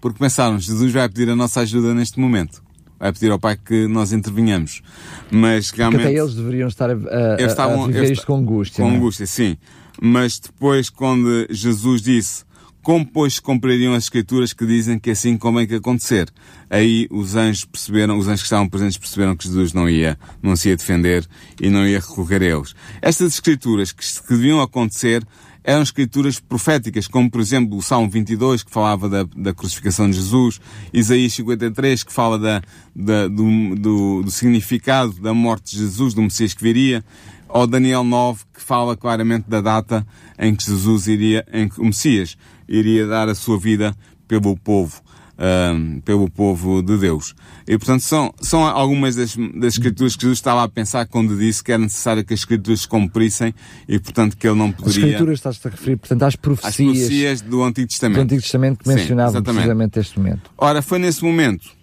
porque 0.00 0.18
pensaram, 0.18 0.58
Jesus 0.58 0.92
vai 0.92 1.08
pedir 1.08 1.28
a 1.30 1.36
nossa 1.36 1.60
ajuda 1.60 1.92
neste 1.92 2.20
momento. 2.20 2.62
Vai 2.98 3.12
pedir 3.12 3.30
ao 3.30 3.38
Pai 3.38 3.56
que 3.56 3.86
nós 3.86 4.12
intervenhamos. 4.12 4.82
Mas 5.30 5.70
realmente... 5.70 6.02
Porque 6.02 6.16
até 6.16 6.22
eles 6.22 6.34
deveriam 6.34 6.68
estar 6.68 6.90
a, 6.90 6.94
a, 6.94 7.42
estavam, 7.42 7.84
a 7.84 7.86
viver 7.86 8.12
isto 8.12 8.26
com 8.26 8.36
angústia. 8.36 8.84
Com 8.84 8.90
é? 8.90 8.96
angústia, 8.96 9.26
sim. 9.26 9.56
Mas 10.00 10.38
depois, 10.38 10.88
quando 10.88 11.46
Jesus 11.50 12.02
disse 12.02 12.44
como, 12.88 13.04
pois, 13.04 13.38
cumpririam 13.38 13.92
as 13.92 14.04
escrituras 14.04 14.54
que 14.54 14.64
dizem 14.64 14.98
que 14.98 15.10
assim 15.10 15.36
convém 15.36 15.66
que 15.66 15.74
acontecer? 15.74 16.32
Aí 16.70 17.06
os 17.10 17.36
anjos 17.36 17.66
perceberam, 17.66 18.16
os 18.16 18.28
anjos 18.28 18.40
que 18.40 18.46
estavam 18.46 18.66
presentes 18.66 18.96
perceberam 18.96 19.36
que 19.36 19.46
Jesus 19.46 19.74
não 19.74 19.86
ia, 19.90 20.18
não 20.42 20.56
se 20.56 20.70
ia 20.70 20.76
defender 20.76 21.28
e 21.60 21.68
não 21.68 21.86
ia 21.86 22.00
recorrer 22.00 22.40
a 22.40 22.46
eles. 22.46 22.74
Estas 23.02 23.34
escrituras 23.34 23.92
que, 23.92 24.02
que 24.02 24.28
deviam 24.30 24.62
acontecer 24.62 25.22
eram 25.62 25.82
escrituras 25.82 26.40
proféticas, 26.40 27.06
como 27.06 27.30
por 27.30 27.42
exemplo 27.42 27.76
o 27.76 27.82
Salmo 27.82 28.08
22, 28.08 28.62
que 28.62 28.70
falava 28.70 29.06
da, 29.06 29.24
da 29.36 29.52
crucificação 29.52 30.08
de 30.08 30.16
Jesus, 30.16 30.58
Isaías 30.90 31.34
53, 31.34 32.02
que 32.04 32.10
fala 32.10 32.38
da, 32.38 32.62
da 32.96 33.28
do, 33.28 33.76
do, 33.76 34.22
do, 34.22 34.30
significado 34.30 35.12
da 35.20 35.34
morte 35.34 35.72
de 35.72 35.82
Jesus, 35.82 36.14
do 36.14 36.22
Messias 36.22 36.54
que 36.54 36.62
viria, 36.62 37.04
ou 37.48 37.66
Daniel 37.66 38.04
9, 38.04 38.44
que 38.54 38.62
fala 38.62 38.96
claramente 38.96 39.48
da 39.48 39.60
data 39.60 40.06
em 40.38 40.54
que 40.54 40.64
Jesus 40.64 41.06
iria, 41.06 41.44
em 41.52 41.68
que 41.68 41.80
o 41.80 41.84
Messias 41.84 42.36
iria 42.68 43.06
dar 43.06 43.28
a 43.28 43.34
sua 43.34 43.58
vida 43.58 43.94
pelo 44.26 44.56
povo, 44.56 45.00
um, 45.38 46.00
pelo 46.00 46.30
povo 46.30 46.82
de 46.82 46.98
Deus. 46.98 47.34
E 47.66 47.78
portanto 47.78 48.02
são, 48.02 48.34
são 48.40 48.64
algumas 48.64 49.16
das, 49.16 49.34
das 49.54 49.74
escrituras 49.74 50.14
que 50.14 50.22
Jesus 50.22 50.38
estava 50.38 50.62
a 50.62 50.68
pensar 50.68 51.06
quando 51.06 51.36
disse 51.36 51.64
que 51.64 51.72
era 51.72 51.80
necessário 51.80 52.24
que 52.24 52.34
as 52.34 52.40
escrituras 52.40 52.80
se 52.80 52.88
cumprissem 52.88 53.54
e 53.88 53.98
portanto 53.98 54.36
que 54.36 54.46
ele 54.46 54.58
não 54.58 54.70
poderia... 54.70 55.04
As 55.04 55.10
escrituras 55.10 55.38
estás-te 55.38 55.68
a 55.68 55.70
referir, 55.70 55.96
portanto, 55.96 56.22
às 56.22 56.36
profecias... 56.36 56.68
Às 56.68 56.76
profecias 56.76 57.40
do 57.40 57.62
Antigo 57.62 57.88
Testamento. 57.88 58.18
Do 58.18 58.22
Antigo 58.22 58.42
Testamento 58.42 58.78
que 58.78 58.88
mencionavam 58.88 59.42
precisamente 59.42 59.98
este 59.98 60.18
momento. 60.18 60.50
Ora, 60.58 60.82
foi 60.82 60.98
nesse 60.98 61.24
momento 61.24 61.78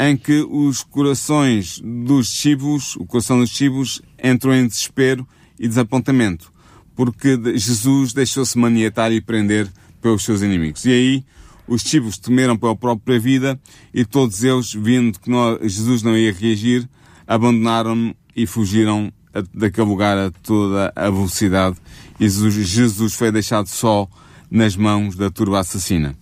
em 0.00 0.16
que 0.16 0.40
os 0.50 0.82
corações 0.82 1.78
dos 1.84 2.28
discípulos, 2.28 2.96
o 2.96 3.04
coração 3.04 3.38
dos 3.38 3.50
discípulos 3.50 4.00
entrou 4.22 4.54
em 4.54 4.66
desespero 4.66 5.26
e 5.58 5.68
desapontamento, 5.68 6.52
porque 6.94 7.38
Jesus 7.56 8.12
deixou-se 8.12 8.56
maniatar 8.58 9.12
e 9.12 9.20
prender 9.20 9.68
pelos 10.00 10.24
seus 10.24 10.42
inimigos. 10.42 10.84
E 10.84 10.92
aí 10.92 11.24
os 11.66 11.82
discípulos 11.82 12.18
temeram 12.18 12.56
pela 12.56 12.74
própria 12.74 13.18
vida 13.18 13.60
e 13.94 14.04
todos 14.04 14.42
eles, 14.42 14.72
vendo 14.74 15.18
que 15.18 15.30
não, 15.30 15.58
Jesus 15.62 16.02
não 16.02 16.16
ia 16.16 16.32
reagir, 16.32 16.88
abandonaram-no 17.26 18.14
e 18.34 18.46
fugiram 18.46 19.12
daquele 19.54 19.86
lugar 19.86 20.18
a 20.18 20.30
toda 20.30 20.92
a 20.96 21.08
velocidade 21.10 21.76
e 22.18 22.28
Jesus 22.28 23.14
foi 23.14 23.30
deixado 23.30 23.68
só 23.68 24.08
nas 24.50 24.76
mãos 24.76 25.14
da 25.14 25.30
turba 25.30 25.60
assassina. 25.60 26.14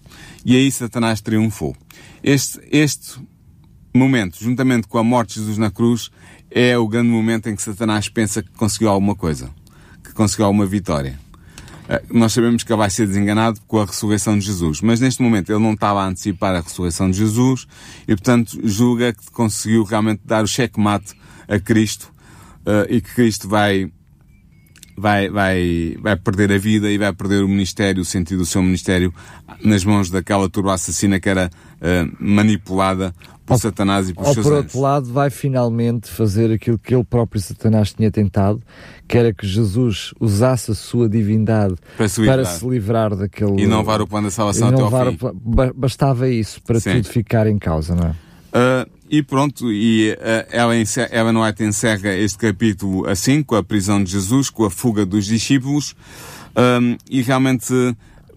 E 0.44 0.54
aí 0.54 0.70
Satanás 0.70 1.20
triunfou. 1.20 1.76
Este, 2.22 2.60
este 2.70 3.18
momento, 3.94 4.38
juntamente 4.38 4.86
com 4.86 4.98
a 4.98 5.04
morte 5.04 5.34
de 5.34 5.40
Jesus 5.40 5.58
na 5.58 5.70
cruz, 5.70 6.10
é 6.50 6.76
o 6.78 6.88
grande 6.88 7.08
momento 7.08 7.48
em 7.48 7.56
que 7.56 7.62
Satanás 7.62 8.08
pensa 8.08 8.42
que 8.42 8.50
conseguiu 8.50 8.88
alguma 8.88 9.14
coisa, 9.14 9.50
que 10.02 10.12
conseguiu 10.12 10.46
alguma 10.46 10.66
vitória. 10.66 11.18
Eh, 11.88 12.02
nós 12.10 12.32
sabemos 12.32 12.62
que 12.62 12.72
ele 12.72 12.78
vai 12.78 12.90
ser 12.90 13.06
desenganado 13.06 13.60
com 13.66 13.80
a 13.80 13.84
ressurreição 13.84 14.38
de 14.38 14.44
Jesus, 14.44 14.80
mas 14.80 15.00
neste 15.00 15.22
momento 15.22 15.50
ele 15.50 15.62
não 15.62 15.72
estava 15.72 16.02
a 16.02 16.06
antecipar 16.06 16.54
a 16.54 16.60
ressurreição 16.60 17.10
de 17.10 17.18
Jesus 17.18 17.66
e, 18.06 18.14
portanto, 18.14 18.58
julga 18.62 19.12
que 19.12 19.30
conseguiu 19.30 19.84
realmente 19.84 20.22
dar 20.24 20.44
o 20.44 20.46
checkmate 20.46 21.14
a 21.48 21.58
Cristo 21.58 22.12
uh, 22.66 22.84
e 22.90 23.00
que 23.00 23.14
Cristo 23.14 23.48
vai 23.48 23.90
vai, 24.98 25.28
vai, 25.28 25.96
vai 26.00 26.16
perder 26.16 26.52
a 26.52 26.58
vida 26.58 26.90
e 26.90 26.98
vai 26.98 27.12
perder 27.12 27.42
o 27.42 27.48
ministério, 27.48 28.02
o 28.02 28.04
sentido 28.04 28.38
do 28.38 28.46
seu 28.46 28.62
ministério, 28.62 29.12
nas 29.64 29.84
mãos 29.84 30.10
daquela 30.10 30.48
turba 30.48 30.74
assassina 30.74 31.20
que 31.20 31.28
era 31.28 31.48
uh, 31.76 32.16
manipulada 32.18 33.14
por 33.46 33.54
ou, 33.54 33.58
Satanás 33.58 34.10
e 34.10 34.14
por 34.14 34.26
ou 34.26 34.34
seus 34.34 34.44
por 34.44 34.52
outro 34.52 34.80
lado, 34.80 35.10
vai 35.10 35.30
finalmente 35.30 36.10
fazer 36.10 36.52
aquilo 36.52 36.78
que 36.78 36.94
ele 36.94 37.04
próprio 37.04 37.40
Satanás 37.40 37.92
tinha 37.92 38.10
tentado, 38.10 38.60
que 39.06 39.16
era 39.16 39.32
que 39.32 39.46
Jesus 39.46 40.12
usasse 40.20 40.70
a 40.70 40.74
sua 40.74 41.08
divindade 41.08 41.74
para 41.96 42.08
se 42.08 42.20
livrar, 42.20 42.36
para 42.36 42.44
se 42.44 42.68
livrar 42.68 43.16
daquele... 43.16 43.62
E 43.62 43.66
não 43.66 43.78
levar 43.78 44.02
o 44.02 44.06
plano 44.06 44.26
da 44.26 44.30
salvação 44.30 44.68
até 44.68 44.82
ao 44.82 44.90
fim. 44.90 45.18
O, 45.22 45.74
bastava 45.74 46.28
isso 46.28 46.60
para 46.62 46.78
Sim. 46.78 46.96
tudo 46.96 47.08
ficar 47.08 47.46
em 47.46 47.58
causa, 47.58 47.94
não 47.94 48.08
é? 48.08 48.14
Uh, 48.50 48.97
e 49.10 49.22
pronto, 49.22 49.72
e 49.72 50.12
uh, 50.12 50.16
ela, 50.50 50.76
encerra, 50.76 51.08
Ellen 51.12 51.36
White 51.36 51.62
encerra 51.62 52.14
este 52.14 52.38
capítulo 52.38 53.08
assim, 53.08 53.42
com 53.42 53.54
a 53.54 53.62
prisão 53.62 54.02
de 54.02 54.10
Jesus, 54.10 54.50
com 54.50 54.64
a 54.64 54.70
fuga 54.70 55.06
dos 55.06 55.24
discípulos, 55.24 55.94
um, 56.56 56.96
e 57.08 57.22
realmente 57.22 57.72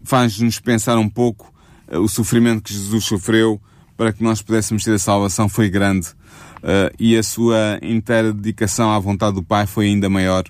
faz-nos 0.04 0.60
pensar 0.60 0.98
um 0.98 1.10
pouco 1.10 1.54
uh, 1.92 2.00
o 2.00 2.08
sofrimento 2.08 2.64
que 2.64 2.74
Jesus 2.74 3.06
sofreu 3.06 3.60
para 3.98 4.14
que 4.14 4.24
nós 4.24 4.42
pudéssemos 4.42 4.84
ter 4.84 4.94
a 4.94 5.00
salvação 5.00 5.50
foi 5.50 5.70
grande, 5.70 6.08
uh, 6.08 6.94
e 6.98 7.18
a 7.18 7.24
sua 7.24 7.78
inteira 7.82 8.32
dedicação 8.32 8.92
à 8.92 9.00
vontade 9.00 9.36
do 9.36 9.44
Pai 9.44 9.68
foi 9.68 9.88
ainda 9.88 10.10
maior. 10.10 10.46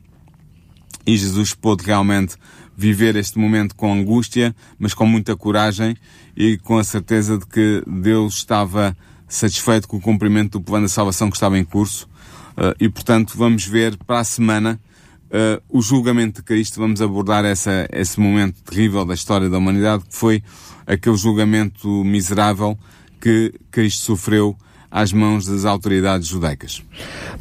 E 1.05 1.17
Jesus 1.17 1.55
pôde 1.55 1.83
realmente 1.83 2.35
viver 2.77 3.15
este 3.15 3.37
momento 3.37 3.75
com 3.75 3.93
angústia, 3.93 4.55
mas 4.77 4.93
com 4.93 5.05
muita 5.05 5.35
coragem 5.35 5.95
e 6.35 6.57
com 6.57 6.77
a 6.77 6.83
certeza 6.83 7.37
de 7.37 7.45
que 7.45 7.83
Deus 7.87 8.35
estava 8.35 8.95
satisfeito 9.31 9.87
com 9.87 9.97
o 9.97 10.01
cumprimento 10.01 10.59
do 10.59 10.61
plano 10.61 10.85
da 10.85 10.89
salvação 10.89 11.29
que 11.29 11.37
estava 11.37 11.57
em 11.57 11.63
curso. 11.63 12.07
Uh, 12.51 12.75
e, 12.79 12.89
portanto, 12.89 13.33
vamos 13.37 13.65
ver 13.65 13.97
para 14.05 14.19
a 14.19 14.23
semana 14.23 14.79
uh, 15.27 15.61
o 15.69 15.81
julgamento 15.81 16.41
de 16.41 16.45
Cristo. 16.45 16.79
Vamos 16.79 17.01
abordar 17.01 17.45
essa, 17.45 17.87
esse 17.91 18.19
momento 18.19 18.61
terrível 18.63 19.05
da 19.05 19.13
história 19.13 19.49
da 19.49 19.57
humanidade, 19.57 20.03
que 20.03 20.15
foi 20.15 20.43
aquele 20.85 21.15
julgamento 21.15 21.87
miserável 22.03 22.77
que 23.19 23.53
Cristo 23.71 24.03
sofreu 24.03 24.57
às 24.91 25.13
mãos 25.13 25.45
das 25.45 25.63
autoridades 25.63 26.27
judaicas. 26.27 26.83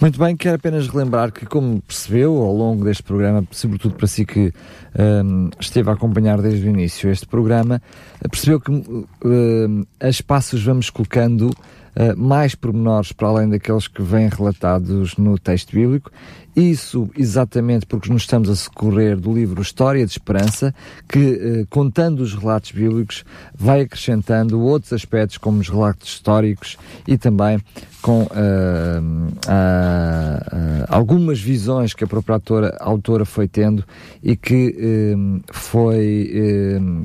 Muito 0.00 0.20
bem, 0.20 0.36
quero 0.36 0.54
apenas 0.54 0.86
relembrar 0.86 1.32
que, 1.32 1.44
como 1.44 1.82
percebeu 1.82 2.36
ao 2.36 2.54
longo 2.54 2.84
deste 2.84 3.02
programa, 3.02 3.44
sobretudo 3.50 3.96
para 3.96 4.06
si 4.06 4.24
que 4.24 4.52
um, 5.24 5.50
esteve 5.58 5.90
a 5.90 5.94
acompanhar 5.94 6.40
desde 6.40 6.64
o 6.68 6.70
início 6.70 7.10
este 7.10 7.26
programa, 7.26 7.82
percebeu 8.30 8.60
que 8.60 8.70
um, 8.70 9.84
a 9.98 10.08
espaços 10.08 10.62
vamos 10.62 10.90
colocando 10.90 11.50
uh, 12.00 12.18
mais 12.18 12.54
pormenores 12.54 13.12
para 13.12 13.28
além 13.28 13.48
daqueles 13.48 13.86
que 13.86 14.02
vêm 14.02 14.28
relatados 14.28 15.16
no 15.16 15.38
texto 15.38 15.72
bíblico. 15.72 16.10
Isso 16.56 17.08
exatamente 17.16 17.86
porque 17.86 18.12
nos 18.12 18.22
estamos 18.22 18.50
a 18.50 18.56
socorrer 18.56 19.16
do 19.16 19.32
livro 19.32 19.62
História 19.62 20.04
de 20.04 20.10
Esperança, 20.10 20.74
que, 21.08 21.18
uh, 21.18 21.66
contando 21.68 22.20
os 22.20 22.34
relatos 22.34 22.72
bíblicos, 22.72 23.24
vai 23.54 23.82
acrescentando 23.82 24.60
outros 24.60 24.92
aspectos, 24.92 25.38
como 25.38 25.60
os 25.60 25.68
relatos 25.68 26.08
históricos 26.08 26.76
e 27.06 27.16
também 27.16 27.60
com 28.02 28.22
uh, 28.22 28.28
algumas 30.88 31.38
visões 31.40 31.94
que 31.94 32.02
a 32.02 32.06
própria 32.06 32.34
autora, 32.34 32.76
autora 32.80 33.24
foi 33.24 33.46
tendo 33.46 33.84
e 34.22 34.34
que 34.34 35.14
foi 35.52 36.32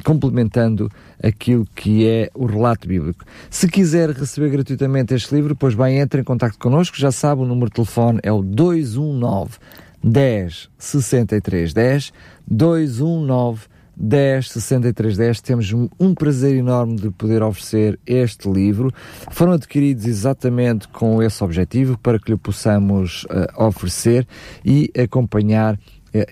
complementando 0.04 0.90
aquilo 1.26 1.66
que 1.76 2.08
é 2.08 2.30
o 2.34 2.46
relato 2.46 2.88
bíblico. 2.88 3.26
Se 3.50 3.68
quiser 3.68 4.12
receber 4.12 4.50
gratuitamente 4.50 5.14
este 5.14 5.34
livro, 5.34 5.56
pois 5.56 5.74
bem, 5.74 6.00
entre 6.00 6.22
em 6.22 6.24
contato 6.24 6.58
connosco, 6.60 6.98
já 6.98 7.12
sabe, 7.12 7.42
o 7.42 7.46
número 7.46 7.68
de 7.68 7.76
telefone 7.76 8.20
é 8.22 8.32
o 8.32 8.42
219 8.42 9.58
10 10.04 10.70
63 10.78 11.74
10 11.74 12.14
219 12.48 13.62
10 13.98 14.52
63 14.52 15.18
10 15.18 15.42
temos 15.42 15.74
um 16.00 16.14
prazer 16.14 16.56
enorme 16.56 16.98
de 16.98 17.10
poder 17.10 17.42
oferecer 17.42 17.98
este 18.06 18.50
livro. 18.50 18.94
Foram 19.32 19.54
adquiridos 19.54 20.06
exatamente 20.06 20.88
com 20.90 21.24
esse 21.24 21.44
objetivo 21.44 21.98
para 21.98 22.20
que 22.20 22.32
lhe 22.32 22.38
possamos 22.38 23.24
uh, 23.26 23.64
oferecer 23.66 24.28
e 24.64 24.92
acompanhar 25.02 25.80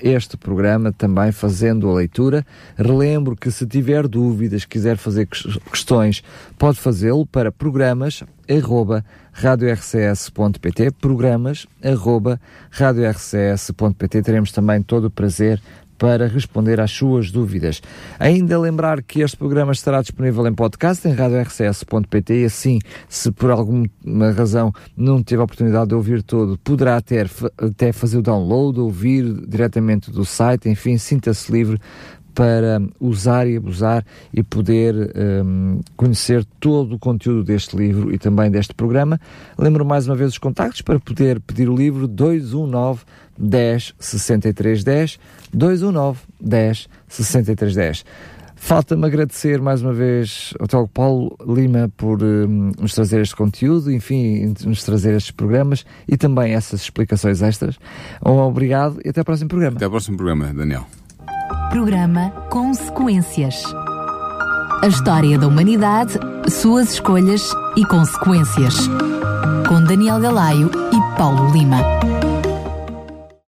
este 0.01 0.37
programa 0.37 0.91
também 0.91 1.31
fazendo 1.31 1.89
a 1.89 1.93
leitura. 1.95 2.45
Relembro 2.77 3.35
que 3.35 3.51
se 3.51 3.65
tiver 3.65 4.07
dúvidas, 4.07 4.65
quiser 4.65 4.97
fazer 4.97 5.27
questões, 5.27 6.23
pode 6.57 6.79
fazê-lo 6.79 7.25
para 7.25 7.51
programas 7.51 8.23
arroba 8.49 9.05
radiorcs.pt 9.31 10.91
programas 10.99 11.65
arroba 11.83 12.39
radiorcs.pt 12.69 14.21
teremos 14.21 14.51
também 14.51 14.81
todo 14.83 15.05
o 15.05 15.09
prazer 15.09 15.61
para 15.97 16.27
responder 16.27 16.79
às 16.79 16.91
suas 16.91 17.31
dúvidas. 17.31 17.81
Ainda 18.19 18.59
lembrar 18.59 19.01
que 19.01 19.21
este 19.21 19.37
programa 19.37 19.71
estará 19.71 20.01
disponível 20.01 20.45
em 20.47 20.53
podcast 20.53 21.07
em 21.07 21.13
radiorcs.pt 21.13 22.41
e 22.41 22.45
assim, 22.45 22.79
se 23.07 23.31
por 23.31 23.51
alguma 23.51 24.31
razão 24.35 24.71
não 24.95 25.21
teve 25.21 25.41
a 25.41 25.45
oportunidade 25.45 25.89
de 25.89 25.95
ouvir 25.95 26.23
todo, 26.23 26.57
poderá 26.57 26.99
ter, 27.01 27.29
até 27.57 27.91
fazer 27.91 28.17
o 28.17 28.21
download, 28.21 28.79
ouvir 28.79 29.23
diretamente 29.47 30.11
do 30.11 30.25
site, 30.25 30.69
enfim, 30.69 30.97
sinta-se 30.97 31.51
livre 31.51 31.79
para 32.33 32.81
usar 32.99 33.47
e 33.47 33.57
abusar 33.57 34.05
e 34.33 34.41
poder 34.43 34.95
um, 35.45 35.79
conhecer 35.95 36.43
todo 36.59 36.95
o 36.95 36.99
conteúdo 36.99 37.43
deste 37.43 37.75
livro 37.77 38.13
e 38.13 38.17
também 38.17 38.49
deste 38.49 38.73
programa. 38.73 39.19
Lembro 39.57 39.85
mais 39.85 40.07
uma 40.07 40.15
vez 40.15 40.31
os 40.31 40.37
contactos 40.37 40.81
para 40.81 40.99
poder 40.99 41.39
pedir 41.39 41.69
o 41.69 41.75
livro 41.75 42.07
219 42.07 43.03
10 43.37 43.95
63 43.99 44.83
10 44.83 45.19
219 45.53 46.19
10 46.39 46.87
63 47.07 47.75
10. 47.75 48.05
Falta-me 48.63 49.05
agradecer 49.05 49.61
mais 49.61 49.81
uma 49.81 49.91
vez 49.91 50.53
ao 50.57 50.65
Teólogo 50.65 50.91
Paulo 50.93 51.37
Lima 51.45 51.91
por 51.97 52.23
um, 52.23 52.71
nos 52.79 52.93
trazer 52.93 53.19
este 53.19 53.35
conteúdo, 53.35 53.91
enfim, 53.91 54.53
nos 54.65 54.81
trazer 54.83 55.13
estes 55.15 55.31
programas 55.31 55.85
e 56.07 56.15
também 56.15 56.53
essas 56.53 56.83
explicações 56.83 57.41
extras. 57.41 57.77
Um 58.25 58.37
obrigado 58.37 59.01
e 59.03 59.09
até 59.09 59.19
ao 59.19 59.25
próximo 59.25 59.49
programa. 59.49 59.75
Até 59.75 59.83
ao 59.83 59.91
próximo 59.91 60.15
programa, 60.15 60.53
Daniel. 60.53 60.85
Programa 61.71 62.29
Consequências. 62.49 63.61
A 64.81 64.87
história 64.87 65.37
da 65.37 65.45
humanidade, 65.45 66.13
suas 66.49 66.93
escolhas 66.93 67.51
e 67.75 67.85
consequências. 67.85 68.87
Com 69.67 69.83
Daniel 69.83 70.21
Galaio 70.21 70.71
e 70.93 71.17
Paulo 71.17 71.51
Lima. 71.51 71.81